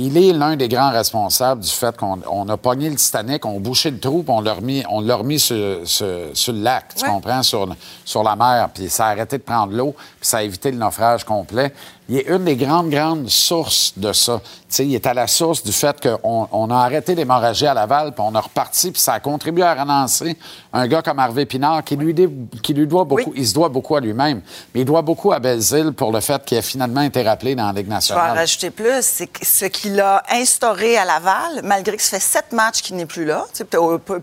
[0.00, 3.56] Il est l'un des grands responsables du fait qu'on on a pogné le Titanic, on
[3.56, 6.60] a bouché le trou, puis on l'a remis, on l'a remis sur, sur- sur le
[6.60, 7.68] lac, tu comprends, sur,
[8.04, 10.78] sur la mer, puis ça a arrêté de prendre l'eau, puis ça a évité le
[10.78, 11.72] naufrage complet.
[12.10, 14.40] Il est une des grandes, grandes sources de ça.
[14.42, 17.74] Tu sais, il est à la source du fait qu'on on a arrêté l'hémorragie à
[17.74, 20.36] Laval, puis on a reparti, puis ça a contribué à relancer
[20.72, 22.30] un gars comme Harvey Pinard qui lui, dé-
[22.62, 24.40] qui lui doit beaucoup, il se doit beaucoup à lui-même,
[24.74, 27.66] mais il doit beaucoup à Belzile pour le fait qu'il a finalement été rappelé dans
[27.66, 28.36] la Ligue Je vais en nationale.
[28.38, 29.02] rajouter plus.
[29.02, 33.06] C'est ce qu'il a instauré à Laval, malgré que ça fait sept matchs qu'il n'est
[33.06, 33.44] plus là,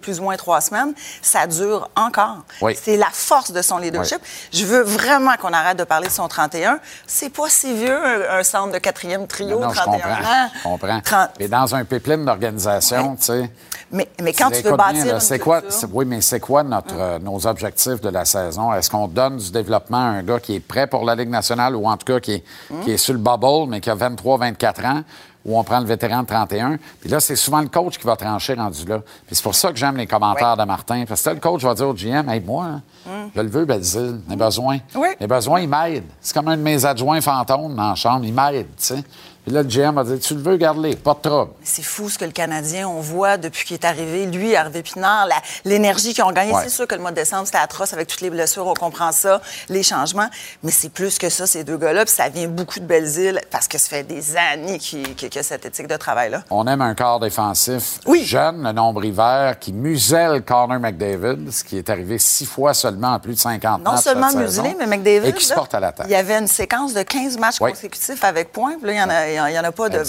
[0.01, 2.37] plus ou moins trois semaines, ça dure encore.
[2.61, 2.75] Oui.
[2.81, 4.19] C'est la force de son leadership.
[4.51, 6.79] Je veux vraiment qu'on arrête de parler de son 31.
[7.07, 7.95] C'est pas si vieux,
[8.31, 10.09] un, un centre de quatrième trio, Non, je 31 comprends.
[10.09, 10.49] ans.
[10.55, 11.01] Je comprends.
[11.01, 13.51] 30 Mais dans un pipeline d'organisation, tu sais.
[13.91, 15.61] Mais, mais quand tu veux bien, bâtir là, une c'est quoi,
[15.93, 18.73] Oui, mais c'est quoi notre, euh, nos objectifs de la saison?
[18.73, 21.75] Est-ce qu'on donne du développement à un gars qui est prêt pour la Ligue nationale
[21.75, 22.81] ou en tout cas qui est, Hum.
[22.81, 25.03] qui est sur le bubble, mais qui a 23-24 ans?
[25.45, 26.77] Ou on prend le vétéran de 31.
[26.99, 28.99] Puis là, c'est souvent le coach qui va trancher rendu là.
[29.27, 31.03] Puis c'est pour ça que j'aime les commentaires de Martin.
[31.07, 33.29] Parce que là, le coach va dire au GM, hey, moi, hein, Hum.
[33.35, 34.19] je le veux, Belzile.
[34.27, 34.79] J'ai besoin.
[34.95, 35.09] Oui.
[35.21, 36.05] J'ai besoin, il m'aide.
[36.19, 38.25] C'est comme un de mes adjoints fantômes dans la chambre.
[38.25, 39.03] Il m'aide, tu sais.
[39.45, 41.51] Puis là, le GM va dire, tu le veux, garde-les, pas de trouble.
[41.63, 45.27] C'est fou ce que le Canadien, on voit depuis qu'il est arrivé, lui, Hervé Pinard,
[45.27, 45.35] la-
[45.65, 46.51] l'énergie qu'ils ont gagnée.
[46.53, 46.61] Ouais.
[46.63, 49.11] C'est sûr que le mois de décembre, c'était atroce avec toutes les blessures, on comprend
[49.11, 50.29] ça, les changements.
[50.63, 52.05] Mais c'est plus que ça, ces deux gars-là.
[52.05, 55.03] Puis ça vient beaucoup de belles îles parce que ça fait des années qu'il
[55.33, 56.43] y a cette éthique de travail-là.
[56.49, 61.77] On aime un corps défensif jeune, le nombre hiver, qui muselle Connor McDavid, ce qui
[61.77, 65.27] est arrivé six fois seulement en plus de 50 Non matchs seulement muselé, mais McDavid.
[65.29, 66.07] Et qui se porte à l'attaque.
[66.09, 67.71] Il y avait une séquence de 15 matchs Oui.
[67.71, 68.75] consécutifs avec points.
[68.81, 70.03] Puis là, il n'y en, a- en- il y en a pas de,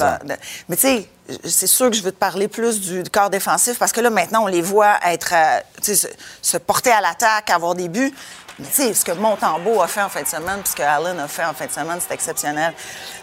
[0.68, 1.08] Mais tu sais,
[1.44, 4.10] c'est sûr que je veux te parler plus du, du corps défensif parce que là,
[4.10, 6.06] maintenant, on les voit être, euh, se,
[6.42, 8.14] se porter à l'attaque, avoir des buts.
[8.58, 10.82] Mais tu sais, ce que Montembeau a fait en fin de semaine, puis ce que
[10.82, 12.72] Allen a fait en fin de semaine, c'est exceptionnel.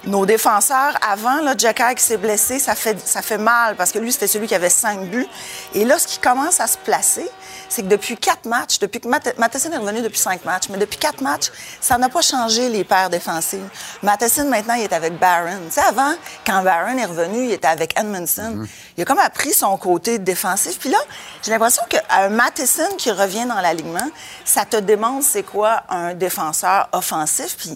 [0.05, 3.91] Nos défenseurs, avant, là, Jack High qui s'est blessé, ça fait, ça fait mal parce
[3.91, 5.25] que lui, c'était celui qui avait cinq buts.
[5.73, 7.27] Et là, ce qui commence à se placer,
[7.73, 10.99] c'est que depuis quatre matchs, depuis que Matheson est revenu depuis cinq matchs, mais depuis
[10.99, 11.51] quatre matchs,
[11.81, 13.67] ça n'a pas changé les paires défensives.
[14.03, 15.57] Matheson, maintenant, il est avec Barron.
[15.65, 16.13] Tu sais, avant,
[16.45, 18.67] quand Barron est revenu, il était avec Edmondson.
[18.95, 20.77] Il a comme appris son côté défensif.
[20.77, 20.99] Puis là,
[21.41, 24.07] j'ai l'impression qu'un Matheson qui revient dans l'alignement,
[24.45, 27.57] ça te demande c'est quoi un défenseur offensif.
[27.57, 27.75] Puis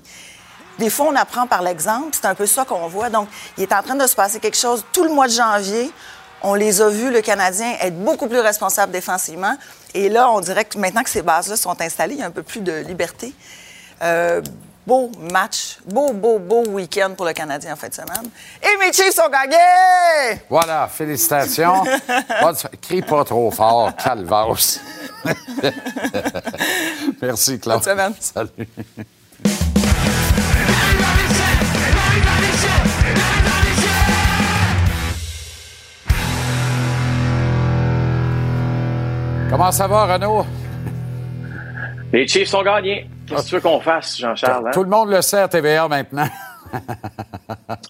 [0.77, 2.09] des fois, on apprend par l'exemple.
[2.11, 3.09] C'est un peu ça qu'on voit.
[3.09, 5.91] Donc, il est en train de se passer quelque chose tout le mois de janvier.
[6.49, 9.57] On les a vus, le Canadien, être beaucoup plus responsable défensivement.
[9.93, 12.31] Et là, on dirait que maintenant que ces bases-là sont installées, il y a un
[12.31, 13.33] peu plus de liberté.
[14.01, 14.41] Euh,
[14.85, 18.29] beau match, beau, beau, beau week-end pour le Canadien en fin de semaine.
[18.63, 20.39] Et mes Chiefs ont gagné!
[20.49, 21.83] Voilà, félicitations.
[22.81, 24.79] Crie pas trop fort, calvasse.
[27.21, 27.83] Merci, Claude.
[27.83, 28.13] Bonne semaine.
[28.21, 28.69] Salut.
[39.57, 40.45] Comment ça va, Renaud?
[42.13, 43.09] Les Chiefs sont gagnés.
[43.25, 44.67] Qu'est-ce que tu veux qu'on fasse, Jean-Charles?
[44.67, 44.71] hein?
[44.71, 46.27] Tout le monde le sait à TVA maintenant.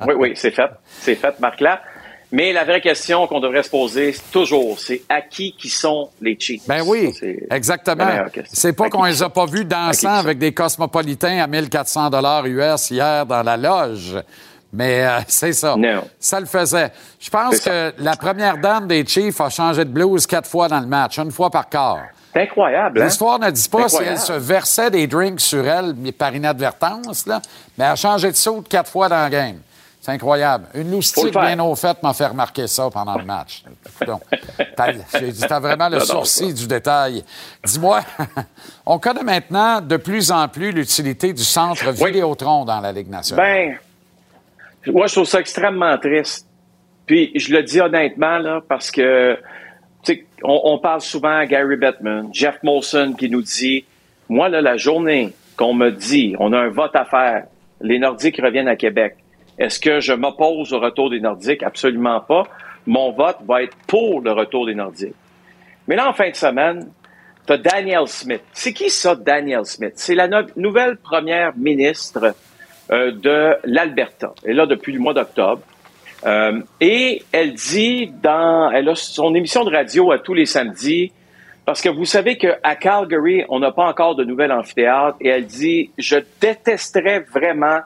[0.07, 0.69] Oui, oui, c'est fait.
[1.01, 1.81] C'est fait, Marc-là.
[2.31, 6.37] Mais la vraie question qu'on devrait se poser toujours, c'est à qui qui sont les
[6.39, 6.65] Chiefs?
[6.69, 7.13] Ben oui,
[7.51, 8.07] exactement.
[8.53, 12.91] C'est pas qu'on les a pas vus dansant avec des cosmopolitains à 1400 dollars US
[12.91, 14.15] hier dans la loge.
[14.73, 15.75] Mais euh, c'est ça.
[16.19, 16.91] Ça le faisait.
[17.19, 20.79] Je pense que la première dame des Chiefs a changé de blouse quatre fois dans
[20.79, 21.99] le match, une fois par quart.
[22.33, 23.01] C'est incroyable.
[23.01, 23.05] hein?
[23.05, 27.25] L'histoire ne dit pas si elle se versait des drinks sur elle mais par inadvertance,
[27.25, 27.41] là,
[27.77, 29.59] mais elle a changé de saute quatre fois dans le game.
[29.99, 30.67] C'est incroyable.
[30.73, 33.63] Une loustique bien au fait m'a fait remarquer ça pendant le match.
[35.19, 37.25] J'ai dit, t'as vraiment le sourcil du détail.
[37.65, 38.01] Dis-moi,
[38.85, 43.45] on connaît maintenant de plus en plus l'utilité du centre Vidéotron dans la Ligue nationale.
[43.45, 43.77] Ben,
[44.91, 46.47] moi, je trouve ça extrêmement triste.
[47.05, 49.37] Puis je le dis honnêtement, là, parce que
[50.43, 53.85] on, on parle souvent à Gary Bettman, Jeff Molson qui nous dit
[54.29, 57.45] Moi, là, la journée qu'on me dit on a un vote à faire,
[57.81, 59.15] les Nordiques reviennent à Québec.
[59.57, 61.63] Est-ce que je m'oppose au retour des Nordiques?
[61.63, 62.43] Absolument pas.
[62.85, 65.15] Mon vote va être pour le retour des Nordiques.
[65.87, 66.89] Mais là, en fin de semaine,
[67.45, 68.41] tu as Daniel Smith.
[68.53, 69.93] C'est qui ça, Daniel Smith?
[69.95, 72.35] C'est la no- nouvelle première ministre
[72.91, 74.33] euh, de l'Alberta.
[74.43, 75.61] Elle est là depuis le mois d'octobre.
[76.25, 81.11] Euh, et elle dit dans, elle a son émission de radio à tous les samedis,
[81.65, 85.45] parce que vous savez qu'à Calgary, on n'a pas encore de nouvel amphithéâtre, et elle
[85.45, 87.79] dit, je détesterais vraiment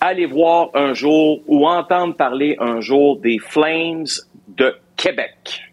[0.00, 4.06] aller voir un jour ou entendre parler un jour des Flames
[4.48, 5.72] de Québec.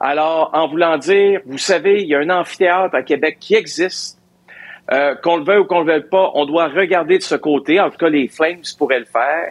[0.00, 4.13] Alors, en voulant dire, vous savez, il y a un amphithéâtre à Québec qui existe.
[4.92, 7.80] Euh, qu'on le veuille ou qu'on le veuille pas, on doit regarder de ce côté.
[7.80, 9.50] En tout cas, les Flames pourraient le faire.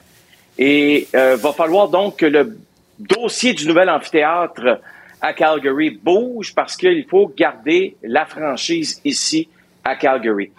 [0.60, 2.57] Et euh, va falloir donc que le
[2.99, 4.80] dossier du nouvel amphithéâtre
[5.22, 9.47] à Calgary bouge parce qu'il faut garder la franchise ici
[9.84, 10.51] à Calgary.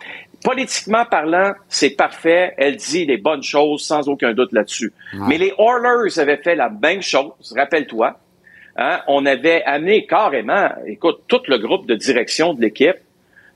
[0.42, 2.54] Politiquement parlant, c'est parfait.
[2.58, 4.92] Elle dit les bonnes choses sans aucun doute là-dessus.
[5.14, 8.18] Mais les Oilers avaient fait la même chose, rappelle-toi.
[8.76, 12.96] Hein, on avait amené carrément, écoute, tout le groupe de direction de l'équipe,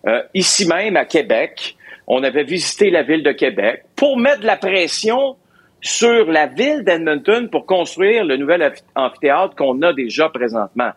[0.09, 1.77] euh, ici même à Québec.
[2.07, 5.37] On avait visité la ville de Québec pour mettre la pression
[5.81, 10.91] sur la ville d'Edmonton pour construire le nouvel amphi- amphithéâtre qu'on a déjà présentement.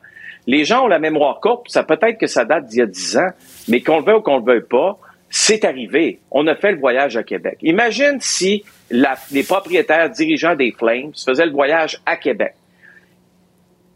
[0.47, 3.17] Les gens ont la mémoire courte, ça peut-être que ça date d'il y a 10
[3.17, 3.29] ans,
[3.67, 4.97] mais qu'on le veuille ou qu'on le veuille pas,
[5.29, 6.19] c'est arrivé.
[6.31, 7.57] On a fait le voyage à Québec.
[7.61, 12.53] Imagine si les propriétaires dirigeants des Flames faisaient le voyage à Québec.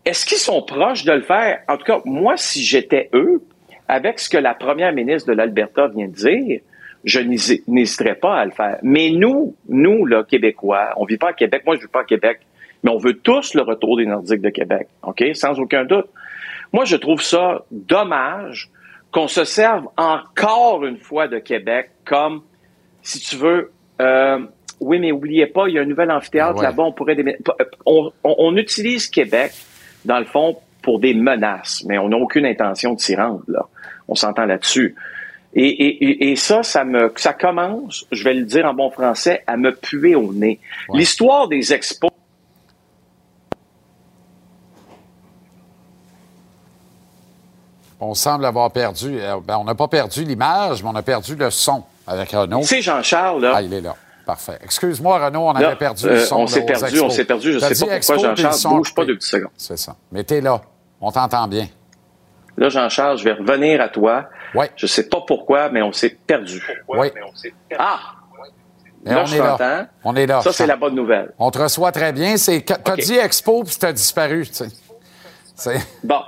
[0.05, 1.59] Est-ce qu'ils sont proches de le faire?
[1.67, 3.41] En tout cas, moi, si j'étais eux,
[3.87, 6.61] avec ce que la première ministre de l'Alberta vient de dire,
[7.03, 8.79] je n'hési- n'hésiterais pas à le faire.
[8.81, 11.61] Mais nous, nous, là, Québécois, on vit pas à Québec.
[11.65, 12.39] Moi, je vis pas à Québec.
[12.83, 14.87] Mais on veut tous le retour des Nordiques de Québec.
[15.03, 15.23] OK?
[15.33, 16.07] Sans aucun doute.
[16.73, 18.69] Moi, je trouve ça dommage
[19.11, 22.41] qu'on se serve encore une fois de Québec comme,
[23.01, 23.71] si tu veux,
[24.01, 24.39] euh,
[24.81, 26.63] oui, mais oubliez pas, il y a un nouvel amphithéâtre ouais.
[26.63, 27.15] là-bas, on pourrait...
[27.85, 29.51] on- on utilise Québec,
[30.03, 33.65] dans le fond, pour des menaces, mais on n'a aucune intention de s'y rendre, là.
[34.07, 34.95] On s'entend là-dessus.
[35.57, 38.91] Et, et- et- et ça, ça me, ça commence, je vais le dire en bon
[38.91, 40.60] français, à me puer au nez.
[40.94, 42.11] L'histoire des expos
[47.99, 49.19] On semble avoir perdu.
[49.19, 52.61] euh, ben, on n'a pas perdu l'image, mais on a perdu le son avec Renaud.
[52.64, 53.53] Sais, Jean-Charles, là.
[53.56, 53.95] Ah, il est là.
[54.26, 54.57] Parfait.
[54.64, 56.38] Excuse-moi, Renaud, on Là, avait perdu euh, le son.
[56.38, 57.02] on s'est perdu, expos.
[57.03, 57.53] on s'est perdu.
[57.53, 59.52] Je T'as sais pas pourquoi Jean-Charles bouge pas deux petites secondes.
[59.56, 59.95] C'est ça.
[60.11, 60.61] Mais t'es là.
[60.99, 61.68] On t'entend bien.
[62.57, 64.30] Là, Jean-Charles, je vais revenir à toi.
[64.53, 64.69] Ouais.
[64.76, 66.64] Je sais pas pourquoi, mais on s'est perdu.
[66.88, 67.11] Oui.
[67.77, 67.99] Ah!
[69.03, 69.49] Mais Là, on je est là.
[69.52, 69.88] t'entends.
[70.03, 70.41] On est là.
[70.41, 71.32] Ça, c'est la bonne nouvelle.
[71.38, 72.38] On te reçoit très bien.
[72.38, 74.48] C'est T'as dit expo, puis t'as disparu.
[74.48, 74.65] tu
[75.56, 75.77] sais.
[76.03, 76.22] Bon.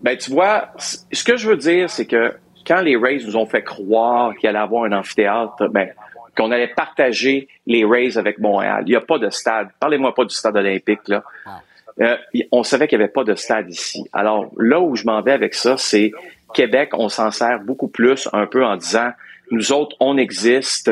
[0.00, 2.34] Ben, tu vois, ce que je veux dire, c'est que
[2.66, 5.90] quand les Rays nous ont fait croire qu'il allait avoir un amphithéâtre, ben,
[6.36, 8.82] qu'on allait partager les Rays avec Montréal.
[8.86, 9.68] Il n'y a pas de stade.
[9.78, 11.22] Parlez-moi pas du stade olympique, là.
[12.00, 12.16] Euh,
[12.50, 14.04] on savait qu'il n'y avait pas de stade ici.
[14.12, 16.12] Alors, là où je m'en vais avec ça, c'est
[16.54, 19.10] Québec, on s'en sert beaucoup plus un peu en disant,
[19.50, 20.90] nous autres, on existe,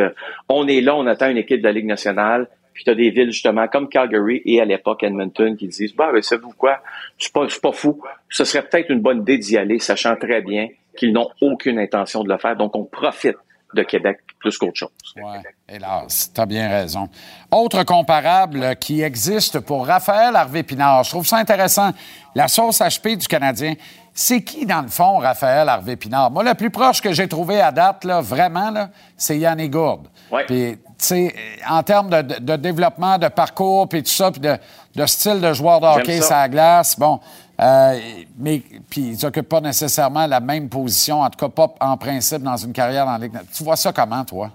[0.49, 2.49] on est là, on attend une équipe de la Ligue nationale.
[2.73, 6.11] Puis tu as des villes justement comme Calgary et à l'époque Edmonton qui disent, bah,
[6.13, 6.79] ben, savez-vous quoi,
[7.19, 8.03] c'est pas, pas fou.
[8.29, 12.23] Ce serait peut-être une bonne idée d'y aller, sachant très bien qu'ils n'ont aucune intention
[12.23, 12.57] de le faire.
[12.57, 13.37] Donc, on profite
[13.75, 14.91] de Québec plus qu'autre chose.
[15.17, 17.09] Ouais, hélas, tu as bien raison.
[17.51, 21.91] Autre comparable qui existe pour Raphaël Harvey-Pinard, je trouve ça intéressant.
[22.35, 23.75] La sauce HP du Canadien,
[24.13, 26.31] c'est qui, dans le fond, Raphaël Harvey-Pinard?
[26.31, 30.09] Moi, le plus proche que j'ai trouvé à date, là, vraiment, là, c'est Yannick Gourde.
[30.47, 31.35] Puis, tu sais,
[31.69, 34.57] en termes de, développement, de parcours, puis tout ça, puis de,
[34.95, 36.27] de style de joueur de hockey ça.
[36.27, 37.21] sur la glace, bon,
[37.61, 37.99] euh,
[38.39, 42.43] mais puis ils n'occupent pas nécessairement la même position, en tout cas pas en principe
[42.43, 43.33] dans une carrière la Ligue.
[43.57, 44.51] Tu vois ça comment, toi?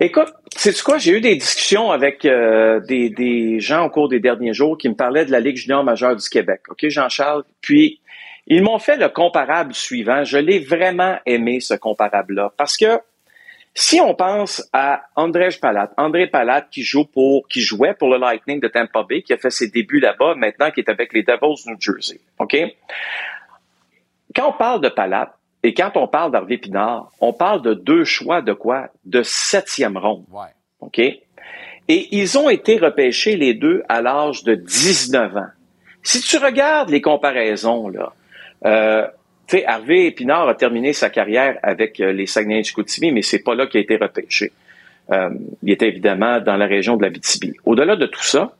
[0.00, 0.98] Écoute, c'est quoi?
[0.98, 4.88] J'ai eu des discussions avec euh, des, des gens au cours des derniers jours qui
[4.88, 6.60] me parlaient de la Ligue junior majeure du Québec.
[6.68, 7.42] OK, Jean-Charles?
[7.60, 8.00] Puis,
[8.46, 10.22] ils m'ont fait le comparable suivant.
[10.22, 12.52] Je l'ai vraiment aimé, ce comparable-là.
[12.56, 13.00] Parce que
[13.80, 18.18] si on pense à André Palat, André Palat qui joue pour, qui jouait pour le
[18.18, 21.22] Lightning de Tampa Bay, qui a fait ses débuts là-bas, maintenant qui est avec les
[21.22, 22.18] Devils New Jersey.
[22.40, 22.56] OK?
[24.34, 28.02] Quand on parle de Palat, et quand on parle d'Harvey Pinard, on parle de deux
[28.02, 28.88] choix de quoi?
[29.04, 30.24] De septième ronde.
[30.80, 30.98] OK?
[30.98, 31.22] Et
[31.88, 35.50] ils ont été repêchés les deux à l'âge de 19 ans.
[36.02, 38.12] Si tu regardes les comparaisons, là,
[38.66, 39.06] euh,
[39.48, 43.54] tu sais, Harvey Pinard a terminé sa carrière avec euh, les Saguenay-Chicoutimi, mais c'est pas
[43.54, 44.52] là qu'il a été repêché.
[45.10, 45.30] euh,
[45.62, 47.54] il était évidemment dans la région de la BTB.
[47.64, 48.52] Au-delà de tout ça,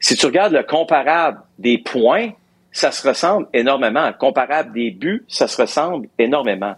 [0.00, 2.30] si tu regardes le comparable des points,
[2.72, 4.12] ça se ressemble énormément.
[4.12, 6.74] Comparable des buts, ça se ressemble énormément.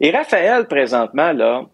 [0.00, 1.64] Et Raphaël, présentement, là,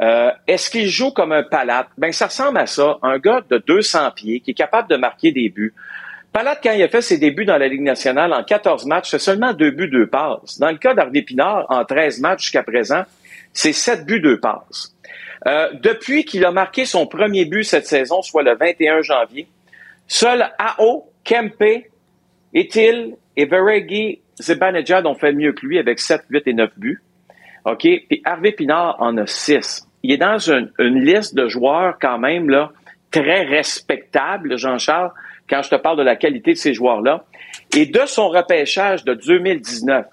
[0.00, 1.88] euh, est-ce qu'il joue comme un palate?
[1.96, 2.98] Ben, ça ressemble à ça.
[3.02, 5.74] Un gars de 200 pieds qui est capable de marquer des buts.
[6.36, 9.18] Palate, quand il a fait ses débuts dans la Ligue nationale en 14 matchs, c'est
[9.18, 10.58] seulement deux buts, deux passes.
[10.58, 13.04] Dans le cas d'Harvey Pinard, en 13 matchs jusqu'à présent,
[13.54, 14.94] c'est sept buts, deux passes.
[15.46, 19.48] Euh, depuis qu'il a marqué son premier but cette saison, soit le 21 janvier,
[20.08, 21.86] seuls Ao, Kempe,
[22.52, 27.02] Etil et Veregi Zibanejad ont fait mieux que lui avec 7, 8 et 9 buts.
[27.64, 27.80] OK?
[27.80, 29.88] Puis Harvey Pinard en a 6.
[30.02, 32.72] Il est dans une, une liste de joueurs quand même là,
[33.10, 35.12] très respectable, Jean-Charles,
[35.48, 37.24] quand je te parle de la qualité de ces joueurs-là.
[37.74, 40.06] Et de son repêchage de 2019,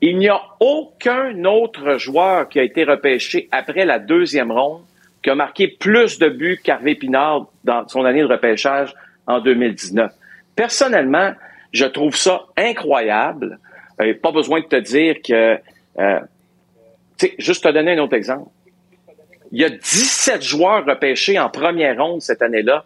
[0.00, 4.82] il n'y a aucun autre joueur qui a été repêché après la deuxième ronde
[5.22, 8.94] qui a marqué plus de buts qu'Harvey Pinard dans son année de repêchage
[9.26, 10.12] en 2019.
[10.54, 11.32] Personnellement,
[11.72, 13.58] je trouve ça incroyable.
[14.00, 15.58] Euh, pas besoin de te dire que...
[15.98, 16.20] Euh,
[17.18, 18.48] tu sais, juste te donner un autre exemple.
[19.50, 22.84] Il y a 17 joueurs repêchés en première ronde cette année-là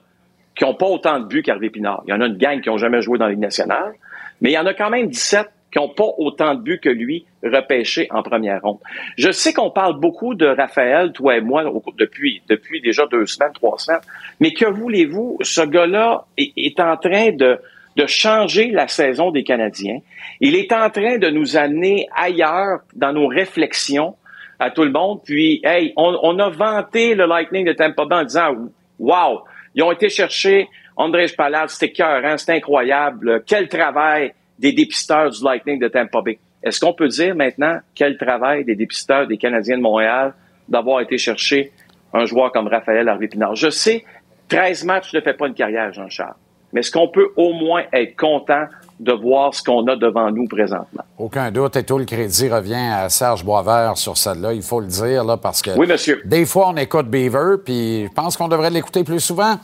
[0.55, 2.03] qui n'ont pas autant de buts qu'Harvey Pinard.
[2.07, 3.95] Il y en a une gang qui n'ont jamais joué dans Ligue nationale,
[4.41, 6.91] mais il y en a quand même 17 qui n'ont pas autant de buts que
[6.91, 8.79] lui repêchés en première ronde.
[9.17, 11.65] Je sais qu'on parle beaucoup de Raphaël, toi et moi,
[11.99, 14.03] depuis, depuis déjà deux semaines, trois semaines,
[14.39, 17.59] mais que voulez-vous, ce gars-là est, est, en train de,
[17.97, 19.99] de changer la saison des Canadiens.
[20.41, 24.15] Il est en train de nous amener ailleurs dans nos réflexions
[24.59, 25.21] à tout le monde.
[25.25, 28.55] Puis, hey, on, on a vanté le Lightning de Tampa Bay en disant,
[28.99, 29.41] wow,
[29.75, 33.43] ils ont été chercher André Spalad, c'était cœur, c'était incroyable.
[33.47, 34.33] Quel travail
[34.63, 36.39] des dépisteurs du Lightning de Tampa Bay.
[36.63, 40.35] Est-ce qu'on peut dire maintenant quel travail des dépisteurs des Canadiens de Montréal
[40.69, 41.73] d'avoir été chercher
[42.13, 43.57] un joueur comme Raphaël Harvey-Pinard?
[43.57, 44.05] Je sais,
[44.49, 46.37] 13 matchs ne fait pas une carrière, Jean-Charles.
[46.73, 48.67] Mais est-ce qu'on peut au moins être content
[49.03, 51.03] de voir ce qu'on a devant nous présentement?
[51.19, 51.77] Aucun doute.
[51.77, 54.53] Et tout le crédit revient à Serge Boisvert sur celle-là.
[54.53, 55.71] Il faut le dire, là, parce que.
[55.77, 56.23] Oui, monsieur.
[56.25, 59.57] Des fois, on écoute Beaver, puis je pense qu'on devrait l'écouter plus souvent.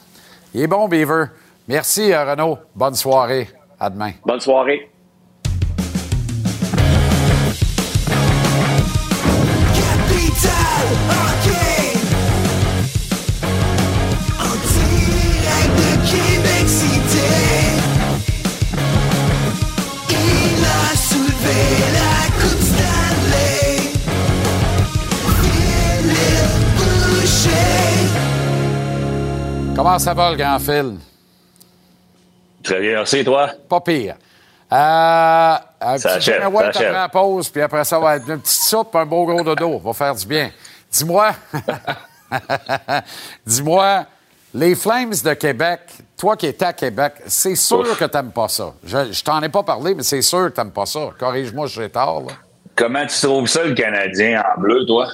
[0.55, 1.27] Il est bon, Beaver.
[1.69, 2.59] Merci, euh, Renaud.
[2.75, 3.49] Bonne soirée.
[3.79, 4.13] À demain.
[4.25, 4.91] Bonne soirée.
[29.79, 30.97] Comment ça va, le grand fil?
[32.65, 33.49] Très bien, merci, toi?
[33.69, 34.17] Pas pire.
[34.73, 36.43] Euh, un ça petit achève.
[36.53, 39.79] après la pause, puis après ça, va être une petite soupe, un beau gros dodo.
[39.79, 40.51] Va faire du bien.
[40.91, 41.31] Dis-moi,
[43.47, 44.05] dis-moi,
[44.53, 45.83] les Flames de Québec,
[46.17, 47.97] toi qui étais à Québec, c'est sûr Ouf.
[48.01, 48.75] que t'aimes pas ça.
[48.83, 51.11] Je, je t'en ai pas parlé, mais c'est sûr que t'aimes pas ça.
[51.17, 52.33] Corrige-moi, je suis tard, là.
[52.75, 55.07] Comment tu trouves ça, le Canadien en bleu, toi?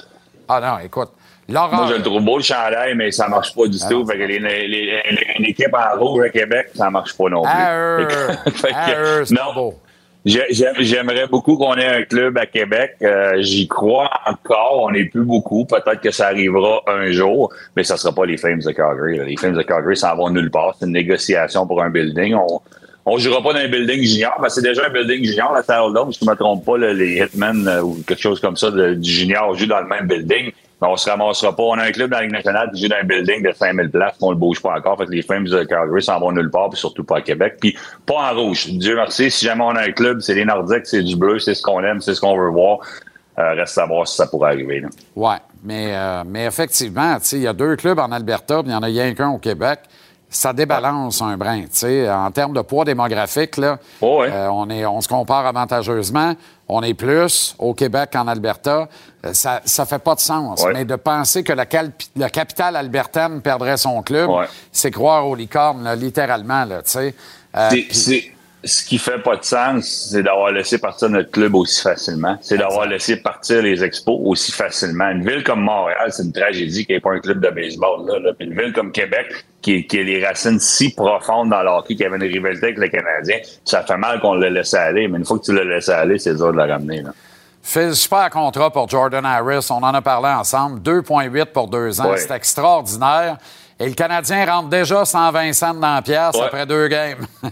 [0.47, 1.11] Ah non, écoute.
[1.77, 4.05] Moi, je le trouve beau, le chandail, mais ça marche pas du Ah tout.
[4.05, 5.01] Fait que les- les- les-
[5.37, 7.51] une équipe en rouge à Québec, ça marche pas non plus.
[8.55, 9.53] Fait que- non.
[9.53, 9.73] beau.
[10.25, 12.95] J'ai- j'ai- J'aimerais beaucoup qu'on ait un club à Québec.
[13.03, 14.79] Euh, J'y crois encore.
[14.81, 15.65] On n'est plus beaucoup.
[15.65, 19.17] Peut-être que ça arrivera un jour, mais ça sera pas les Flames de Calgary.
[19.19, 19.25] là.
[19.25, 20.75] Les Flames de Calgary s'en vont nulle part.
[20.79, 22.33] C'est une négociation pour un building.
[22.33, 22.59] On
[23.07, 24.33] on jouera pas dans un building junior.
[24.41, 26.75] que c'est déjà un building junior, la Salle Dome, si je ne me trompe pas,
[26.79, 29.85] là, les Hitmen euh, ou quelque chose comme ça de- du junior jouent dans le
[29.87, 30.51] même building.
[30.81, 31.63] Mais on se ramassera pas.
[31.63, 33.89] On a un club dans la Ligue nationale qui joue dans un building de 5000
[33.89, 34.97] places, on le bouge pas encore.
[34.97, 37.57] Fait que les Flames de Calgary s'en vont nulle part, puis surtout pas à Québec.
[37.61, 38.67] Puis pas en rouge.
[38.67, 41.53] Dieu merci, si jamais on a un club, c'est les Nordiques, c'est du bleu, c'est
[41.53, 42.79] ce qu'on aime, c'est ce qu'on veut voir.
[43.37, 44.79] Euh, reste à voir si ça pourrait arriver.
[44.79, 44.87] Là.
[45.15, 48.75] Oui, mais, euh, mais effectivement, il y a deux clubs en Alberta, puis il y
[48.75, 49.79] en a rien qu'un au Québec.
[50.35, 51.61] Ça débalance un brin.
[51.61, 52.09] tu sais.
[52.11, 53.77] En termes de poids démographique, là,
[54.29, 56.33] euh, on, est, on se compare avantageusement.
[56.67, 58.89] On est plus au Québec qu'en Alberta.
[59.25, 60.61] Euh, Ça ne fait pas de sens.
[60.63, 60.73] Ouais.
[60.73, 61.65] Mais de penser que la,
[62.15, 64.29] la capitale albertaine perdrait son club,
[64.71, 66.65] c'est croire aux licornes, là, littéralement.
[66.65, 67.15] Là, tu sais.
[67.55, 68.31] Euh, c'est-
[68.65, 72.37] ce qui fait pas de sens, c'est d'avoir laissé partir notre club aussi facilement.
[72.41, 75.09] C'est d'avoir laissé partir les expos aussi facilement.
[75.09, 78.07] Une ville comme Montréal, c'est une tragédie qu'il n'y ait pas un club de baseball.
[78.07, 78.33] Là, là.
[78.37, 81.95] Puis une ville comme Québec, qui, qui a les racines si profondes dans le hockey,
[81.95, 85.07] qui avait une rivalité avec les Canadiens, ça fait mal qu'on le laissé aller.
[85.07, 87.01] Mais une fois que tu l'as laissé aller, c'est dur de le ramener.
[87.01, 87.11] Là.
[87.61, 89.67] Phil, super contrat pour Jordan Harris.
[89.71, 90.81] On en a parlé ensemble.
[90.81, 92.13] 2,8 pour deux ans.
[92.15, 93.37] C'est extraordinaire.
[93.79, 96.45] Et le Canadien rentre déjà 120 cents dans la pièce Ouais.
[96.45, 97.25] après deux games.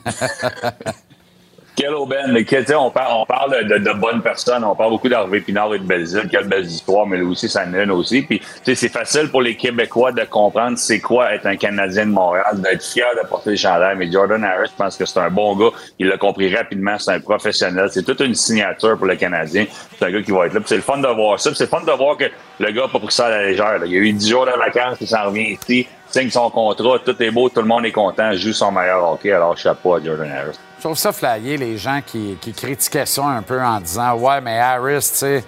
[1.73, 2.45] OK, Quel aubaine.
[2.77, 4.63] On parle, on parle de, bonnes personnes.
[4.63, 6.27] On parle beaucoup d'Harvey Pinard et de Belzile.
[6.29, 8.21] Quelle belle histoire, mais là aussi, ça aussi.
[8.21, 12.61] Puis, c'est facile pour les Québécois de comprendre c'est quoi être un Canadien de Montréal,
[12.61, 13.97] d'être fier de porter le chandail.
[13.97, 15.71] Mais Jordan Harris, je pense que c'est un bon gars.
[15.99, 16.97] Il l'a compris rapidement.
[16.99, 17.89] C'est un professionnel.
[17.91, 19.65] C'est toute une signature pour le Canadien.
[19.97, 20.61] C'est un gars qui va être là.
[20.65, 21.51] C'est le fun de voir ça.
[21.53, 22.25] C'est le fun de voir que
[22.59, 23.79] le gars n'a pas pris ça à la légère.
[23.79, 23.85] là.
[23.85, 24.97] Il a eu 10 jours de vacances.
[25.01, 25.87] Il s'en revient ici.
[26.09, 26.99] Signe son contrat.
[26.99, 27.49] Tout est beau.
[27.49, 28.33] Tout le monde est content.
[28.33, 29.31] Joue son meilleur hockey.
[29.31, 30.59] Alors, chapeau à Jordan Harris.
[30.83, 34.41] Je trouve ça flyé, les gens qui, qui critiquaient ça un peu en disant Ouais,
[34.41, 35.43] mais Harris, tu sais,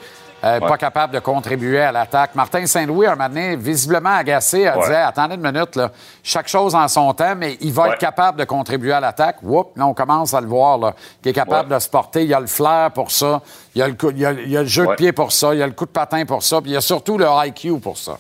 [0.45, 2.35] euh, pas capable de contribuer à l'attaque.
[2.35, 4.87] Martin Saint-Louis, un moment donné, visiblement agacé, a Ouais.
[4.87, 5.91] dit Attendez une minute, là.
[6.23, 7.89] chaque chose en son temps, mais il va Ouais.
[7.89, 9.39] être capable de contribuer à l'attaque.
[9.43, 12.23] Whoop, là, on commence à le voir, là, qui est capable de se porter.
[12.23, 13.41] Il a le flair pour ça,
[13.75, 15.61] il a le, coup- il a, il a le jeu de pied pour ça, il
[15.61, 18.17] a le coup de patin pour ça, puis il a surtout le IQ pour ça.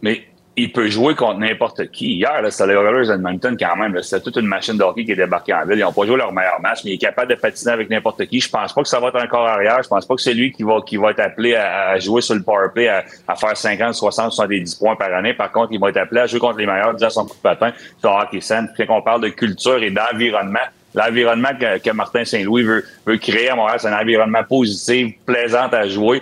[0.00, 0.22] Mais
[0.54, 2.16] il peut jouer contre n'importe qui.
[2.16, 4.02] Hier, c'était les Oilers Edmonton quand même.
[4.02, 5.78] C'était toute une machine de hockey qui est débarquée en ville.
[5.78, 8.26] Ils n'ont pas joué leur meilleur match, mais il est capable de patiner avec n'importe
[8.26, 8.38] qui.
[8.38, 9.82] Je pense pas que ça va être un corps arrière.
[9.82, 12.20] Je pense pas que c'est lui qui va, qui va être appelé à, à jouer
[12.20, 15.32] sur le powerplay, à, à faire 50, 60, 70 points par année.
[15.32, 17.40] Par contre, il va être appelé à jouer contre les meilleurs, déjà son coup de
[17.40, 18.70] patin, sur hockey scène.
[18.74, 20.58] Puis quand on parle de culture et d'environnement,
[20.94, 25.68] l'environnement que, que Martin Saint-Louis veut, veut créer à Montréal, c'est un environnement positif, plaisant
[25.68, 26.20] à jouer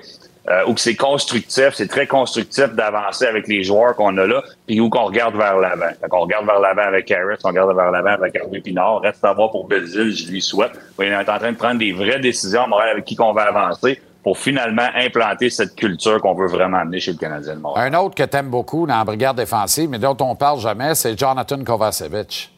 [0.51, 4.43] euh, où que c'est constructif, c'est très constructif d'avancer avec les joueurs qu'on a là,
[4.66, 5.90] puis où qu'on regarde vers l'avant.
[6.01, 9.01] Fait qu'on regarde vers l'avant avec Harris, on regarde vers l'avant avec Harvey Pinard.
[9.01, 10.72] Reste à voir pour Belzile, je lui souhaite.
[10.98, 14.01] On est en train de prendre des vraies décisions Montréal avec qui qu'on va avancer
[14.22, 17.94] pour finalement implanter cette culture qu'on veut vraiment amener chez le Canadien de Montréal.
[17.94, 20.94] Un autre que tu aimes beaucoup dans la brigade défensive, mais dont on parle jamais,
[20.94, 22.51] c'est Jonathan Kovacevic.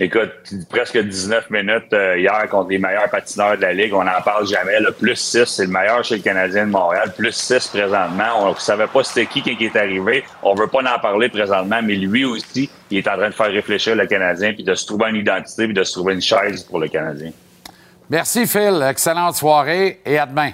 [0.00, 0.30] Écoute,
[0.68, 3.92] presque 19 minutes euh, hier contre les meilleurs patineurs de la Ligue.
[3.92, 4.78] On n'en parle jamais.
[4.78, 7.12] Le plus 6, c'est le meilleur chez le Canadien de Montréal.
[7.16, 8.44] Plus 6 présentement.
[8.44, 10.22] On ne savait pas c'était qui qui est arrivé.
[10.44, 13.50] On veut pas en parler présentement, mais lui aussi, il est en train de faire
[13.50, 16.62] réfléchir le Canadien, puis de se trouver une identité, puis de se trouver une chaise
[16.62, 17.32] pour le Canadien.
[18.08, 18.80] Merci, Phil.
[18.88, 20.52] Excellente soirée et à demain.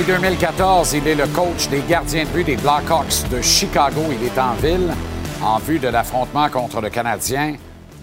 [0.00, 4.00] Depuis 2014, il est le coach des gardiens de but des Blackhawks de Chicago.
[4.10, 4.88] Il est en ville
[5.42, 7.56] en vue de l'affrontement contre le Canadien.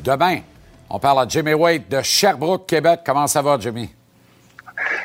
[0.04, 0.42] Demain,
[0.92, 3.00] on parle à Jimmy Wade de Sherbrooke, Québec.
[3.04, 3.90] Comment ça va, Jimmy?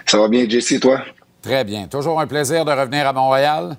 [0.05, 1.01] Ça va bien, Jesse, toi?
[1.41, 1.87] Très bien.
[1.87, 3.75] Toujours un plaisir de revenir à Montréal?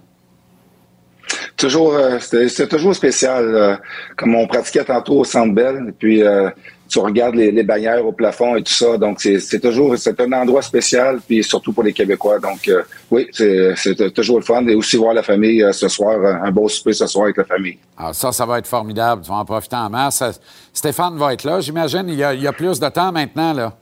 [1.55, 3.43] Toujours, euh, c'était toujours spécial.
[3.53, 3.75] euh,
[4.17, 6.49] comme on pratiquait tantôt au Centre Bell, et puis euh,
[6.93, 8.97] tu regardes les, bannières au plafond et tout ça.
[8.99, 12.37] Donc, c'est toujours c'est un endroit spécial, puis surtout pour les Québécois.
[12.37, 14.63] Donc, euh, oui, c'est toujours le fun.
[14.67, 17.37] Et aussi voir la famille euh, ce soir, euh, un beau souper ce soir avec
[17.37, 17.79] la famille.
[17.97, 19.23] Ah, ça, ça va être formidable.
[19.23, 20.23] Tu vas en profiter en masse.
[20.71, 22.05] Stéphane va être là, j'imagine.
[22.07, 23.73] Il il y a plus de temps maintenant, là.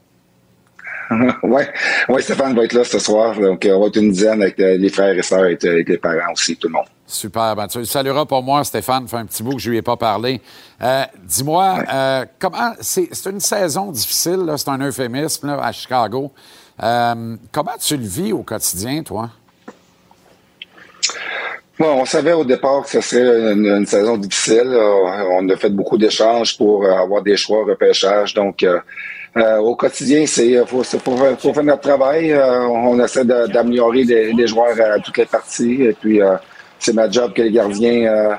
[1.44, 1.70] ouais,
[2.10, 3.38] ouais, Stéphane va être là ce soir.
[3.40, 5.72] Donc, euh, on va être une dizaine avec euh, les frères et sœurs et euh,
[5.72, 6.86] avec les parents aussi, tout le monde.
[7.06, 7.56] Super.
[7.56, 9.08] Ben, tu le salueras pour moi, Stéphane.
[9.08, 10.40] fait un petit bout que je lui ai pas parlé.
[10.82, 12.72] Euh, Dis-moi, euh, comment.
[12.80, 16.32] C'est une saison difficile, c'est un euphémisme là, à Chicago.
[16.82, 19.30] Euh, comment tu le vis au quotidien, toi?
[21.78, 24.68] Bon, on savait au départ que ce serait une, une saison difficile.
[24.72, 28.34] Euh, On a fait beaucoup d'échanges pour euh, avoir des choix repêchage.
[28.36, 28.66] Donc,
[29.38, 32.32] euh, au quotidien, c'est euh, faut, faire notre travail.
[32.34, 35.84] Euh, on essaie d'améliorer les, les joueurs à toutes les parties.
[35.84, 36.36] Et puis, euh,
[36.80, 38.34] c'est ma job que les gardiens euh,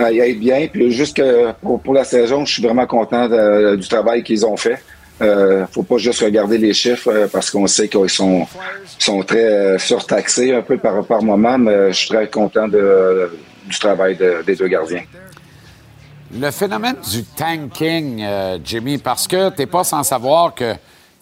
[0.00, 0.66] euh, y aillent bien.
[0.72, 1.20] Puis, juste
[1.60, 3.28] pour, pour la saison, je suis vraiment content
[3.76, 4.78] du travail qu'ils ont fait.
[5.20, 8.46] Euh, faut pas juste regarder les chiffres parce qu'on sait qu'ils sont,
[9.00, 13.28] sont très surtaxés un peu par, par moment, mais je suis très content de,
[13.66, 15.02] du travail de- des deux gardiens.
[16.30, 20.74] Le phénomène du tanking, euh, Jimmy, parce que tu n'es pas sans savoir que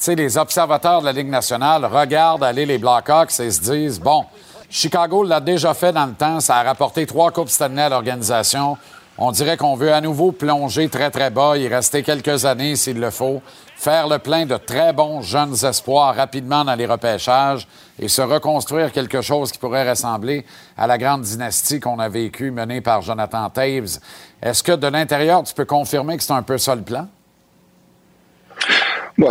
[0.08, 4.24] les observateurs de la Ligue nationale regardent aller les Blackhawks et se disent bon,
[4.68, 8.76] Chicago l'a déjà fait dans le temps, ça a rapporté trois Coupes Stanley à l'organisation.
[9.18, 13.00] On dirait qu'on veut à nouveau plonger très, très bas, y rester quelques années s'il
[13.00, 13.40] le faut,
[13.74, 17.66] faire le plein de très bons jeunes espoirs rapidement dans les repêchages
[17.98, 20.44] et se reconstruire quelque chose qui pourrait ressembler
[20.76, 24.00] à la grande dynastie qu'on a vécue menée par Jonathan Taves.
[24.42, 27.08] Est-ce que de l'intérieur, tu peux confirmer que c'est un peu ça le plan?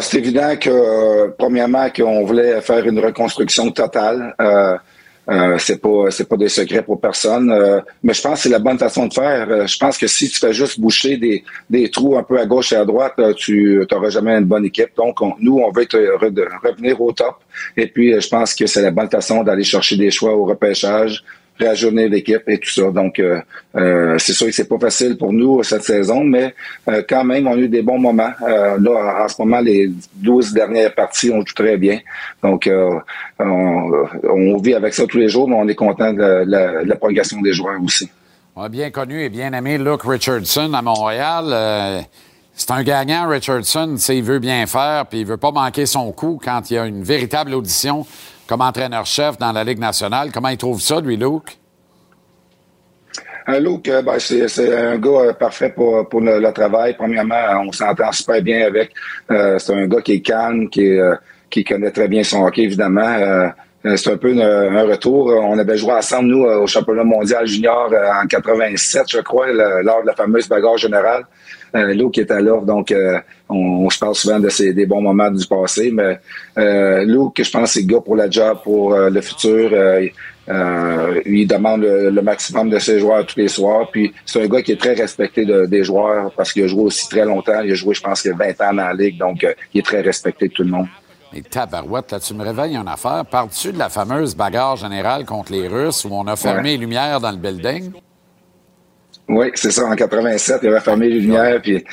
[0.02, 4.34] C'est évident que, euh, premièrement, qu'on voulait faire une reconstruction totale.
[4.42, 4.78] Euh,
[5.30, 8.50] euh, c'est pas c'est pas des secrets pour personne, euh, mais je pense que c'est
[8.50, 9.48] la bonne façon de faire.
[9.50, 12.46] Euh, je pense que si tu fais juste boucher des, des trous un peu à
[12.46, 14.92] gauche et à droite, tu n'auras jamais une bonne équipe.
[14.96, 17.38] Donc, on- nous, on veut être, re- revenir au top.
[17.76, 21.24] Et puis, je pense que c'est la bonne façon d'aller chercher des choix au repêchage,
[21.58, 22.92] réajourner l'équipe et tout ça.
[22.92, 23.40] Donc, euh,
[23.76, 26.54] euh, c'est sûr que c'est pas facile pour nous cette saison, mais
[26.90, 28.32] euh, quand même, on a eu des bons moments.
[28.42, 32.00] Euh, là, en ce moment, les 12 dernières parties, on joue très bien.
[32.44, 33.00] Donc, euh,
[33.40, 37.54] on, vit avec ça tous les jours, mais on est content de la, progression des
[37.54, 38.10] joueurs aussi.
[38.56, 41.46] On a bien connu et bien aimé Luke Richardson à Montréal.
[41.50, 42.02] Euh,
[42.54, 43.98] c'est un gagnant, Richardson.
[44.10, 46.86] Il veut bien faire, puis il veut pas manquer son coup quand il y a
[46.86, 48.06] une véritable audition
[48.48, 50.30] comme entraîneur-chef dans la Ligue nationale.
[50.34, 51.58] Comment il trouve ça, lui, Luke?
[53.48, 56.96] Un Luke, euh, ben, c'est, un gars euh, parfait pour, pour le, travail.
[56.96, 58.92] Premièrement, on s'entend super bien avec.
[59.32, 61.16] Euh, c'est un gars qui est calme, qui, euh,
[61.50, 63.02] qui connaît très bien son hockey, évidemment.
[63.02, 63.50] Euh,
[63.86, 65.28] euh, c'est un peu un retour.
[65.28, 69.52] On avait joué ensemble, nous, euh, au championnat mondial junior euh, en 87, je crois,
[69.52, 71.24] lors de la fameuse bagarre générale.
[71.76, 73.20] Euh, Luke était là, donc euh,
[73.50, 75.92] on, on se parle souvent de ces, des bons moments du passé.
[75.92, 76.20] Mais
[76.58, 79.70] euh, Luke, je pense, c'est le gars pour la job, pour euh, le futur.
[79.74, 80.08] Euh,
[80.48, 83.90] euh, il demande le, le maximum de ses joueurs tous les soirs.
[83.92, 86.84] Puis c'est un gars qui est très respecté de- des joueurs parce qu'il a joué
[86.84, 87.62] aussi très longtemps.
[87.64, 89.80] Il a joué, je pense, qu'il y a 20 ans dans la ligue, donc il
[89.80, 90.88] est très respecté de tout le monde.
[91.34, 93.26] Et tabarouette, là, tu me réveilles une affaire.
[93.30, 96.70] Parles-tu de la fameuse bagarre générale contre les Russes où on a fermé Ouais.
[96.70, 97.92] les lumières dans le building?
[99.28, 99.86] Oui, c'est ça.
[99.86, 101.84] En 87, il avait fermé les lumières, puis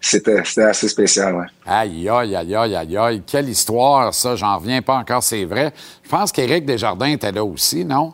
[0.00, 1.34] c'était assez spécial.
[1.34, 1.46] Ouais.
[1.66, 3.22] Aïe, aïe, aïe, aïe, aïe, aïe.
[3.26, 4.36] Quelle histoire, ça.
[4.36, 5.72] J'en reviens pas encore, c'est vrai.
[6.02, 8.12] Je pense qu'Éric Desjardins était là aussi, non?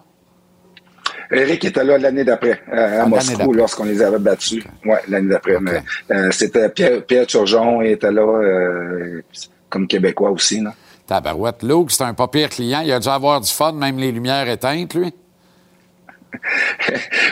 [1.31, 4.65] Eric était là l'année d'après, euh, à Moscou, lorsqu'on les avait battus.
[4.85, 5.59] Oui, l'année d'après.
[5.61, 9.23] Mais euh, c'était Pierre, Pierre Turgeon, il était là euh,
[9.69, 10.61] comme Québécois aussi.
[10.61, 10.73] Là.
[11.07, 11.63] Tabarouette.
[11.63, 12.81] Luke, c'est un pas pire client.
[12.85, 15.13] Il a dû avoir du fun, même les lumières éteintes, lui.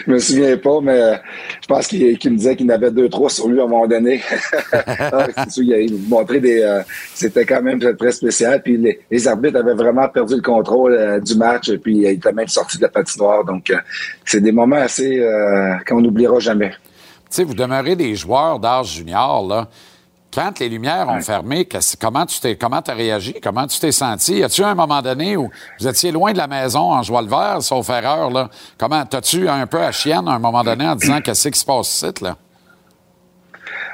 [0.06, 1.16] Je me souviens pas, mais euh,
[1.62, 3.86] je pense qu'il me disait qu'il en avait deux, trois sur lui à un moment
[3.86, 4.23] donné.
[4.73, 6.60] Ah, il des.
[6.62, 6.82] euh,
[7.14, 8.62] C'était quand même très spécial.
[8.62, 12.48] Puis les, arbitres avaient vraiment perdu le contrôle euh, du match, puis il était même
[12.48, 13.44] sorti de la patinoire.
[13.44, 13.73] Donc,
[14.24, 15.24] c'est des moments assez
[15.89, 16.70] qu'on n'oubliera jamais.
[16.70, 16.77] Tu
[17.31, 19.68] sais, vous demeurez des joueurs d'âge junior, là.
[20.36, 21.66] Quand les lumières ont fermé,
[21.98, 23.36] comment tu t'es, comment as réagi?
[23.42, 24.34] Comment tu t'es senti?
[24.34, 25.50] Y a-tu un moment donné où
[25.80, 28.50] vous étiez loin de la maison en jouant le vert, sauf erreur, là?
[28.76, 31.64] Comment, t'as-tu un peu à chienne à un moment donné en disant qu'est-ce qui se
[31.64, 32.36] passe ici, là?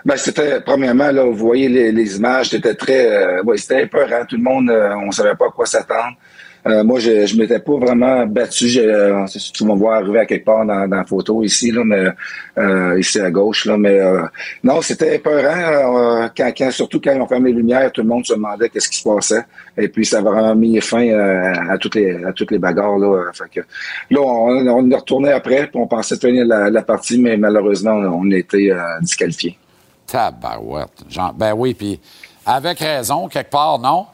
[0.05, 4.25] Ben, c'était, premièrement, là, vous voyez les, les images, c'était très, euh, ouais, c'était épeurant.
[4.29, 6.17] Tout le monde, euh, on savait pas à quoi s'attendre.
[6.65, 8.69] Euh, moi, je, je m'étais pas vraiment battu.
[8.69, 11.73] Je, euh, tu vas me voir arriver à quelque part dans, dans la photo ici,
[11.73, 12.07] là, mais
[12.57, 14.23] euh, ici à gauche, là, mais euh,
[14.63, 16.23] non, c'était épeurant.
[16.25, 18.69] Euh, quand, quand, surtout quand ils ont fermé les lumières, tout le monde se demandait
[18.69, 19.43] qu'est-ce qui se passait.
[19.77, 22.99] Et puis, ça a vraiment mis fin euh, à toutes les à toutes les bagarres.
[22.99, 23.61] Là, fait que,
[24.11, 27.95] là, on, on est retourné après, puis on pensait tenir la, la partie, mais malheureusement,
[27.95, 29.59] on a été disqualifiés.
[30.07, 31.05] Tabarouette.
[31.09, 31.99] Genre, ben oui, puis
[32.47, 34.07] avec raison, quelque part, non?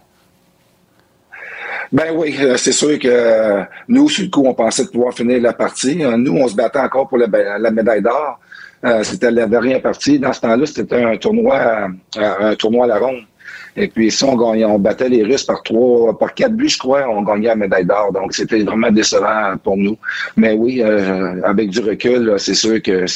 [1.90, 5.14] Ben oui, euh, c'est sûr que euh, nous, sur le coup, on pensait de pouvoir
[5.14, 6.04] finir la partie.
[6.04, 8.38] Euh, Nous, on se battait encore pour la, la médaille d'or.
[8.84, 10.18] Euh, c'était la dernière partie.
[10.18, 13.22] Dans ce temps-là, c'était un tournoi, un tournoi à la ronde.
[13.74, 16.78] Et puis, si on gagnait, on battait les Russes par trois, par quatre buts, je
[16.78, 18.12] crois, on gagnait la médaille d'or.
[18.12, 19.96] Donc, c'était vraiment décevant pour nous.
[20.36, 23.06] Mais oui, euh, avec du recul, c'est sûr que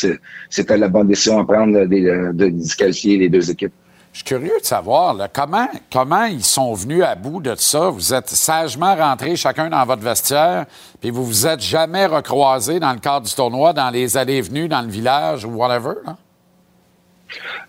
[0.48, 3.74] c'était la bonne décision à prendre de, de disqualifier les deux équipes.
[4.12, 7.88] Je suis curieux de savoir là, comment, comment ils sont venus à bout de ça?
[7.88, 10.66] Vous êtes sagement rentrés chacun dans votre vestiaire,
[11.00, 14.68] puis vous vous êtes jamais recroisés dans le cadre du tournoi, dans les allées venues,
[14.68, 15.94] dans le village ou whatever.
[16.04, 16.18] Là?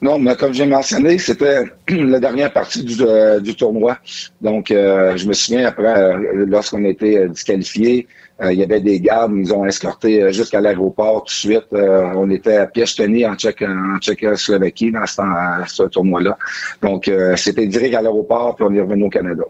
[0.02, 3.98] Non, mais comme j'ai mentionné, c'était la dernière partie du, euh, du tournoi.
[4.42, 8.64] Donc, euh, je me souviens après, euh, lorsqu'on a été euh, disqualifiés, euh, il y
[8.64, 11.68] avait des gardes, ils nous ont escortés euh, jusqu'à l'aéroport tout de suite.
[11.74, 16.38] Euh, on était à Piège-Teny en, Tchèque, en Tchécoslovaquie dans ce, tournoi-là.
[16.82, 19.44] Donc, euh, c'était direct à l'aéroport, puis on est revenu au Canada.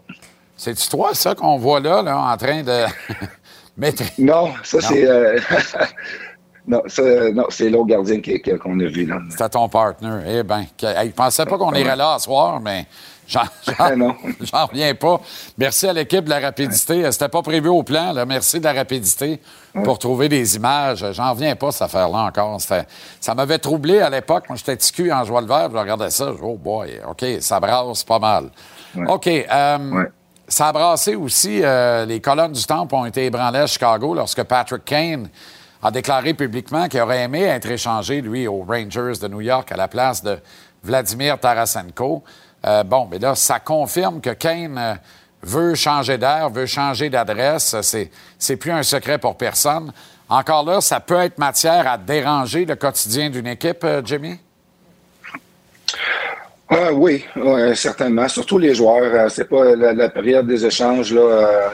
[0.56, 2.84] C'est-tu toi, ça, qu'on voit là, là, en train de
[3.76, 4.04] mettre.
[4.18, 5.06] Non, ça, c'est...
[5.06, 5.38] euh,
[6.66, 8.20] non, c'est l'autre gardien
[8.62, 9.18] qu'on a vu là.
[9.30, 10.18] C'était ton partner.
[10.26, 10.66] Eh bien,
[11.04, 12.86] il pensait pas qu'on irait là ce soir, mais
[13.26, 15.20] j'en, reviens pas.
[15.56, 17.10] Merci à l'équipe de la rapidité.
[17.10, 18.12] C'était pas prévu au plan.
[18.12, 18.26] Là.
[18.26, 19.40] Merci de la rapidité
[19.82, 21.04] pour trouver des images.
[21.12, 22.60] J'en reviens pas, cette affaire-là, encore.
[22.60, 24.44] Ça m'avait troublé à l'époque.
[24.48, 25.68] Moi, j'étais ticu en jouant le vert.
[25.72, 26.26] Je regardais ça.
[26.28, 28.50] Je dis, oh boy, OK, ça brasse pas mal.
[29.08, 29.26] OK.
[29.26, 30.04] euh,
[30.46, 31.60] Ça a brassé aussi.
[31.64, 35.28] euh, les colonnes du Temple ont été ébranlées à Chicago lorsque Patrick Kane
[35.82, 39.76] a déclaré publiquement qu'il aurait aimé être échangé, lui, aux Rangers de New York à
[39.76, 40.38] la place de
[40.82, 42.22] Vladimir Tarasenko.
[42.64, 44.94] Euh, bon, mais là, ça confirme que Kane euh,
[45.42, 47.76] veut changer d'air, veut changer d'adresse.
[47.82, 49.92] C'est, c'est plus un secret pour personne.
[50.28, 54.38] Encore là, ça peut être matière à déranger le quotidien d'une équipe, euh, Jimmy?
[56.70, 57.24] Ah, oui,
[57.74, 58.26] certainement.
[58.28, 59.14] Surtout les joueurs.
[59.14, 61.72] Euh, C'est pas la, la période des échanges là.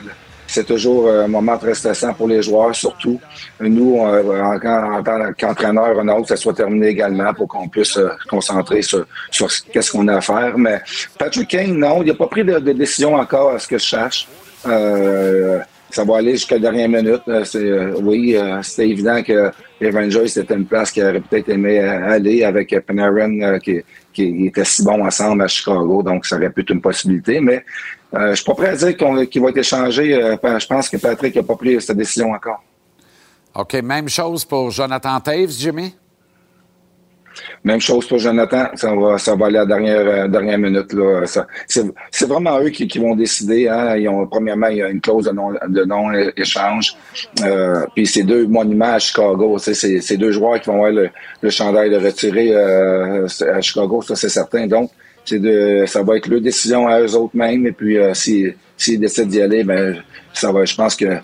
[0.51, 3.21] Euh, c'est toujours un moment très stressant pour les joueurs, surtout.
[3.61, 4.59] Nous, euh, en,
[5.03, 8.83] tant qu'entraîneur, on a hâte que ça soit terminé également pour qu'on puisse se concentrer
[8.83, 10.59] sur, sur ce- qu'on a à faire.
[10.59, 10.81] Mais
[11.19, 14.29] Patrick Kane, non, il n'a pas pris de, décision encore à ce que je cherche.
[14.67, 15.61] Euh,
[15.91, 17.23] ça va aller jusqu'à la dernière minute.
[17.29, 19.51] Euh, euh, oui, euh, c'était évident que
[19.81, 23.81] les c'était une place qui aurait peut-être aimé aller avec Panarin qui,
[24.13, 26.03] qui était si bon ensemble à Chicago.
[26.03, 27.41] Donc, ça aurait pu être une possibilité.
[27.41, 27.65] Mais
[28.13, 28.97] je suis pas prêt à dire
[29.29, 30.13] qu'il va être échangé.
[30.13, 32.63] je pense que Patrick n'a pas pris cette décision encore.
[33.55, 33.75] OK.
[33.75, 35.95] Même chose pour Jonathan Taves, Jimmy?
[37.63, 40.93] Même chose pour Jonathan, ça va, ça va aller à la dernière, euh, dernière minute.
[40.93, 41.25] Là.
[41.67, 43.69] c'est, vraiment eux qui, vont décider.
[43.69, 43.97] Hein.
[43.97, 46.97] Ils ont, premièrement, il y a une clause de non-échange.
[47.43, 49.59] euh, puis c'est deux monuments à Chicago.
[49.59, 51.11] C'est, deux joueurs qui vont avoir le,
[51.41, 54.67] le chandail de retirer euh, à Chicago, ça c'est certain.
[54.67, 54.91] Donc,
[55.25, 57.67] c'est de, ça va être leur décision à eux autres mêmes.
[57.67, 59.97] Et puis, euh, s'ils décident d'y aller, ben,
[60.33, 61.19] ça va, je pense que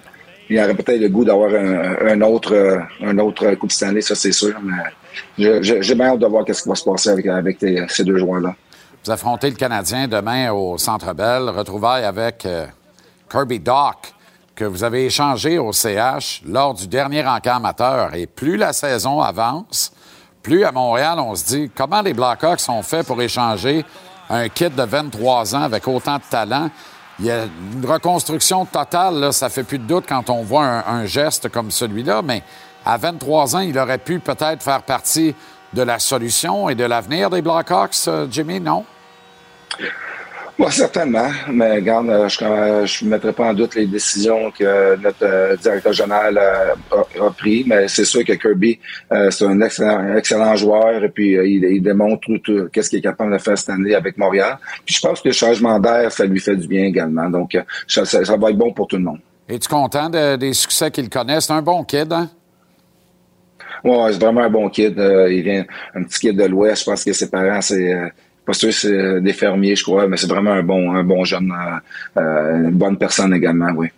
[0.48, 4.14] il y aurait peut-être le goût d'avoir un, un, autre, un autre Coupe Stanley, ça
[4.14, 4.54] c'est sûr.
[4.62, 4.74] Mais
[5.36, 7.58] j'ai bien hâte de voir ce qui va se passer avec,
[7.88, 8.54] ces deux joueurs-là.
[9.04, 11.48] Vous affrontez le Canadien demain au Centre Bell.
[11.48, 12.66] Retrouvailles avec euh,
[13.30, 14.14] Kirby Dock,
[14.54, 18.14] que vous avez échangé au CH lors du dernier encart amateur.
[18.14, 19.92] Et plus la saison avance,
[20.46, 23.84] plus à Montréal, on se dit comment les Blackhawks sont faits pour échanger
[24.30, 26.70] un kit de 23 ans avec autant de talent?
[27.18, 30.88] Il y a une reconstruction totale, là, ça fait plus de doute quand on voit
[30.88, 32.44] un geste comme celui-là, mais
[32.84, 35.34] à 23 ans, il aurait pu peut-être faire partie
[35.72, 38.84] de la solution et de l'avenir des Blackhawks, euh, Jimmy, non?
[40.58, 41.28] Oui, certainement.
[41.50, 42.28] Mais regarde, euh,
[42.86, 47.66] je ne mettrai pas en doute les décisions que notre euh, directeur général a, prises.
[47.66, 48.78] Mais c'est sûr que Kirby,
[49.30, 53.58] c'est un excellent, joueur et puis il, démontre tout, qu'est-ce qu'il est capable de faire
[53.58, 54.58] cette année avec Montréal.
[54.84, 57.28] Puis je pense que le changement d'air, ça lui fait du bien également.
[57.28, 57.56] Donc,
[57.86, 59.20] ça, va être bon pour tout le monde.
[59.48, 61.40] Es-tu content des succès qu'il connaît?
[61.40, 62.30] C'est un bon kid, hein?
[63.84, 64.98] Ouais, c'est vraiment un bon kid.
[64.98, 65.64] Euh, il vient
[65.94, 66.82] un petit kid de l'Ouest.
[66.82, 68.08] Je pense que ses parents, c'est euh,
[68.46, 71.52] pas sûr c'est des fermiers, je crois, mais c'est vraiment un bon, un bon jeune,
[72.16, 73.88] euh, une bonne personne également, oui.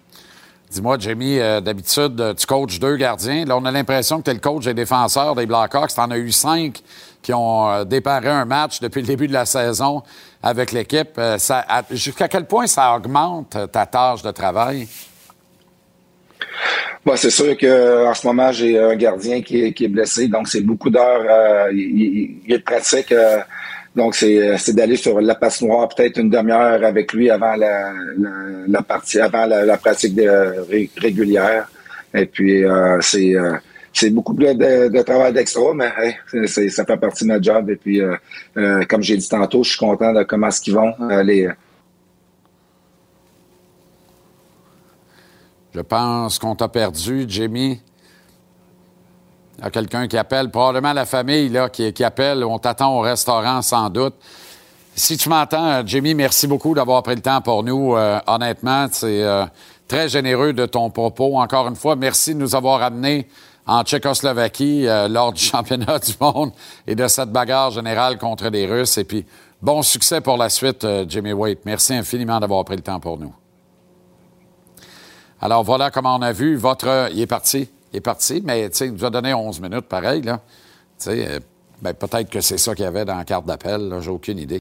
[0.71, 3.47] Dis-moi, Jamie, d'habitude, tu coaches deux gardiens.
[3.47, 5.95] Là, on a l'impression que tu es le coach des défenseurs des Blackhawks.
[5.95, 6.83] Tu en as eu cinq
[7.23, 10.03] qui ont déparé un match depuis le début de la saison
[10.43, 11.19] avec l'équipe.
[11.91, 14.87] Jusqu'à quel point ça augmente ta tâche de travail?
[17.17, 21.25] c'est sûr qu'en ce moment, j'ai un gardien qui est, blessé, donc c'est beaucoup d'heures.
[21.29, 23.13] Euh, il, est pratique.
[23.97, 29.21] Euh, donc, c'est d'aller sur la noire peut-être une demi-heure avec lui avant la, partie,
[29.21, 30.19] avant la, pratique
[30.97, 31.69] régulière.
[32.15, 33.35] Et puis, euh, c'est
[33.93, 35.91] c'est beaucoup de, travail d'extra, mais
[36.47, 37.71] ça fait partie de notre job.
[37.71, 38.01] Et puis,
[38.89, 40.95] comme j'ai dit tantôt, je suis content de comment est-ce qu'ils vont.
[41.25, 41.49] les,
[45.75, 47.81] Je pense qu'on t'a perdu, Jimmy.
[49.59, 52.45] Il y a quelqu'un qui appelle, probablement la famille là, qui, appelle.
[52.45, 54.15] On t'attend au restaurant sans doute.
[54.95, 57.97] Si tu m'entends, Jimmy, merci beaucoup d'avoir pris le temps pour nous.
[57.97, 59.47] Euh, honnêtement, c'est euh,
[59.89, 61.41] très généreux de ton propos.
[61.41, 63.29] Encore une fois, merci de nous avoir amenés
[63.67, 66.53] en Tchécoslovaquie euh, lors du championnat du monde
[66.87, 68.97] et de cette bagarre générale contre les Russes.
[68.99, 69.27] Et puis,
[69.61, 71.63] bon succès pour la suite, Jimmy Waite.
[71.65, 73.35] Merci infiniment d'avoir pris le temps pour nous.
[75.41, 77.09] Alors voilà comment on a vu votre.
[77.13, 77.69] Il est parti.
[77.93, 80.23] Il est parti, mais il nous a donné 11 minutes pareil.
[80.23, 80.41] Là.
[81.07, 81.41] Euh,
[81.81, 83.99] ben, peut-être que c'est ça qu'il y avait dans la carte d'appel.
[84.01, 84.57] J'ai aucune idée.